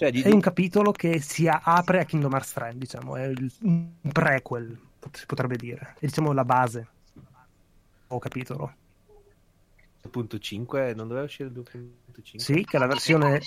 [0.00, 3.90] Cioè, di, è un capitolo che si apre a Kingdom Hearts 3, diciamo, è un
[4.10, 4.80] prequel,
[5.12, 5.96] si potrebbe dire.
[5.98, 6.88] È diciamo la base.
[8.06, 8.74] O capitolo.
[10.10, 12.36] 2.5 non doveva uscire il 2.5?
[12.36, 13.40] Sì, che è la versione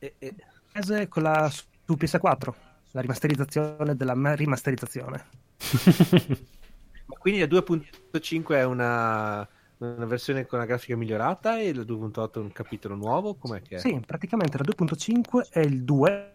[0.00, 0.34] E- e-
[0.74, 2.54] mese con la su PS4,
[2.90, 5.24] la rimasterizzazione della ma- rimasterizzazione.
[7.06, 9.48] Ma quindi la 2.5 è una,
[9.80, 13.34] una versione con la grafica migliorata e la 2.8 è un capitolo nuovo?
[13.34, 13.78] Com'è che è?
[13.78, 16.34] Sì, praticamente la 2.5 è il 2,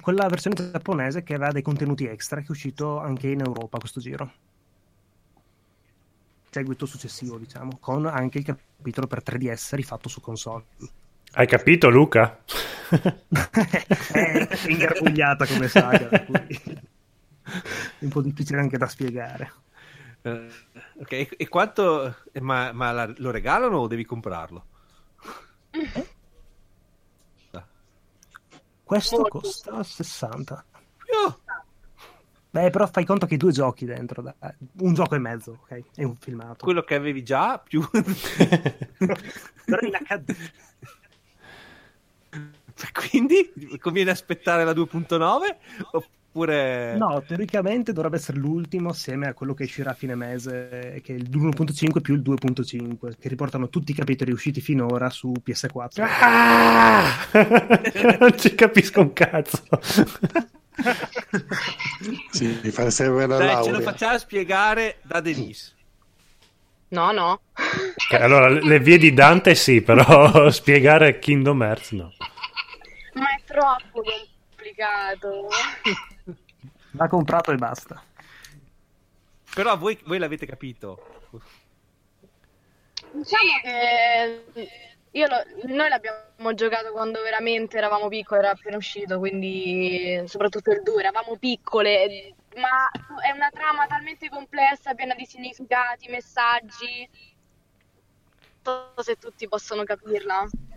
[0.00, 4.00] quella versione giapponese che aveva dei contenuti extra che è uscito anche in Europa questo
[4.00, 4.32] giro.
[6.50, 10.64] Seguito successivo, diciamo, con anche il capitolo per 3DS rifatto su console.
[11.32, 12.42] Hai capito, Luca?
[14.12, 16.80] è ingarbugliata come saga, cui è
[18.04, 19.52] un po' difficile anche da spiegare.
[20.26, 20.48] Eh,
[21.00, 22.14] ok, e, e quanto...
[22.32, 24.66] eh, Ma, ma la- lo regalano o devi comprarlo?
[28.82, 29.40] Questo Molto.
[29.40, 30.64] costa 60.
[31.26, 31.40] Oh,
[32.50, 34.34] Beh, però fai conto che hai due giochi dentro, dai.
[34.78, 35.82] un gioco e mezzo, ok?
[35.94, 36.64] È un filmato.
[36.64, 37.82] quello che avevi già più...
[37.90, 40.34] Però in HD.
[42.92, 45.56] Quindi conviene aspettare la 2.9
[46.36, 46.94] oppure...
[46.96, 51.16] No, teoricamente dovrebbe essere l'ultimo assieme a quello che uscirà a fine mese, che è
[51.16, 56.06] il 1.5 più il 2.5, che riportano tutti i capitoli usciti finora su PS4.
[56.20, 57.06] Ah!
[58.20, 59.62] non ci capisco un cazzo.
[62.30, 65.72] Sì, mi fa serve la Dai, ce lo facciamo spiegare da Denise.
[66.88, 67.40] No, no.
[67.54, 72.12] Ok, allora, le vie di Dante sì, però spiegare Kingdom Hearts no.
[73.14, 75.48] Ma è troppo complicato.
[76.96, 78.02] Va comprato e basta.
[79.54, 81.28] Però voi, voi l'avete capito.
[83.12, 84.68] Diciamo che
[85.10, 90.82] io lo- noi l'abbiamo giocato quando veramente eravamo piccoli, era appena uscito, quindi soprattutto il
[90.82, 92.88] 2, eravamo piccole, ma
[93.22, 97.08] è una trama talmente complessa, piena di significati, messaggi.
[98.64, 100.46] Non so se tutti possono capirla.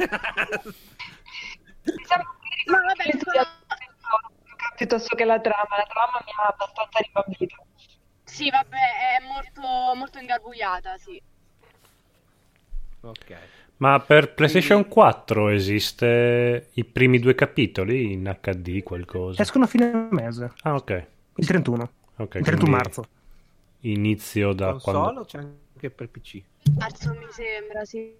[1.81, 2.23] Diciamo
[2.65, 3.58] Ma vabbè, sono...
[4.79, 7.65] piuttosto che la trama, la trama mi ha abbastanza ribambito.
[8.23, 8.77] Sì, vabbè,
[9.19, 11.21] è molto, molto ingarbugliata, sì.
[13.01, 13.37] Ok.
[13.77, 19.41] Ma per PlayStation 4 esiste i primi due capitoli in HD qualcosa?
[19.41, 21.07] Escono a fine mese, Ah, ok.
[21.35, 21.91] il 31.
[22.15, 23.05] Ok, il 31 quindi marzo.
[23.81, 25.19] Inizio da Console quando...
[25.21, 26.41] o c'è anche per PC?
[26.77, 28.15] Marzo mi sembra, sì.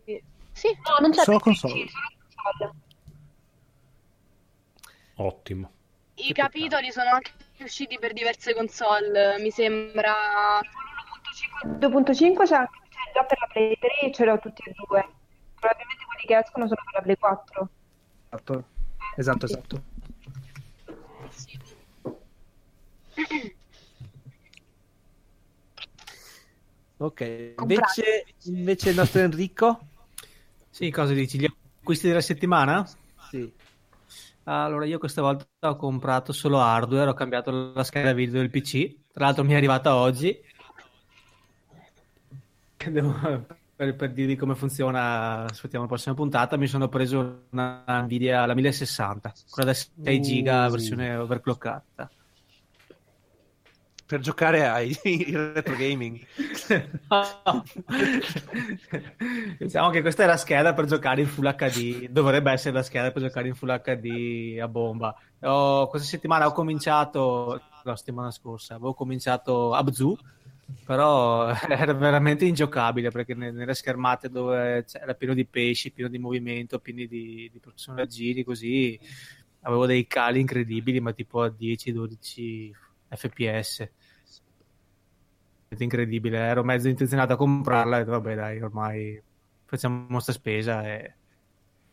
[0.52, 1.74] Sì, No, non c'è Solo per console.
[1.86, 2.74] PC, solo console.
[5.16, 5.72] Ottimo.
[6.28, 10.14] I capitoli sono anche usciti per diverse console, mi sembra...
[11.66, 15.08] 2.5 c'è anche c'è già per la Play 3 e ce l'ho tutti e due.
[15.60, 17.70] Probabilmente quelli che escono sono per la Play 4.
[18.30, 18.66] Esatto,
[19.16, 19.46] esatto.
[19.46, 19.84] esatto.
[27.02, 29.80] Ok, invece, invece il nostro Enrico?
[30.70, 31.40] Sì, cosa dici?
[31.40, 32.86] Gli acquisti della settimana?
[33.30, 33.52] Sì.
[34.52, 39.12] Allora, io questa volta ho comprato solo hardware, ho cambiato la scheda video del PC,
[39.14, 40.36] tra l'altro mi è arrivata oggi.
[42.78, 43.14] Devo
[43.76, 48.56] per, per dirvi come funziona, aspettiamo la prossima puntata, mi sono preso una Nvidia la
[48.56, 50.72] 1060, quella da 6 giga, Uh.
[50.72, 52.10] versione overclockata.
[54.10, 54.98] Per giocare ai
[55.54, 56.20] retro gaming.
[57.10, 57.64] No.
[59.60, 63.12] diciamo che questa è la scheda per giocare in Full HD, dovrebbe essere la scheda
[63.12, 65.16] per giocare in Full HD a bomba.
[65.42, 70.18] Ho- questa settimana ho cominciato, la settimana scorsa, avevo cominciato Abzu,
[70.88, 76.18] però era veramente ingiocabile perché ne- nelle schermate dove era pieno di pesci, pieno di
[76.18, 79.00] movimento, pieni di, di personaggini, così
[79.62, 82.72] avevo dei cali incredibili, ma tipo a 10-12
[83.16, 83.90] fps.
[85.78, 89.22] Incredibile, ero mezzo intenzionato a comprarla e ho detto, vabbè dai, ormai
[89.66, 91.14] facciamo sta spesa e,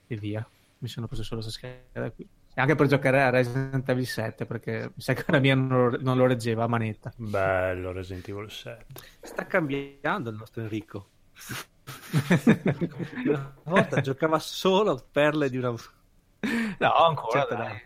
[0.07, 0.47] e via.
[0.79, 2.27] Mi sono preso solo questa scheda qui.
[2.59, 5.91] E anche per giocare a Resident Evil 7 perché mi sa che la mia non
[5.91, 7.13] lo, non lo reggeva a manetta.
[7.15, 8.85] Bello Resident Evil 7.
[9.21, 11.11] Sta cambiando il nostro Enrico.
[13.27, 15.69] Una volta giocava solo perle di una...
[15.69, 17.83] No, ancora Certo, dai.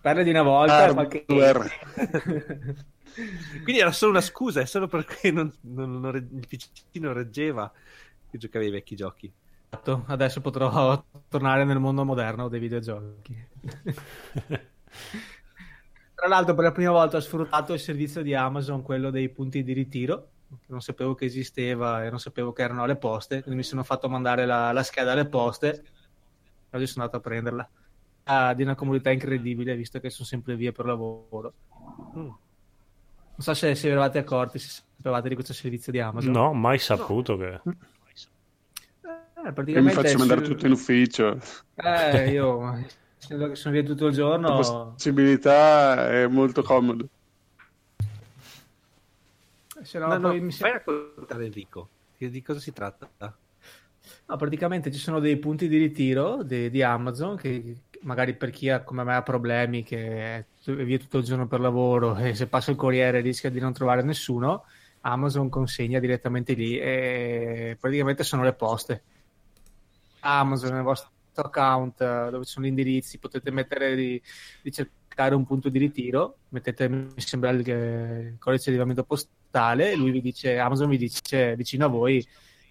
[0.00, 1.24] Parla di una volta, qualche...
[1.28, 1.70] Hardware.
[3.62, 7.72] Quindi era solo una scusa, è solo perché non, non- non il PC non reggeva
[8.30, 9.32] che giocavi ai vecchi giochi.
[9.68, 13.46] Esatto, Adesso potrò tornare nel mondo moderno dei videogiochi.
[16.14, 19.62] Tra l'altro, per la prima volta ho sfruttato il servizio di Amazon, quello dei punti
[19.62, 20.28] di ritiro.
[20.66, 24.08] Non sapevo che esisteva e non sapevo che erano alle poste, quindi mi sono fatto
[24.08, 25.84] mandare la, la scheda alle poste
[26.70, 27.68] e oggi sono andato a prenderla.
[28.56, 31.52] Di una comunità incredibile, visto che sono sempre via per lavoro.
[32.16, 32.20] Mm.
[32.22, 36.32] Non so se, se vi eravate accorti, se sapevate di questo servizio di Amazon.
[36.32, 37.52] No, mai saputo che...
[37.52, 37.60] Eh,
[39.36, 41.38] Io mi praticamente faccio mandare tutto in ufficio.
[41.76, 42.84] Eh, io
[43.16, 47.08] essendo che sono via tutto il La giorno, possibilità è molto comodo.
[49.82, 51.88] se no, No, no, mi fai sem- raccontare Enrico.
[52.18, 53.08] Di cosa si tratta?
[53.18, 57.76] no, praticamente ci sono dei punti di ritiro di, di Amazon che
[58.06, 61.60] magari per chi ha, come me ha problemi che è via tutto il giorno per
[61.60, 64.64] lavoro e se passa il corriere rischia di non trovare nessuno,
[65.02, 69.02] Amazon consegna direttamente lì e praticamente sono le poste.
[70.20, 74.20] Amazon nel vostro account eh, dove ci sono gli indirizzi potete mettere di,
[74.62, 79.94] di cercare un punto di ritiro mettete mi sembra il, il codice di pagamento postale
[79.94, 82.26] lui vi dice Amazon vi dice vicino a voi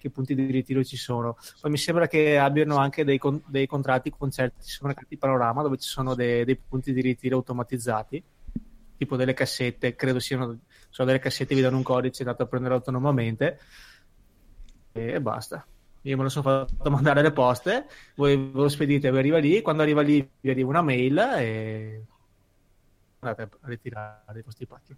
[0.05, 3.65] che punti di ritiro ci sono poi mi sembra che abbiano anche dei, con- dei
[3.65, 8.23] contratti con certi supermercati panorama dove ci sono dei, dei punti di ritiro automatizzati
[8.97, 10.59] tipo delle cassette credo siano
[10.89, 13.59] sono delle cassette vi danno un codice dato a prendere autonomamente
[14.91, 15.65] e, e basta
[16.01, 19.63] io me lo sono fatto mandare alle poste, voi ve lo spedite, vi arriva lì,
[19.63, 22.03] quando arriva lì vi arriva una mail e
[23.21, 24.95] andate a ritirare i vostri pacchi.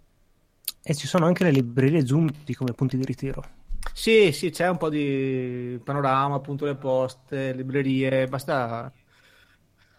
[0.82, 3.57] E ci sono anche le librerie Zoom come punti di ritiro.
[3.92, 8.92] Sì, sì, c'è un po' di panorama, appunto le poste, librerie, basta...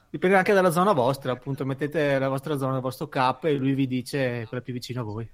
[0.10, 3.74] Dipende anche dalla zona vostra, appunto, mettete la vostra zona, il vostro cap e lui
[3.74, 5.30] vi dice quella più vicino a voi.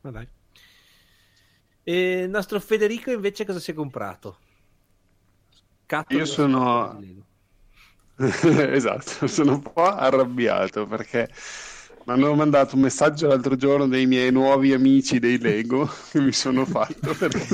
[0.00, 0.28] Ma dai.
[1.82, 4.38] E il nostro Federico invece cosa si è comprato?
[5.86, 7.00] Catto Io sono-
[8.18, 11.30] esatto, sono un po' arrabbiato perché
[12.08, 16.32] mi hanno mandato un messaggio l'altro giorno dei miei nuovi amici dei Lego che mi
[16.32, 17.46] sono fatto perché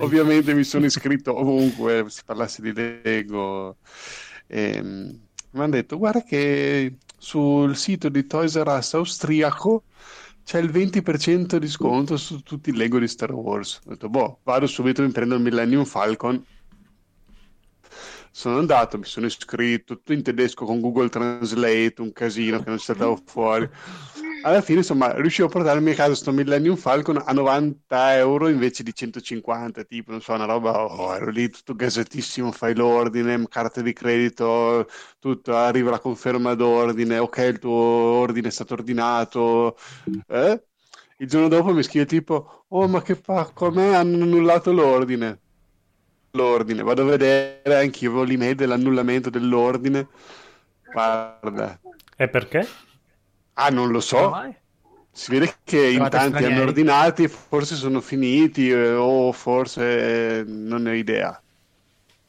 [0.00, 3.78] ovviamente mi sono iscritto ovunque si parlasse di Lego
[4.46, 5.18] e mi
[5.52, 9.84] hanno detto guarda che sul sito di Toys R Us austriaco
[10.44, 13.80] c'è il 20% di sconto su tutti i Lego di Star Wars.
[13.86, 16.40] Ho detto, boh, vado subito e mi prendo il Millennium Falcon.
[18.36, 22.78] Sono andato, mi sono iscritto, tutto in tedesco con Google Translate, un casino che non
[22.78, 23.66] saltavo fuori.
[24.42, 28.82] Alla fine, insomma, riuscivo a portarmi a casa sto Millennium Falcon a 90 euro invece
[28.82, 33.80] di 150, tipo, non so, una roba, oh, ero lì tutto gasatissimo, fai l'ordine, carta
[33.80, 34.86] di credito,
[35.18, 39.78] tutto, arriva la conferma d'ordine, ok, il tuo ordine è stato ordinato,
[40.28, 40.62] eh?
[41.16, 45.40] Il giorno dopo mi scrive tipo, oh ma che pacco, a me hanno annullato l'ordine.
[46.36, 50.08] L'ordine, vado a vedere, anch'io avevo l'email dell'annullamento dell'ordine.
[50.90, 51.80] Guarda,
[52.18, 52.62] E perché?
[53.54, 54.54] ah non lo so, Ormai?
[55.10, 56.60] si vede che in Eravate tanti hanno stranieri?
[56.60, 61.40] ordinati, forse sono finiti eh, o forse eh, non ne ho idea.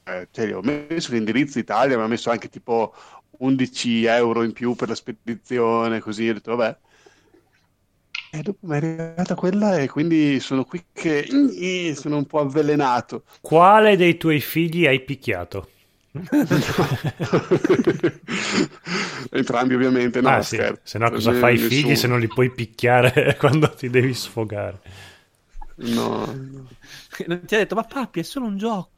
[0.04, 2.94] Eh, cioè, ho messo l'indirizzo Italia, ma ho messo anche tipo
[3.40, 6.80] 11 euro in più per la spedizione, così ho detto vabbè.
[8.30, 11.26] E dopo mi è arrivata quella e quindi sono qui che
[11.96, 13.24] sono un po' avvelenato.
[13.40, 15.70] Quale dei tuoi figli hai picchiato?
[19.32, 22.28] Entrambi ovviamente, no, ah sì, se no cosa Così fai i figli se non li
[22.28, 24.80] puoi picchiare quando ti devi sfogare?
[25.76, 26.68] No, no.
[27.26, 28.90] Non ti ha detto, ma papi, è solo un gioco.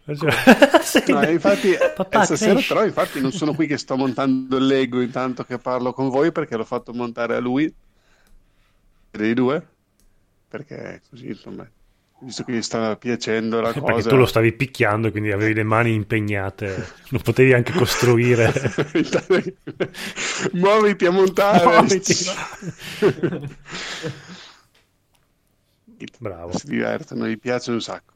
[0.82, 1.04] Sì.
[1.08, 5.00] No, infatti, Papà, eh, stasera però infatti non sono qui che sto montando il Lego
[5.00, 7.74] intanto che parlo con voi perché l'ho fatto montare a lui
[9.12, 9.66] dei due
[10.48, 11.70] perché così insomma
[12.22, 15.54] visto che gli sta piacendo la Eh, Perché cosa tu lo stavi picchiando, quindi avevi
[15.54, 18.52] le mani impegnate, non potevi anche costruire.
[20.54, 22.14] muoviti a montare Muoviti.
[26.18, 28.14] Bravo, si divertono gli piace un sacco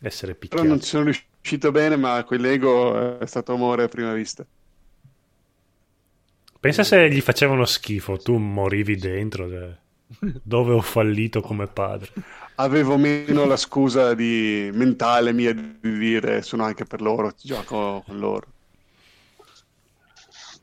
[0.00, 0.64] essere però picchiato.
[0.64, 4.44] non ci sono riuscito bene ma quel Lego è stato amore a prima vista
[6.60, 9.48] Pensa se gli facevano schifo, tu morivi dentro.
[9.48, 9.74] cioè,
[10.42, 12.10] Dove ho fallito come padre.
[12.56, 18.18] avevo meno la scusa di mentale mia di dire sono anche per loro gioco con
[18.18, 18.46] loro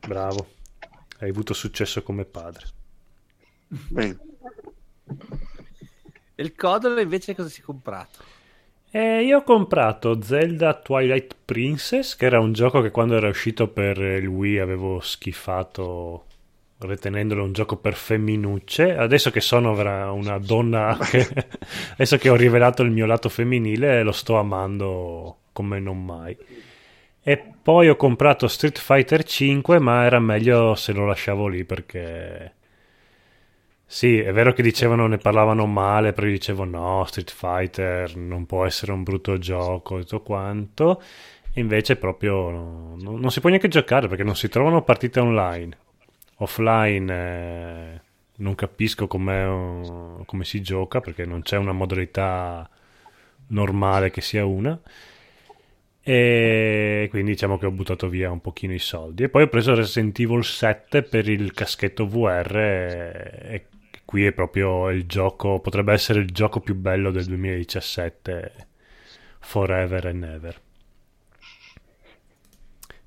[0.06, 0.46] Bravo,
[1.18, 2.66] hai avuto successo come padre.
[3.68, 4.18] Bene.
[6.34, 8.24] E il Codolo invece cosa si è comprato?
[8.90, 13.68] E io ho comprato Zelda Twilight Princess, che era un gioco che quando era uscito
[13.68, 16.27] per il Wii avevo schifato
[16.80, 18.96] ritenendolo un gioco per femminucce.
[18.96, 19.72] Adesso che sono
[20.12, 21.28] una donna, che-
[21.94, 26.36] adesso che ho rivelato il mio lato femminile, lo sto amando come non mai.
[27.22, 32.54] E poi ho comprato Street Fighter 5, ma era meglio se lo lasciavo lì perché...
[33.90, 38.44] Sì, è vero che dicevano, ne parlavano male, però io dicevo no, Street Fighter non
[38.44, 41.02] può essere un brutto gioco e tutto quanto.
[41.52, 45.20] E invece proprio no, no- non si può neanche giocare perché non si trovano partite
[45.20, 45.76] online.
[46.38, 48.00] Offline eh,
[48.36, 52.68] non capisco come si gioca perché non c'è una modalità
[53.48, 54.78] normale che sia una.
[56.02, 59.24] E quindi diciamo che ho buttato via un pochino i soldi.
[59.24, 62.56] E poi ho preso Resident Evil 7 per il caschetto VR.
[62.56, 63.66] E
[64.04, 68.52] qui è proprio il gioco, potrebbe essere il gioco più bello del 2017,
[69.40, 70.60] forever and ever.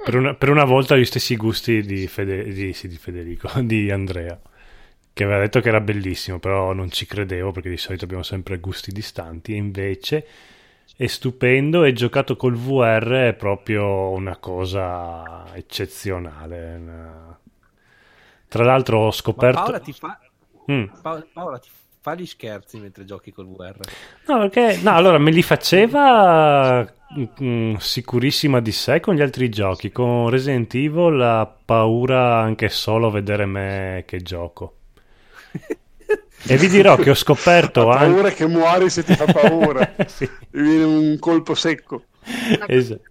[0.03, 3.91] Per una, per una volta gli stessi gusti di, Fede- di- sì, di Federico, di
[3.91, 4.39] Andrea,
[5.13, 8.59] che aveva detto che era bellissimo, però non ci credevo perché di solito abbiamo sempre
[8.59, 9.53] gusti distanti.
[9.53, 10.25] E invece
[10.95, 16.75] è stupendo e giocato col VR è proprio una cosa eccezionale.
[16.79, 17.39] una-
[18.47, 19.61] Tra l'altro ho Ma scoperto...
[19.61, 20.19] Paola ti fa...
[20.71, 20.85] Mm.
[21.01, 21.69] Pa- Paola ti
[22.01, 23.77] fa gli scherzi mentre giochi col VR.
[24.27, 26.85] No, perché no, allora me li faceva
[27.43, 29.91] mm, sicurissima di sé con gli altri giochi.
[29.91, 34.77] Con Resident Evil ha paura anche solo vedere me che gioco.
[36.43, 38.13] E vi dirò che ho scoperto ha anche.
[38.13, 40.27] paura che muori se ti fa paura Sì.
[40.27, 42.05] Ti viene un colpo secco
[42.65, 43.01] Esatto.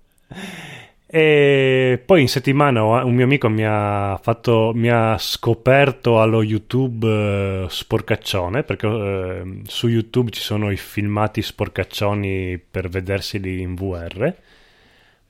[1.12, 7.64] E poi in settimana un mio amico mi ha, fatto, mi ha scoperto allo YouTube
[7.64, 14.32] eh, sporcaccione, perché eh, su YouTube ci sono i filmati sporcaccioni per vederseli in VR.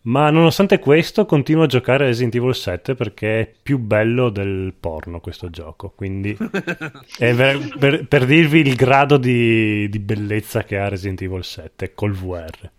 [0.03, 4.75] Ma nonostante questo continuo a giocare a Resident Evil 7 perché è più bello del
[4.79, 5.95] porno questo gioco.
[5.97, 6.37] Quindi
[7.19, 11.95] è ver- per, per dirvi il grado di, di bellezza che ha Resident Evil 7
[11.95, 12.71] col VR.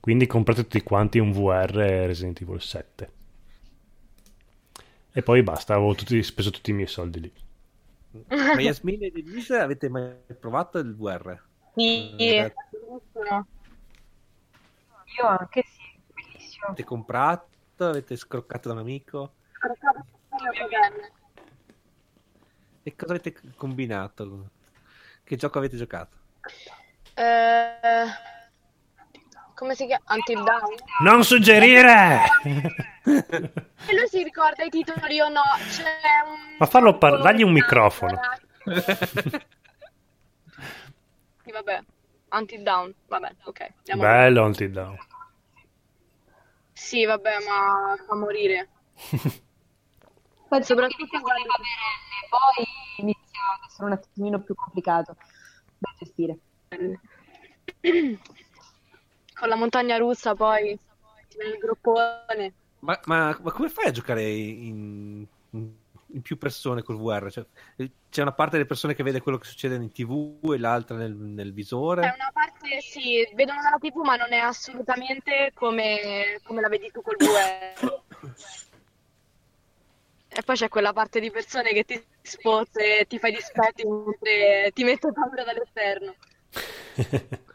[0.00, 1.70] Quindi comprate tutti quanti un VR
[2.06, 3.10] Resident Evil 7.
[5.12, 7.32] E poi basta, avevo tutti- speso tutti i miei soldi lì.
[8.28, 11.38] Ma Yasmin e Denise avete mai provato il VR?
[11.74, 12.52] Sì, Eh.
[15.18, 16.66] Io anche sì, bellissimo.
[16.66, 17.46] Avete comprato?
[17.78, 19.32] Avete scroccato da un amico?
[22.82, 24.50] E cosa avete combinato?
[25.24, 26.16] Che gioco avete giocato?
[27.14, 28.06] Eh,
[29.58, 30.04] come si chiama?
[30.10, 30.74] Until Dawn?
[31.02, 32.20] Non suggerire!
[33.08, 35.40] E lui si ricorda i titoli o no?
[35.70, 35.82] C'è
[36.26, 36.56] un...
[36.58, 38.20] Ma fallo par- dagli un microfono.
[41.42, 41.82] Sì, vabbè.
[42.32, 42.94] Until Down.
[43.06, 43.60] Vabbè, ok.
[43.78, 44.98] Andiamo Bello Until Dawn.
[46.74, 48.68] Sì, vabbè, ma fa morire.
[50.50, 51.48] Ma Soprattutto perenne,
[52.28, 52.66] poi
[52.98, 55.16] inizia ad essere un attimino più complicato
[55.78, 56.36] da gestire.
[59.38, 60.76] Con la montagna russa poi
[61.28, 62.52] ti viene il groppone.
[62.80, 67.30] Ma, ma- ma come fai a giocare in, in- più persone col VR?
[67.30, 67.44] Cioè,
[68.08, 71.12] c'è una parte delle persone che vede quello che succede in tv e l'altra nel,
[71.14, 72.00] nel È visore.
[72.02, 77.02] una parte, sì, vedono la TV, ma non è assolutamente come, come la vedi tu
[77.02, 78.02] col VR.
[80.30, 84.70] E poi c'è quella parte di persone che ti sposta e ti fai dispetti mentre
[84.72, 86.14] ti mette paura dall'esterno.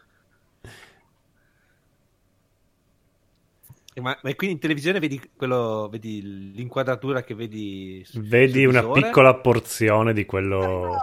[4.01, 9.01] Ma, ma quindi in televisione vedi, quello, vedi l'inquadratura che vedi su- Vedi una visore?
[9.01, 10.59] piccola porzione di quello...
[10.59, 10.99] No,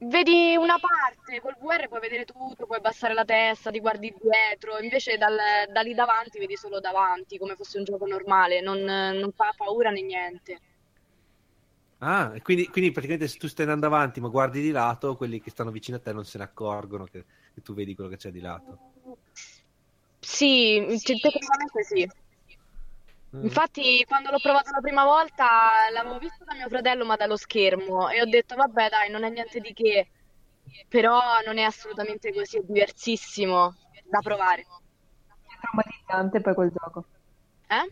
[0.00, 4.78] vedi una parte, col VR puoi vedere tutto, puoi abbassare la testa, ti guardi dietro,
[4.78, 5.36] invece dal,
[5.72, 9.90] da lì davanti vedi solo davanti, come fosse un gioco normale, non, non fa paura
[9.90, 10.60] né niente.
[12.00, 15.40] Ah, e quindi, quindi praticamente se tu stai andando avanti ma guardi di lato, quelli
[15.40, 18.16] che stanno vicino a te non se ne accorgono che, che tu vedi quello che
[18.16, 18.78] c'è di lato.
[20.28, 22.06] Sì, c- tecnicamente sì.
[23.34, 23.44] Mm.
[23.44, 28.10] Infatti, quando l'ho provato la prima volta, l'avevo visto da mio fratello, ma dallo schermo,
[28.10, 30.10] e ho detto, vabbè, dai, non è niente di che,
[30.86, 33.74] però non è assolutamente così, è diversissimo
[34.04, 34.62] da provare.
[34.62, 37.04] È traumatizzante poi quel gioco.
[37.66, 37.86] Eh?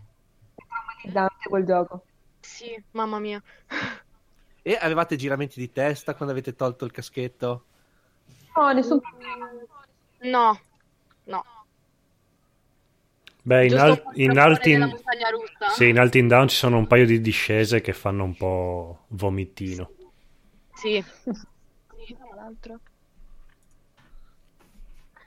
[0.54, 2.04] È traumatizzante quel gioco.
[2.40, 3.42] Sì, mamma mia.
[4.62, 7.64] E avevate giramenti di testa quando avete tolto il caschetto?
[8.54, 9.50] No, nessun problema.
[10.20, 10.60] No,
[11.24, 11.55] no.
[13.46, 14.80] Beh, in, al- in alti in...
[14.80, 15.68] montagna russa.
[15.68, 19.04] Sì, in alti in down ci sono un paio di discese che fanno un po'
[19.10, 19.88] vomitino.
[20.74, 21.00] Sì.
[22.04, 22.80] Sì, tra l'altro.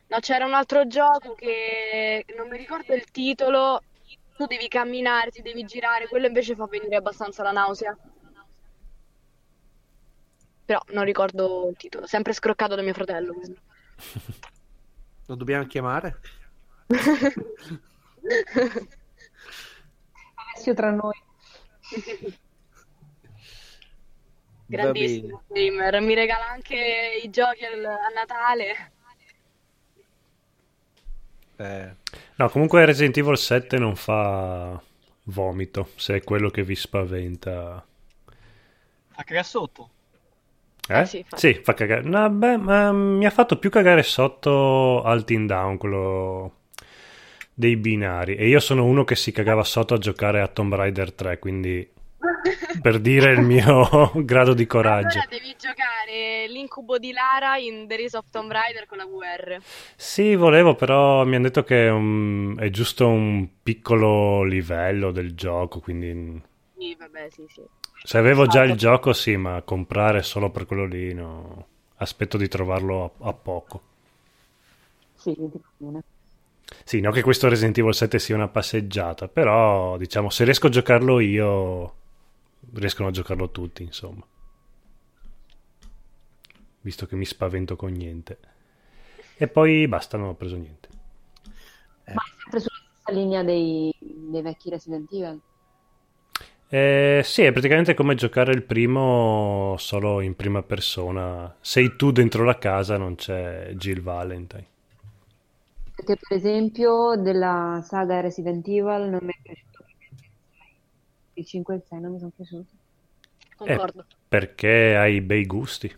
[0.08, 3.82] No, c'era un altro gioco che non mi ricordo il titolo.
[4.36, 7.98] Tu devi camminare, ti devi girare, quello invece fa venire abbastanza la nausea.
[10.66, 13.34] Però non ricordo il titolo, sempre scroccato da mio fratello.
[13.34, 13.58] quindi.
[15.28, 16.20] Lo dobbiamo chiamare?
[20.36, 21.14] Alessio tra noi.
[24.66, 28.92] Grandissimo gamer, mi regala anche i giochi al- a Natale.
[31.58, 31.96] Eh,
[32.36, 34.82] No, comunque Resident Evil 7 non fa
[35.24, 37.86] vomito, se è quello che vi spaventa.
[39.10, 39.90] Fa cagare sotto.
[40.88, 41.02] Eh?
[41.02, 42.02] Eh sì, fa- Sì, fa cagare.
[42.04, 46.59] No, beh, ma mi ha fatto più cagare sotto Alt in Down, quello
[47.60, 48.36] dei binari.
[48.36, 51.86] E io sono uno che si cagava sotto a giocare a Tomb Raider 3, quindi
[52.82, 55.20] per dire il mio grado di coraggio.
[55.20, 59.62] Allora devi giocare l'incubo di Lara in The Rise of Tomb Raider con la VR.
[59.96, 65.36] Sì, volevo, però mi hanno detto che è, un- è giusto un piccolo livello del
[65.36, 66.42] gioco, quindi
[66.74, 67.62] Sì, vabbè, sì, sì.
[68.04, 68.76] se avevo già il Esatto.
[68.76, 71.68] gioco, sì, ma comprare solo per quello lì, no.
[71.98, 73.82] Aspetto di trovarlo a, a poco.
[75.14, 76.02] Sì, conviene.
[76.84, 80.72] Sì, no che questo Resident Evil 7 sia una passeggiata, però diciamo, se riesco a
[80.72, 81.96] giocarlo io,
[82.74, 84.26] riescono a giocarlo tutti, insomma.
[86.82, 88.38] Visto che mi spavento con niente.
[89.38, 90.88] E poi basta, non ho preso niente.
[92.06, 95.40] Ma è sempre sulla stessa linea dei, dei vecchi Resident Evil.
[96.72, 101.56] Eh, sì, è praticamente come giocare il primo solo in prima persona.
[101.62, 104.68] Sei tu dentro la casa, non c'è Jill Valentine.
[106.00, 110.68] Perché per esempio della saga Resident Evil non mi è piaciuto il 6.
[111.34, 112.78] Il 5 e il 6 non mi sono piaciuti.
[113.58, 114.06] Concordo.
[114.30, 115.94] Perché hai bei gusti.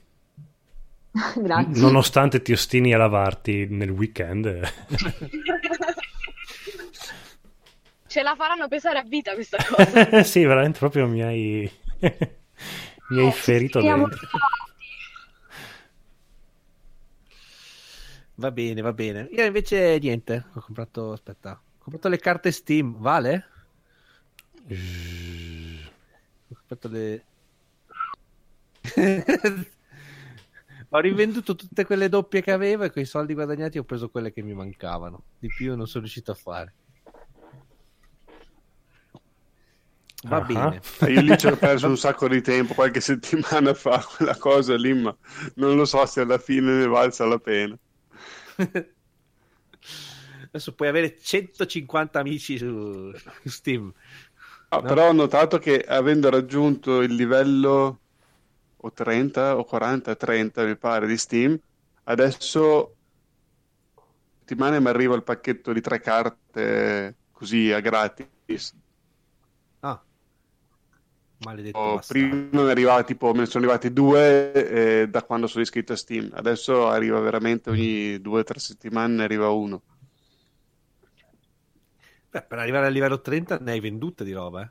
[1.38, 1.82] Grazie.
[1.82, 4.48] Nonostante ti ostini a lavarti nel weekend.
[8.08, 10.24] Ce la faranno pesare a vita questa cosa.
[10.24, 11.72] sì, veramente proprio mi hai,
[13.10, 14.28] mi hai ferito Speriamo dentro.
[18.42, 19.28] Va bene, va bene.
[19.32, 23.46] Io invece niente, ho comprato, aspetta, ho comprato le carte Steam, vale?
[26.50, 27.26] Ho comprato le...
[30.90, 34.32] ho rivenduto tutte quelle doppie che avevo e con i soldi guadagnati ho preso quelle
[34.32, 35.24] che mi mancavano.
[35.40, 36.74] Di più non sono riuscito a fare.
[40.24, 40.46] Va Ah.
[40.46, 40.82] bene.
[41.12, 44.94] Io lì ci ho perso un sacco di tempo, qualche settimana fa, quella cosa lì,
[44.94, 45.16] ma
[45.56, 47.76] non lo so se alla fine ne valsa la pena.
[50.52, 53.94] Adesso puoi avere 150 amici su su Steam.
[54.70, 54.88] Ah, No.
[54.88, 58.00] Però ho notato che avendo raggiunto il livello
[58.78, 61.60] o 30 o 40, 30 mi pare di Steam,
[62.06, 62.96] adesso
[64.40, 68.74] settimane mi arriva il pacchetto di tre carte così a gratis.
[71.42, 72.48] Maledetto O bastardo.
[72.52, 74.52] prima mi arrivava tipo, me ne sono arrivati due
[75.04, 79.14] eh, da quando sono iscritto a Steam, adesso arriva veramente ogni due o tre settimane
[79.16, 79.82] ne arriva uno.
[82.30, 84.62] Beh, per arrivare al livello 30 ne hai vendute di roba,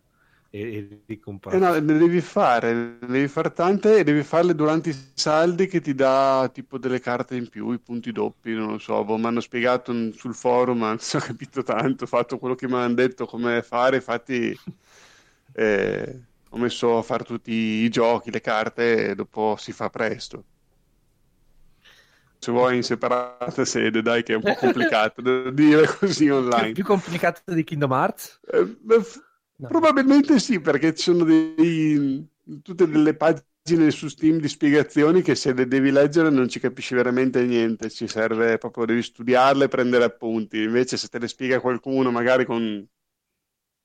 [0.50, 0.58] eh?
[0.58, 1.18] E, e
[1.52, 1.58] E comprare.
[1.58, 5.80] no, ne devi fare, ne devi fare tante e devi farle durante i saldi che
[5.80, 9.26] ti dà tipo delle carte in più, i punti doppi, non lo so, boh, mi
[9.26, 12.94] hanno spiegato sul forum, non si ho capito tanto, ho fatto quello che mi hanno
[12.94, 14.56] detto come fare, infatti
[15.52, 20.44] eh, ho messo a fare tutti i giochi, le carte e dopo si fa presto.
[22.38, 26.72] Se vuoi in separata sede, dai che è un po' complicato da dire così online.
[26.72, 28.40] più complicato di Kingdom Hearts?
[28.52, 29.02] Eh, beh,
[29.60, 29.68] No.
[29.68, 32.26] Probabilmente sì, perché ci sono dei,
[32.62, 36.94] tutte delle pagine su Steam di spiegazioni che se le devi leggere non ci capisci
[36.94, 40.62] veramente niente, ci serve proprio, devi studiarle e prendere appunti.
[40.62, 42.86] Invece se te le spiega qualcuno, magari con...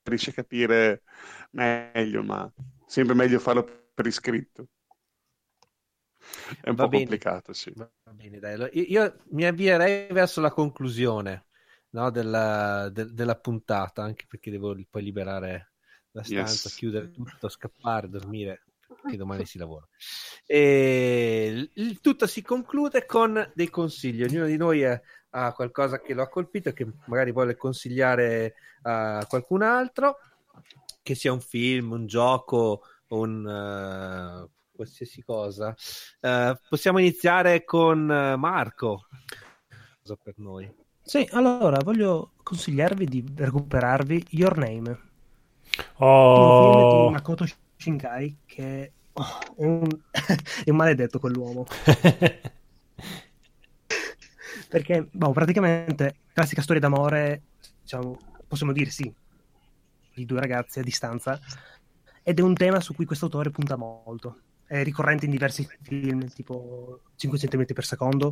[0.03, 1.03] riesci a capire
[1.51, 2.51] meglio, ma
[2.85, 3.63] sempre meglio farlo
[3.93, 4.67] per iscritto.
[6.61, 7.05] È un Va po' bene.
[7.05, 7.72] complicato, sì.
[7.76, 8.57] Va bene, dai.
[8.73, 11.45] Io, io mi avvierei verso la conclusione
[11.91, 15.72] no, della, del- della puntata, anche perché devo poi liberare
[16.11, 16.76] la stanza, Yes.
[16.76, 18.63] chiudere tutto, scappare, dormire,
[19.01, 19.88] perché domani si lavora.
[20.45, 24.23] E il- tutto si conclude con dei consigli.
[24.23, 24.99] Ognuno di noi ha,
[25.31, 30.17] ha qualcosa che lo ha colpito e che magari vuole consigliare a qualcun altro,
[31.06, 33.48] che sia un film, un gioco, un...
[33.48, 35.73] eh, qualsiasi cosa.
[36.19, 39.06] Eh, possiamo iniziare con eh, Marco.
[40.02, 40.68] Cosa per noi?
[41.03, 44.98] Sì, allora voglio consigliarvi di recuperarvi Your Name, un film di
[45.98, 47.45] Oh, Makoto
[47.77, 49.88] Shinkai che oh, è, un...
[50.64, 51.65] è un maledetto quell'uomo.
[54.68, 57.44] Perché, boh, praticamente, classica storia d'amore,
[57.82, 58.18] diciamo,
[58.48, 59.14] possiamo dire sì,
[60.15, 61.39] di due ragazzi a distanza,
[62.23, 64.39] ed è un tema su cui questo autore punta molto.
[64.65, 68.31] È ricorrente in diversi film, tipo 5 cm per secondo,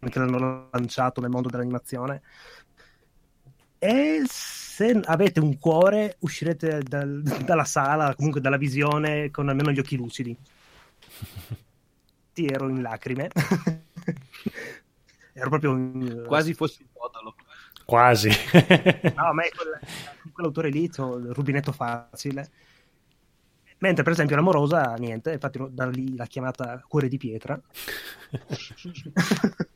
[0.00, 2.22] che l'hanno lanciato nel mondo dell'animazione.
[3.78, 9.78] E se avete un cuore, uscirete dal- dalla sala, comunque dalla visione, con almeno gli
[9.78, 10.36] occhi lucidi.
[12.32, 13.28] Ti ero in lacrime.
[15.34, 17.34] ero proprio in- Quasi fossi un modolo.
[17.84, 18.30] Quasi.
[19.14, 19.78] No, a me quel-
[20.32, 22.50] quell'autore lì, c'ho il rubinetto facile.
[23.78, 27.60] Mentre, per esempio, l'amorosa, niente, infatti da lì la chiamata cuore di pietra.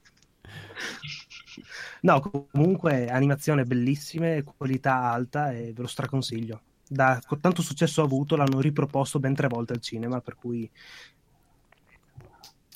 [2.03, 6.62] No, comunque animazione bellissime, qualità alta e ve lo straconsiglio.
[6.89, 10.70] Da con tanto successo avuto, l'hanno riproposto ben tre volte al cinema, per cui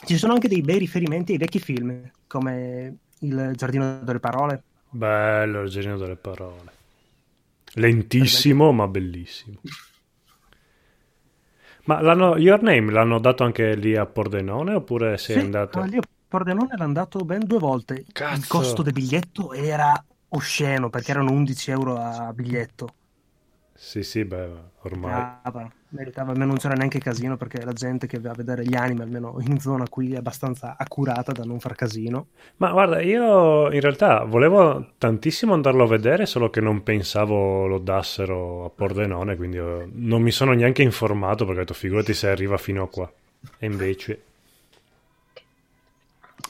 [0.06, 4.64] ci sono anche dei bei riferimenti ai vecchi film, come Il giardino delle parole.
[4.90, 6.72] Bello il genio delle parole.
[7.74, 9.58] Lentissimo, ma bellissimo.
[11.84, 15.78] Ma l'hanno, Your Name l'hanno dato anche lì a Pordenone oppure sei Sì, andato?
[15.78, 17.94] ah, lì a Pordenone l'hanno dato ben due volte.
[17.94, 18.46] Il Cazzo.
[18.46, 19.92] costo del biglietto era
[20.28, 22.94] osceno perché erano 11 euro a biglietto.
[23.82, 24.48] Sì, sì, beh,
[24.82, 25.26] ormai.
[25.42, 28.74] Meritava, meritava, almeno non c'era neanche casino perché la gente che va a vedere gli
[28.76, 32.28] anime, almeno in zona qui, è abbastanza accurata da non far casino.
[32.58, 37.78] Ma guarda, io in realtà volevo tantissimo andarlo a vedere, solo che non pensavo lo
[37.78, 42.28] dassero a Pordenone, quindi eh, non mi sono neanche informato perché ho detto figurati se
[42.28, 43.10] arriva fino a qua.
[43.58, 44.22] E invece...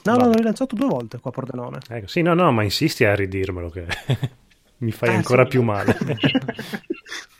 [0.03, 0.17] No, Vabbè.
[0.17, 1.77] l'hanno rilanciato due volte qua a Pordenone.
[1.87, 3.85] Ecco, sì, no, no, ma insisti a ridirmelo che
[4.77, 5.49] mi fai Ah, ancora sì.
[5.49, 5.95] più male.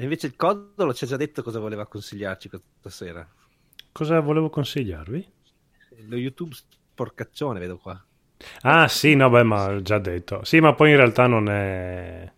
[0.00, 3.28] E invece il Codolo ci ha già detto cosa voleva consigliarci questa sera.
[3.92, 5.30] Cosa volevo consigliarvi?
[6.08, 8.02] Lo YouTube sporcaccione, vedo qua.
[8.62, 10.42] Ah, sì, no, beh, ma ho già detto.
[10.42, 12.32] Sì, ma poi in realtà non è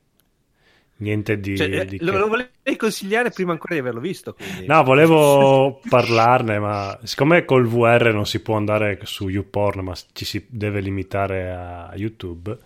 [0.96, 1.56] niente di...
[1.56, 2.18] Cioè, eh, di lo, che.
[2.18, 4.34] lo volevi consigliare prima ancora di averlo visto.
[4.34, 4.66] Quindi.
[4.66, 10.24] No, volevo parlarne, ma siccome col VR non si può andare su YouPorn, ma ci
[10.24, 12.58] si deve limitare a YouTube,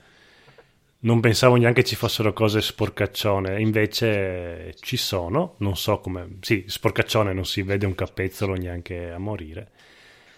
[1.00, 6.38] non pensavo neanche ci fossero cose sporcaccione, invece ci sono, non so come...
[6.40, 9.70] Sì, sporcaccione non si vede un capezzolo neanche a morire.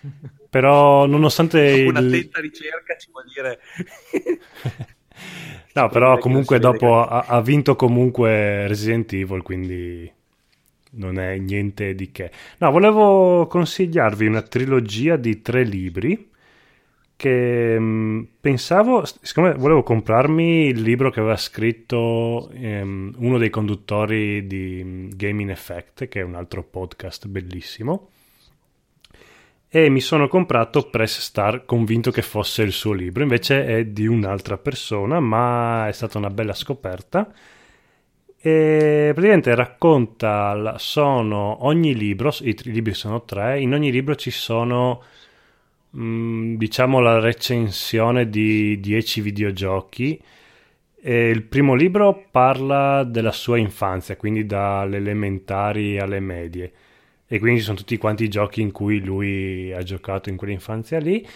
[0.51, 2.09] Però nonostante Una il...
[2.09, 3.59] attenta ricerca ci vuol dire...
[5.73, 10.11] No, però comunque dopo ha, ha vinto comunque Resident Evil, quindi
[10.93, 12.31] non è niente di che.
[12.59, 16.28] No, volevo consigliarvi una trilogia di tre libri
[17.19, 24.47] che mh, pensavo, siccome volevo comprarmi il libro che aveva scritto ehm, uno dei conduttori
[24.47, 28.11] di mh, Gaming Effect, che è un altro podcast bellissimo,
[29.69, 34.07] e mi sono comprato Press Star convinto che fosse il suo libro, invece è di
[34.07, 37.33] un'altra persona, ma è stata una bella scoperta.
[38.41, 45.03] E praticamente racconta, sono ogni libro, i libri sono tre, in ogni libro ci sono
[45.97, 50.21] mm, diciamo la recensione di 10 videogiochi.
[51.01, 56.73] E il primo libro parla della sua infanzia, quindi dalle elementari alle medie.
[57.27, 60.99] E quindi ci sono tutti quanti i giochi in cui lui ha giocato in quell'infanzia
[60.99, 61.27] lì.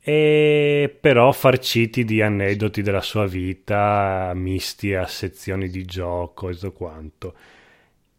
[0.00, 6.72] E però farciti di aneddoti della sua vita misti a sezioni di gioco e tutto
[6.72, 7.34] quanto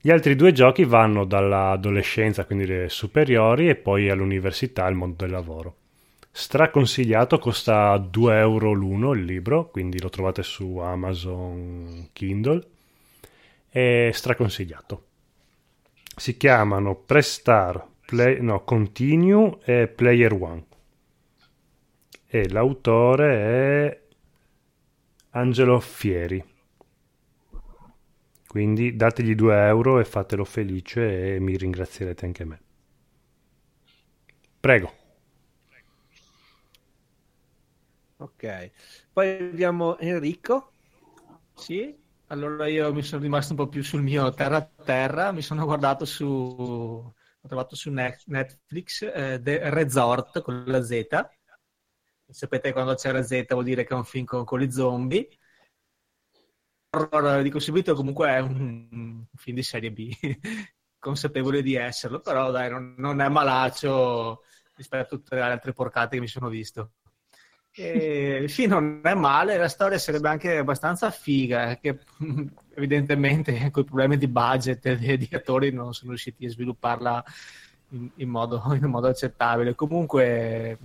[0.08, 5.32] gli altri due giochi vanno dall'adolescenza quindi le superiori e poi all'università al mondo del
[5.32, 5.76] lavoro
[6.32, 12.64] straconsigliato costa 2 euro l'uno il libro quindi lo trovate su Amazon Kindle
[13.78, 15.04] è straconsigliato.
[16.16, 20.66] Si chiamano Prestar, Play, no, Continue e Player One.
[22.26, 24.02] E l'autore è
[25.32, 26.47] Angelo Fieri.
[28.48, 32.60] Quindi dategli 2 euro e fatelo felice e mi ringrazierete anche me.
[34.62, 34.92] Prego.
[38.20, 38.72] Ok,
[39.14, 40.74] poi abbiamo Enrico.
[41.54, 41.96] Sì,
[42.28, 45.66] allora io mi sono rimasto un po' più sul mio terra a terra, mi sono
[45.66, 47.14] guardato su, ho
[47.48, 51.08] trovato su Netflix eh, The Resort con la Z.
[52.30, 55.28] Sapete quando c'è la Z vuol dire che è un film con, con gli zombie.
[57.02, 60.12] Horror, dico subito, comunque è un, un film di serie B,
[61.00, 64.44] consapevole di esserlo, però dai, non, non è malaccio
[64.76, 66.92] rispetto a tutte le altre porcate che mi sono visto.
[67.72, 72.00] E il film non è male, la storia sarebbe anche abbastanza figa, eh, che
[72.76, 77.24] evidentemente con i problemi di budget e di attori non sono riusciti a svilupparla
[77.90, 79.76] in, in, modo, in modo, accettabile.
[79.76, 80.78] Comunque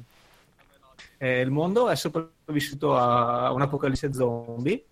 [1.19, 4.85] eh, il mondo è sopravvissuto a un'apocalisse zombie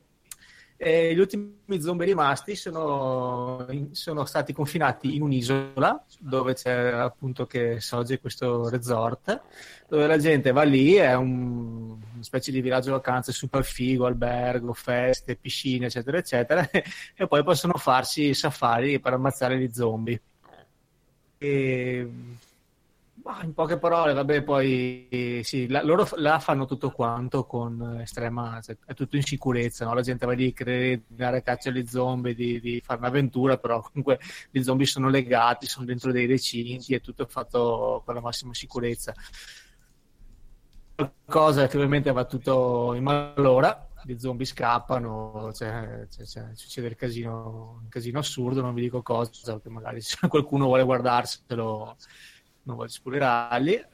[0.82, 7.80] e gli ultimi zombie rimasti sono, sono, stati confinati in un'isola dove c'è appunto che
[7.80, 9.42] sorge questo resort
[9.86, 14.72] dove la gente va lì, è un, una specie di villaggio vacanze super figo, albergo,
[14.72, 20.18] feste, piscine, eccetera, eccetera, e poi possono farsi safari per ammazzare gli zombie.
[21.36, 22.10] E
[23.22, 28.60] ma in poche parole, vabbè, poi sì, la, loro la fanno tutto quanto con estrema,
[28.62, 29.94] cioè, è tutto in sicurezza, no?
[29.94, 33.80] la gente va lì, crede di dare caccia agli zombie, di, di, fare un'avventura, però
[33.80, 34.18] comunque
[34.50, 39.14] gli zombie sono legati, sono dentro dei recinti, è tutto fatto con la massima sicurezza.
[40.94, 46.96] Qualcosa che ovviamente va tutto in malora, gli zombie scappano, cioè, cioè, cioè, succede il
[46.96, 51.96] casino, un casino assurdo, non vi dico cosa, perché magari se qualcuno vuole guardarselo
[52.70, 53.84] non voglio spoilerarli.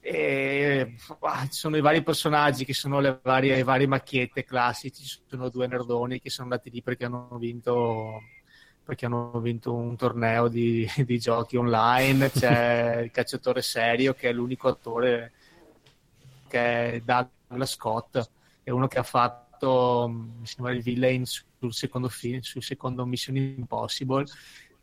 [0.00, 4.94] E, ah, ci sono i vari personaggi che sono le varie, le varie macchiette classiche.
[4.94, 8.20] Ci sono due nerdoni che sono andati lì perché hanno vinto,
[8.84, 12.30] perché hanno vinto un torneo di, di giochi online.
[12.30, 15.32] C'è il cacciatore serio che è l'unico attore
[16.48, 18.30] che è Douglas Scott,
[18.62, 23.36] è uno che ha fatto mi sembra il villain sul secondo film, sul secondo Mission
[23.36, 24.26] Impossible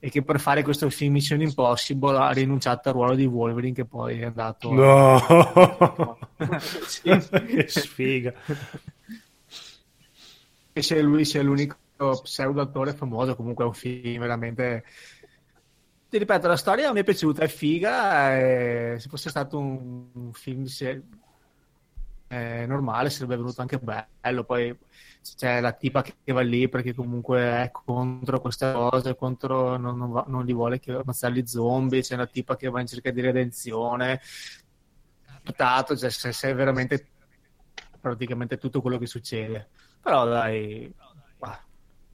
[0.06, 3.86] e che per fare questo film Mission Impossible ha rinunciato al ruolo di Wolverine che
[3.86, 6.20] poi è andato no.
[6.36, 8.34] Che sfiga.
[10.74, 11.78] E se lui sia l'unico
[12.22, 14.84] pseudo attore famoso comunque è un film veramente
[16.10, 20.34] ti ripeto la storia mi è piaciuta è figa e se fosse stato un, un
[20.34, 21.02] film se...
[22.34, 24.76] eh, normale sarebbe venuto anche bello poi
[25.36, 30.12] c'è la tipa che va lì perché comunque è contro queste cose, contro, non, non,
[30.12, 33.10] va, non li vuole che ammazzare gli zombie, c'è una tipa che va in cerca
[33.12, 34.20] di redenzione.
[35.44, 37.08] Notato, cioè, se, veramente
[38.02, 39.70] praticamente tutto quello che succede.
[40.02, 40.94] Però dai,
[41.40, 41.58] va,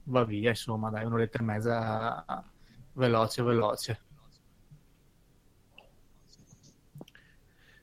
[0.04, 2.44] va via, insomma, dai, un'oretta e mezza
[2.92, 4.00] veloce, veloce.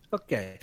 [0.09, 0.57] Ok.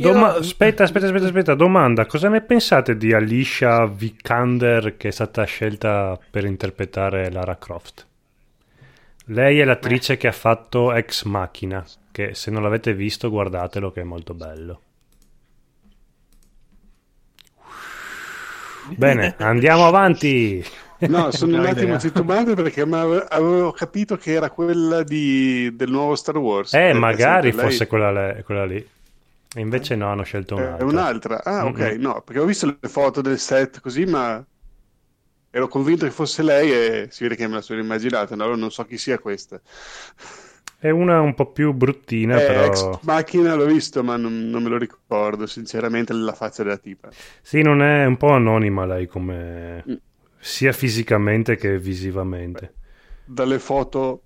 [0.00, 0.38] Doma- Io...
[0.38, 6.16] Aspetta, aspetta, aspetta, aspetta, domanda, cosa ne pensate di Alicia Vikander che è stata scelta
[6.30, 8.06] per interpretare Lara Croft?
[9.26, 10.20] Lei è l'attrice Beh.
[10.20, 14.80] che ha fatto Ex Machina, che se non l'avete visto guardatelo che è molto bello.
[18.94, 20.64] Bene, andiamo avanti.
[21.08, 26.36] No, sono un attimo titubante perché avevo capito che era quella di, del nuovo Star
[26.38, 26.72] Wars.
[26.72, 28.96] Eh, magari fosse quella, quella lì.
[29.54, 30.78] E invece no, hanno scelto un'altra.
[30.78, 31.44] È un'altra?
[31.44, 32.00] Ah, ok, mm-hmm.
[32.00, 34.44] no, perché ho visto le foto del set così, ma
[35.50, 38.70] ero convinto che fosse lei e si vede che me la sono immaginata, allora non
[38.70, 39.60] so chi sia questa.
[40.80, 42.64] È una un po' più bruttina, eh, però...
[42.66, 47.08] Ex macchina l'ho visto, ma non, non, me lo ricordo, sinceramente, la faccia della tipa.
[47.40, 49.82] Sì, non è un po' anonima lei come...
[49.88, 49.94] Mm.
[50.38, 52.74] sia fisicamente che visivamente.
[53.24, 54.22] Dalle foto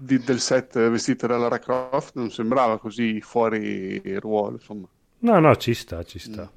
[0.00, 4.88] di, del set vestita da Lara Croft non sembrava così fuori ruolo, insomma.
[5.18, 6.50] No, no, ci sta, ci sta.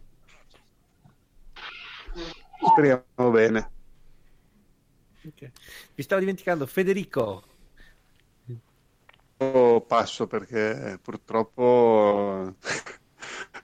[2.72, 3.72] Speriamo bene.
[5.26, 5.52] Okay.
[5.94, 7.44] Vi stavo dimenticando, Federico.
[9.88, 12.56] Passo perché purtroppo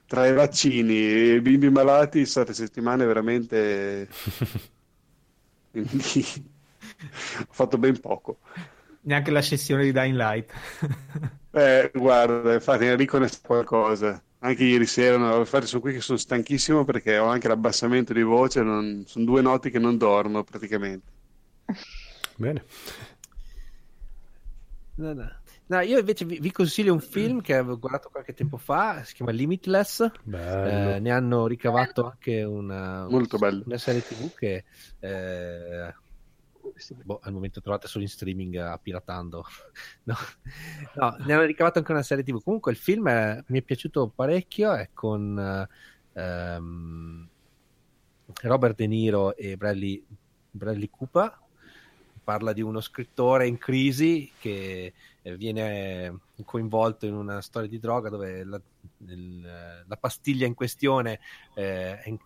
[0.06, 4.08] tra i vaccini e i bimbi malati state settimane veramente...
[5.70, 6.48] Quindi
[7.48, 8.38] ho fatto ben poco
[9.02, 10.52] neanche la sessione di Dying Light.
[11.52, 14.22] eh, guarda, infatti Enrico ne sa qualcosa.
[14.42, 18.22] Anche ieri sera, no, infatti sono qui che sono stanchissimo perché ho anche l'abbassamento di
[18.22, 19.04] voce, non...
[19.06, 21.12] sono due notti che non dormo praticamente.
[22.36, 22.64] Bene.
[24.94, 25.38] No, no.
[25.70, 29.14] No, io invece vi, vi consiglio un film che avevo guardato qualche tempo fa, si
[29.14, 30.00] chiama Limitless.
[30.00, 33.62] Eh, ne hanno ricavato anche una, Molto bello.
[33.66, 34.64] una serie TV che
[34.98, 35.94] eh,
[37.04, 39.44] boh, al momento trovate solo in streaming a piratando.
[40.04, 40.16] No.
[40.94, 42.42] No, ne hanno ricavato anche una serie TV.
[42.42, 47.28] Comunque il film è- mi è piaciuto parecchio, è con eh, ehm,
[48.42, 50.04] Robert De Niro e Bradley,
[50.50, 51.38] Bradley Cooper.
[52.22, 54.92] Parla di uno scrittore in crisi che
[55.22, 58.60] eh, viene coinvolto in una storia di droga dove la,
[59.06, 61.20] il- la pastiglia in questione
[61.54, 62.18] eh, è, in,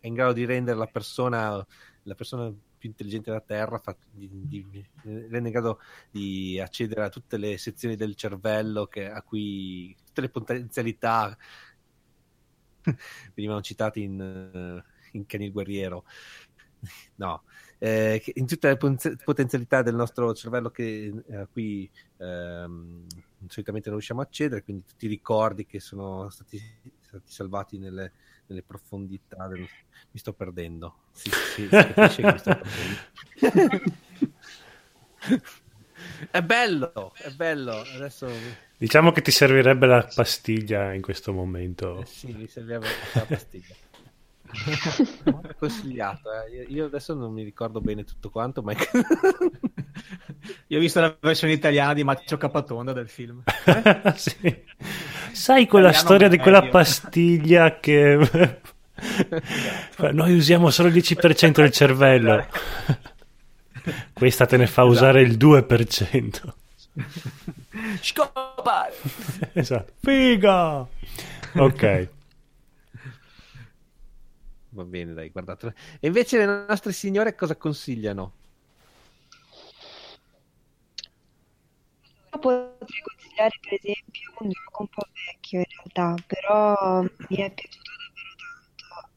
[0.00, 1.64] è in grado di rendere la persona,
[2.02, 2.52] la persona
[2.84, 4.28] più intelligente della Terra, fa- di-
[4.68, 5.80] di- rende in grado
[6.10, 11.36] di accedere a tutte le sezioni del cervello che- a cui tutte le potenzialità
[13.34, 16.04] venivano citate in, eh, in Kenny il Guerriero.
[17.16, 17.44] No,
[17.78, 18.76] eh, in tutte le
[19.24, 23.06] potenzialità del nostro cervello che, a cui ehm,
[23.46, 26.60] solitamente non riusciamo a accedere, quindi tutti i ricordi che sono stati,
[27.00, 28.12] stati salvati nelle,
[28.46, 29.60] nelle profondità del...
[29.60, 30.96] Mi sto perdendo.
[31.12, 33.92] Si, si- si capisce che mi sto perdendo.
[36.30, 37.72] è bello, è bello.
[37.80, 38.28] Adesso
[38.76, 42.00] Diciamo che ti servirebbe la pastiglia in questo momento.
[42.00, 42.80] eh, sì, mi serviva
[43.14, 43.74] la pastiglia.
[44.46, 46.50] È consigliato, eh.
[46.50, 48.72] io, io adesso non mi ricordo bene tutto quanto, ma
[50.68, 53.42] Io ho visto la versione italiana di Maccio Capatonda del film.
[54.16, 54.62] Sì.
[55.32, 58.16] Sai quella Italiano storia di quella pastiglia che
[60.12, 62.46] noi usiamo solo il 10% del cervello.
[64.12, 66.52] Questa te ne fa usare il 2%.
[68.00, 68.88] Scopa!
[69.52, 69.92] Esatto.
[70.00, 70.86] Figa!
[71.56, 72.08] Ok.
[74.70, 75.72] va bene, dai, guardatelo.
[76.00, 78.32] E invece le nostre signore cosa consigliano?
[82.32, 83.02] Io potrei
[83.34, 88.34] consigliare per esempio un gioco un po' vecchio in realtà, però mi è piaciuto davvero
[88.38, 89.10] tanto.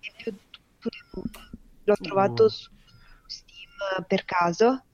[0.00, 0.32] In più
[0.78, 1.52] To the Moon.
[1.86, 2.70] L'ho trovato su
[3.26, 4.84] Steam per caso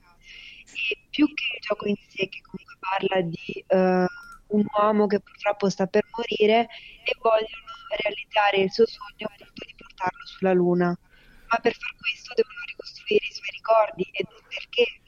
[0.65, 4.07] e più che il gioco in sé che comunque parla di eh,
[4.48, 6.66] un uomo che purtroppo sta per morire
[7.05, 7.70] e vogliono
[8.02, 10.89] realizzare il suo sogno appunto di portarlo sulla Luna.
[10.89, 15.01] Ma per far questo devono ricostruire i suoi ricordi e perché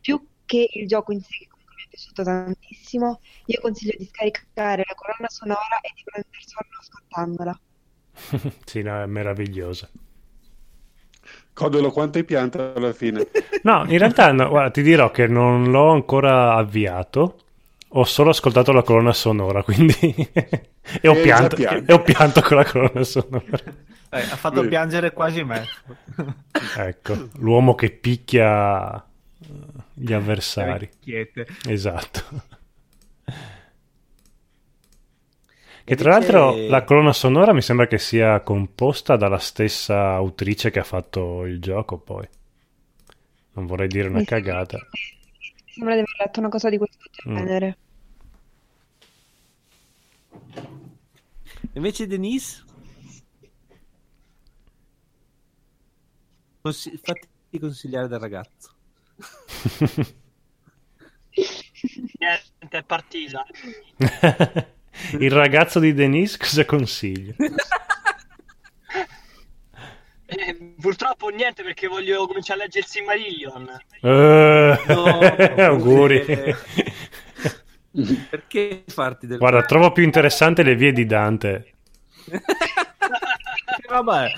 [0.00, 1.46] più che il gioco in sé
[1.76, 6.78] mi è piaciuto tantissimo, io consiglio di scaricare la colonna sonora e di prendere sonno
[6.80, 7.60] ascoltandola.
[8.64, 9.88] Sì, no, è meravigliosa.
[11.52, 13.26] Codolo, quanto hai pianto alla fine?
[13.62, 17.42] No, in realtà no, guarda, ti dirò che non l'ho ancora avviato.
[17.92, 19.94] Ho solo ascoltato la colonna sonora, quindi...
[21.00, 23.58] e, ho pianto, e ho pianto con la colonna sonora.
[24.10, 24.68] Eh, ha fatto Beh.
[24.68, 25.64] piangere quasi me.
[26.76, 29.07] Ecco, l'uomo che picchia
[29.98, 30.88] gli avversari.
[31.66, 32.42] Esatto.
[35.84, 40.80] Che tra l'altro la colonna sonora mi sembra che sia composta dalla stessa autrice che
[40.80, 42.28] ha fatto il gioco, poi.
[43.52, 44.78] Non vorrei dire una cagata.
[45.66, 46.98] sembra di aver letto una cosa di questo
[47.28, 47.36] Mm.
[47.36, 47.76] genere.
[51.72, 52.64] Invece Denise?
[56.60, 58.72] Consi- fatti consigliare dal ragazzo.
[62.18, 63.44] Niente, è partita.
[65.20, 67.34] Il ragazzo di Denise cosa consiglia?
[70.30, 73.80] Eh, purtroppo niente perché voglio cominciare a leggere il Silmarillion.
[74.02, 75.20] Eh, No,
[75.64, 76.54] auguri.
[78.28, 79.38] Perché farti del...
[79.38, 81.72] Guarda, trovo più interessante le vie di Dante.
[83.88, 84.32] Vabbè,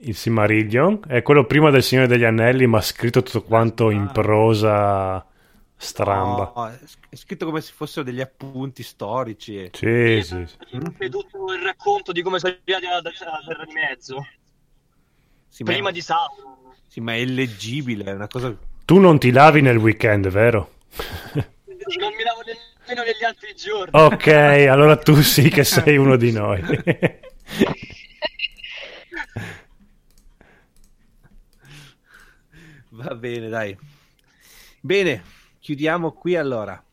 [0.00, 5.26] Il Silmarillion è quello prima del Signore degli Anelli, ma scritto tutto quanto in prosa
[5.76, 6.52] stramba.
[6.54, 9.56] No, è sc- è scritto come se fossero degli appunti storici.
[9.56, 10.56] e- Sì, sì, sì.
[10.98, 14.26] È tutto il racconto di come sono arrivati alla, alla Terra di Mezzo.
[15.48, 16.56] Sì, ma- Prima di Sauron.
[16.86, 18.56] Sì, ma è illeggibile, è una cosa...
[18.84, 20.74] Tu non ti lavi nel weekend, vero?
[21.34, 23.90] Non mi lavo nemmeno negli altri giorni.
[23.92, 24.26] Ok,
[24.70, 26.62] allora tu sì che sei uno di noi.
[32.98, 33.78] Va bene, dai.
[34.80, 35.22] Bene,
[35.60, 36.84] chiudiamo qui allora.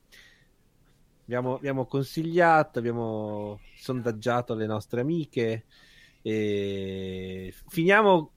[1.24, 5.66] Abbiamo, abbiamo consigliato, abbiamo sondaggiato le nostre amiche
[6.22, 8.32] e finiamo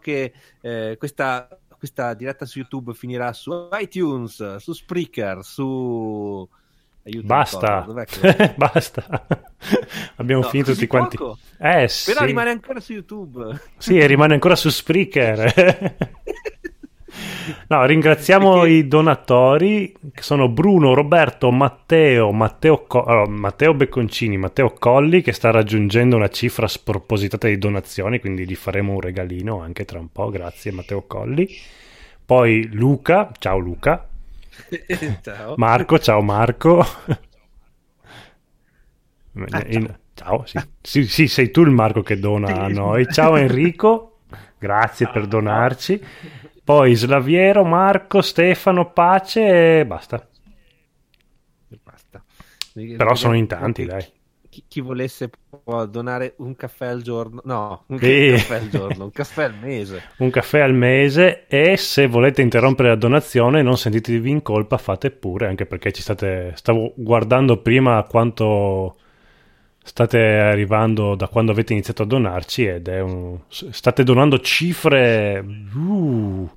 [0.00, 1.48] che eh, questa,
[1.78, 6.48] questa diretta su YouTube finirà su iTunes, su Spreaker, su...
[7.04, 9.26] aiuto, Basta, che- basta.
[10.16, 11.16] Abbiamo No, finito tutti quanti.
[11.16, 11.38] poco?
[11.58, 12.12] Eh sì.
[12.12, 13.58] Però rimane ancora su YouTube.
[13.76, 15.94] Sì, e rimane ancora su Spreaker.
[17.68, 24.36] No, ringraziamo Perché- i donatori che sono Bruno, Roberto, Matteo, Matteo, Co- allora, Matteo Becconcini,
[24.36, 29.60] Matteo Colli che sta raggiungendo una cifra spropositata di donazioni, quindi gli faremo un regalino
[29.60, 31.48] anche tra un po', grazie Matteo Colli.
[32.24, 34.08] Poi Luca, ciao Luca,
[35.22, 35.54] Ciao.
[35.56, 36.84] Marco, ciao Marco.
[39.50, 40.58] Ah, In- ciao, sì.
[40.80, 43.06] Sì, sì, sei tu il Marco che dona a noi.
[43.10, 44.20] Ciao Enrico,
[44.58, 46.00] grazie per donarci.
[46.62, 50.26] Poi Slaviero, Marco, Stefano, Pace e basta.
[51.82, 52.24] Basta.
[52.96, 54.06] Però sono in tanti, dai.
[54.54, 55.30] Chi, chi volesse
[55.64, 57.40] può donare un caffè al giorno.
[57.44, 58.08] No, un Sì.
[58.24, 60.04] caffè al giorno, un caffè al mese.
[60.16, 65.10] Un caffè al mese e se volete interrompere la donazione non sentitevi in colpa, fate
[65.10, 66.52] pure, anche perché ci state...
[66.56, 68.96] Stavo guardando prima quanto
[69.82, 73.38] state arrivando da quando avete iniziato a donarci ed è un...
[73.48, 75.44] state donando cifre
[75.74, 76.50] uh,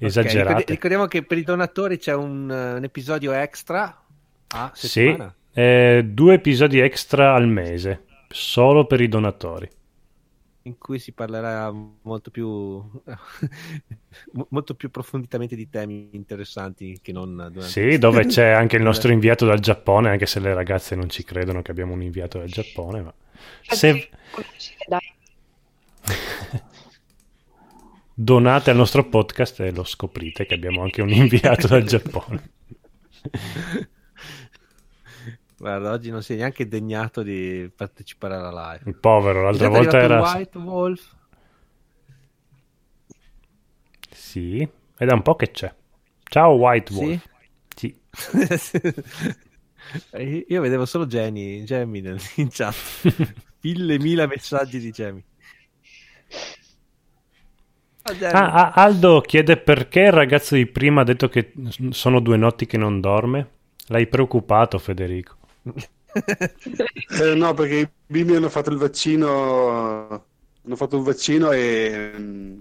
[0.00, 0.32] esagerate.
[0.32, 4.04] ricordi- ricordiamo che per i donatori c'è un, un episodio extra
[4.48, 5.34] a Sì, settimana.
[5.58, 9.68] Eh, due episodi extra al mese, solo per i donatori.
[10.62, 11.72] in cui si parlerà
[12.02, 12.46] molto più
[14.32, 18.82] mo- molto più approfonditamente di temi interessanti che non durante Sì, dove c'è anche il
[18.82, 22.38] nostro inviato dal Giappone, anche se le ragazze non ci credono che abbiamo un inviato
[22.38, 23.02] dal Giappone.
[23.02, 23.14] Ma...
[23.62, 24.10] Se
[28.14, 32.50] donate al nostro podcast e lo scoprite che abbiamo anche un inviato dal Giappone.
[35.58, 38.88] Guarda, oggi non si è neanche degnato di partecipare alla live.
[38.88, 40.20] Il povero, l'altra volta era...
[40.20, 41.16] White Wolf.
[44.10, 45.74] Sì, è da un po' che c'è.
[46.22, 47.28] Ciao White Wolf.
[47.74, 48.00] Sì.
[50.10, 52.74] Eh, Io vedevo solo Jenny, Jamie nel- in chat.
[53.62, 55.24] Mille mila messaggi di Jamie.
[58.02, 58.36] Ah, Jamie.
[58.36, 61.52] Ah, ah, Aldo chiede perché il ragazzo di prima ha detto che
[61.90, 63.50] sono due notti che non dorme.
[63.86, 65.37] L'hai preoccupato, Federico.
[67.10, 70.08] Eh, no, perché i bimbi hanno fatto il vaccino,
[70.62, 72.60] hanno fatto un vaccino e mm,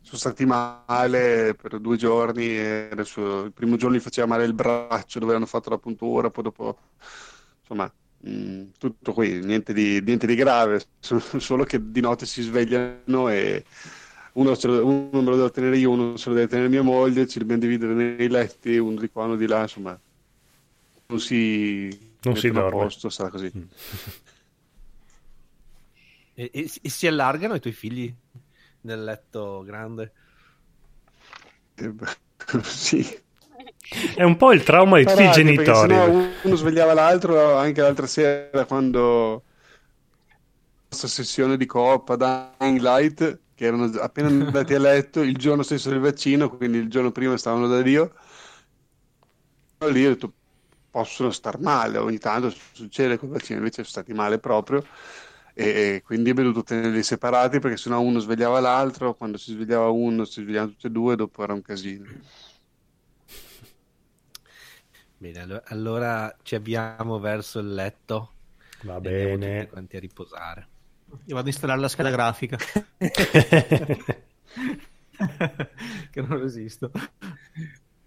[0.00, 2.58] sono stati male per due giorni.
[2.58, 6.44] Adesso, il primo giorno gli faceva male il braccio dove hanno fatto la puntura, poi
[6.44, 6.78] dopo,
[7.60, 7.92] insomma,
[8.28, 13.28] mm, tutto qui, niente di, niente di grave, so- solo che di notte si svegliano
[13.28, 13.64] e
[14.34, 17.26] uno, lo- uno me lo devo tenere io, uno se lo deve tenere mia moglie,
[17.26, 19.98] ci dobbiamo dividere nei letti, uno di qua, uno di là, insomma,
[21.08, 22.70] non si, Non si dorme.
[22.70, 23.50] posto, sarà così.
[26.34, 28.14] E, e- e si allargano i tuoi figli
[28.82, 30.12] nel letto grande?
[31.76, 31.92] Eh,
[32.62, 33.24] sì.
[34.14, 35.94] È un po' il trauma di tutti i Parati, perché genitori.
[36.42, 39.44] uno svegliava l'altro anche l'altra sera quando
[40.28, 45.62] la nostra sessione di Coppa Dying Light che erano appena andati a letto il giorno
[45.62, 48.12] stesso del vaccino quindi il giorno prima stavano da Dio
[49.90, 50.32] lì ho detto
[50.96, 54.82] possono star male ogni tanto succede col vaccino invece sono stati male proprio
[55.52, 60.24] e quindi abbiamo dovuto tenerli separati perché sennò uno svegliava l'altro quando si svegliava uno
[60.24, 62.06] si svegliavano tutti e due dopo era un casino
[65.18, 68.32] Bene, allo- allora ci avviamo verso il letto.
[68.82, 69.58] Va bene.
[69.58, 70.68] tutti quanti a riposare.
[71.26, 72.56] Io vado a installare la scheda grafica.
[76.10, 76.90] che non resisto.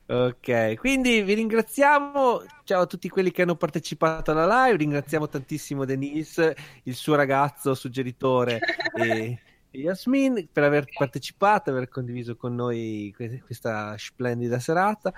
[0.09, 2.43] Ok, quindi vi ringraziamo.
[2.63, 4.77] Ciao a tutti quelli che hanno partecipato alla live.
[4.77, 8.59] Ringraziamo tantissimo Denise, il suo ragazzo suggeritore
[8.95, 9.39] e
[9.71, 15.13] e Yasmin per aver partecipato, aver condiviso con noi que- questa splendida serata.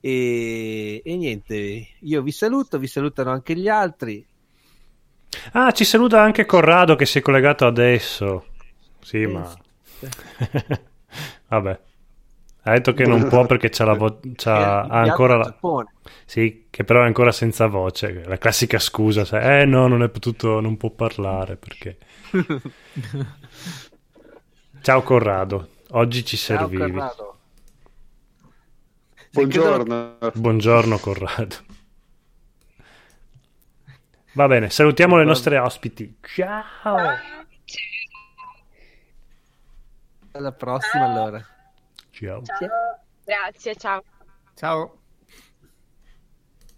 [0.00, 4.26] E, e niente, io vi saluto, vi salutano anche gli altri.
[5.52, 8.46] Ah, ci saluta anche Corrado che si è collegato adesso.
[9.00, 9.54] Sì, ma...
[11.48, 11.80] Vabbè.
[12.66, 15.56] Ha detto che non può perché c'ha la vo- c'ha- ha ancora la...
[16.24, 18.24] Sì, che però è ancora senza voce.
[18.26, 21.96] La classica scusa, sai, eh no, non è potuto, non può parlare perché...
[24.82, 26.90] Ciao Corrado, oggi ci Ciao, servivi.
[26.90, 27.38] Corrado.
[29.30, 31.54] Buongiorno Buongiorno Corrado.
[34.32, 36.18] Va bene, salutiamo le nostre ospiti.
[36.20, 36.96] Ciao.
[40.32, 41.55] Alla prossima allora.
[42.16, 42.42] Ciao.
[42.42, 42.68] Ciao.
[43.24, 44.02] Grazie, ciao.
[44.54, 45.05] Ciao.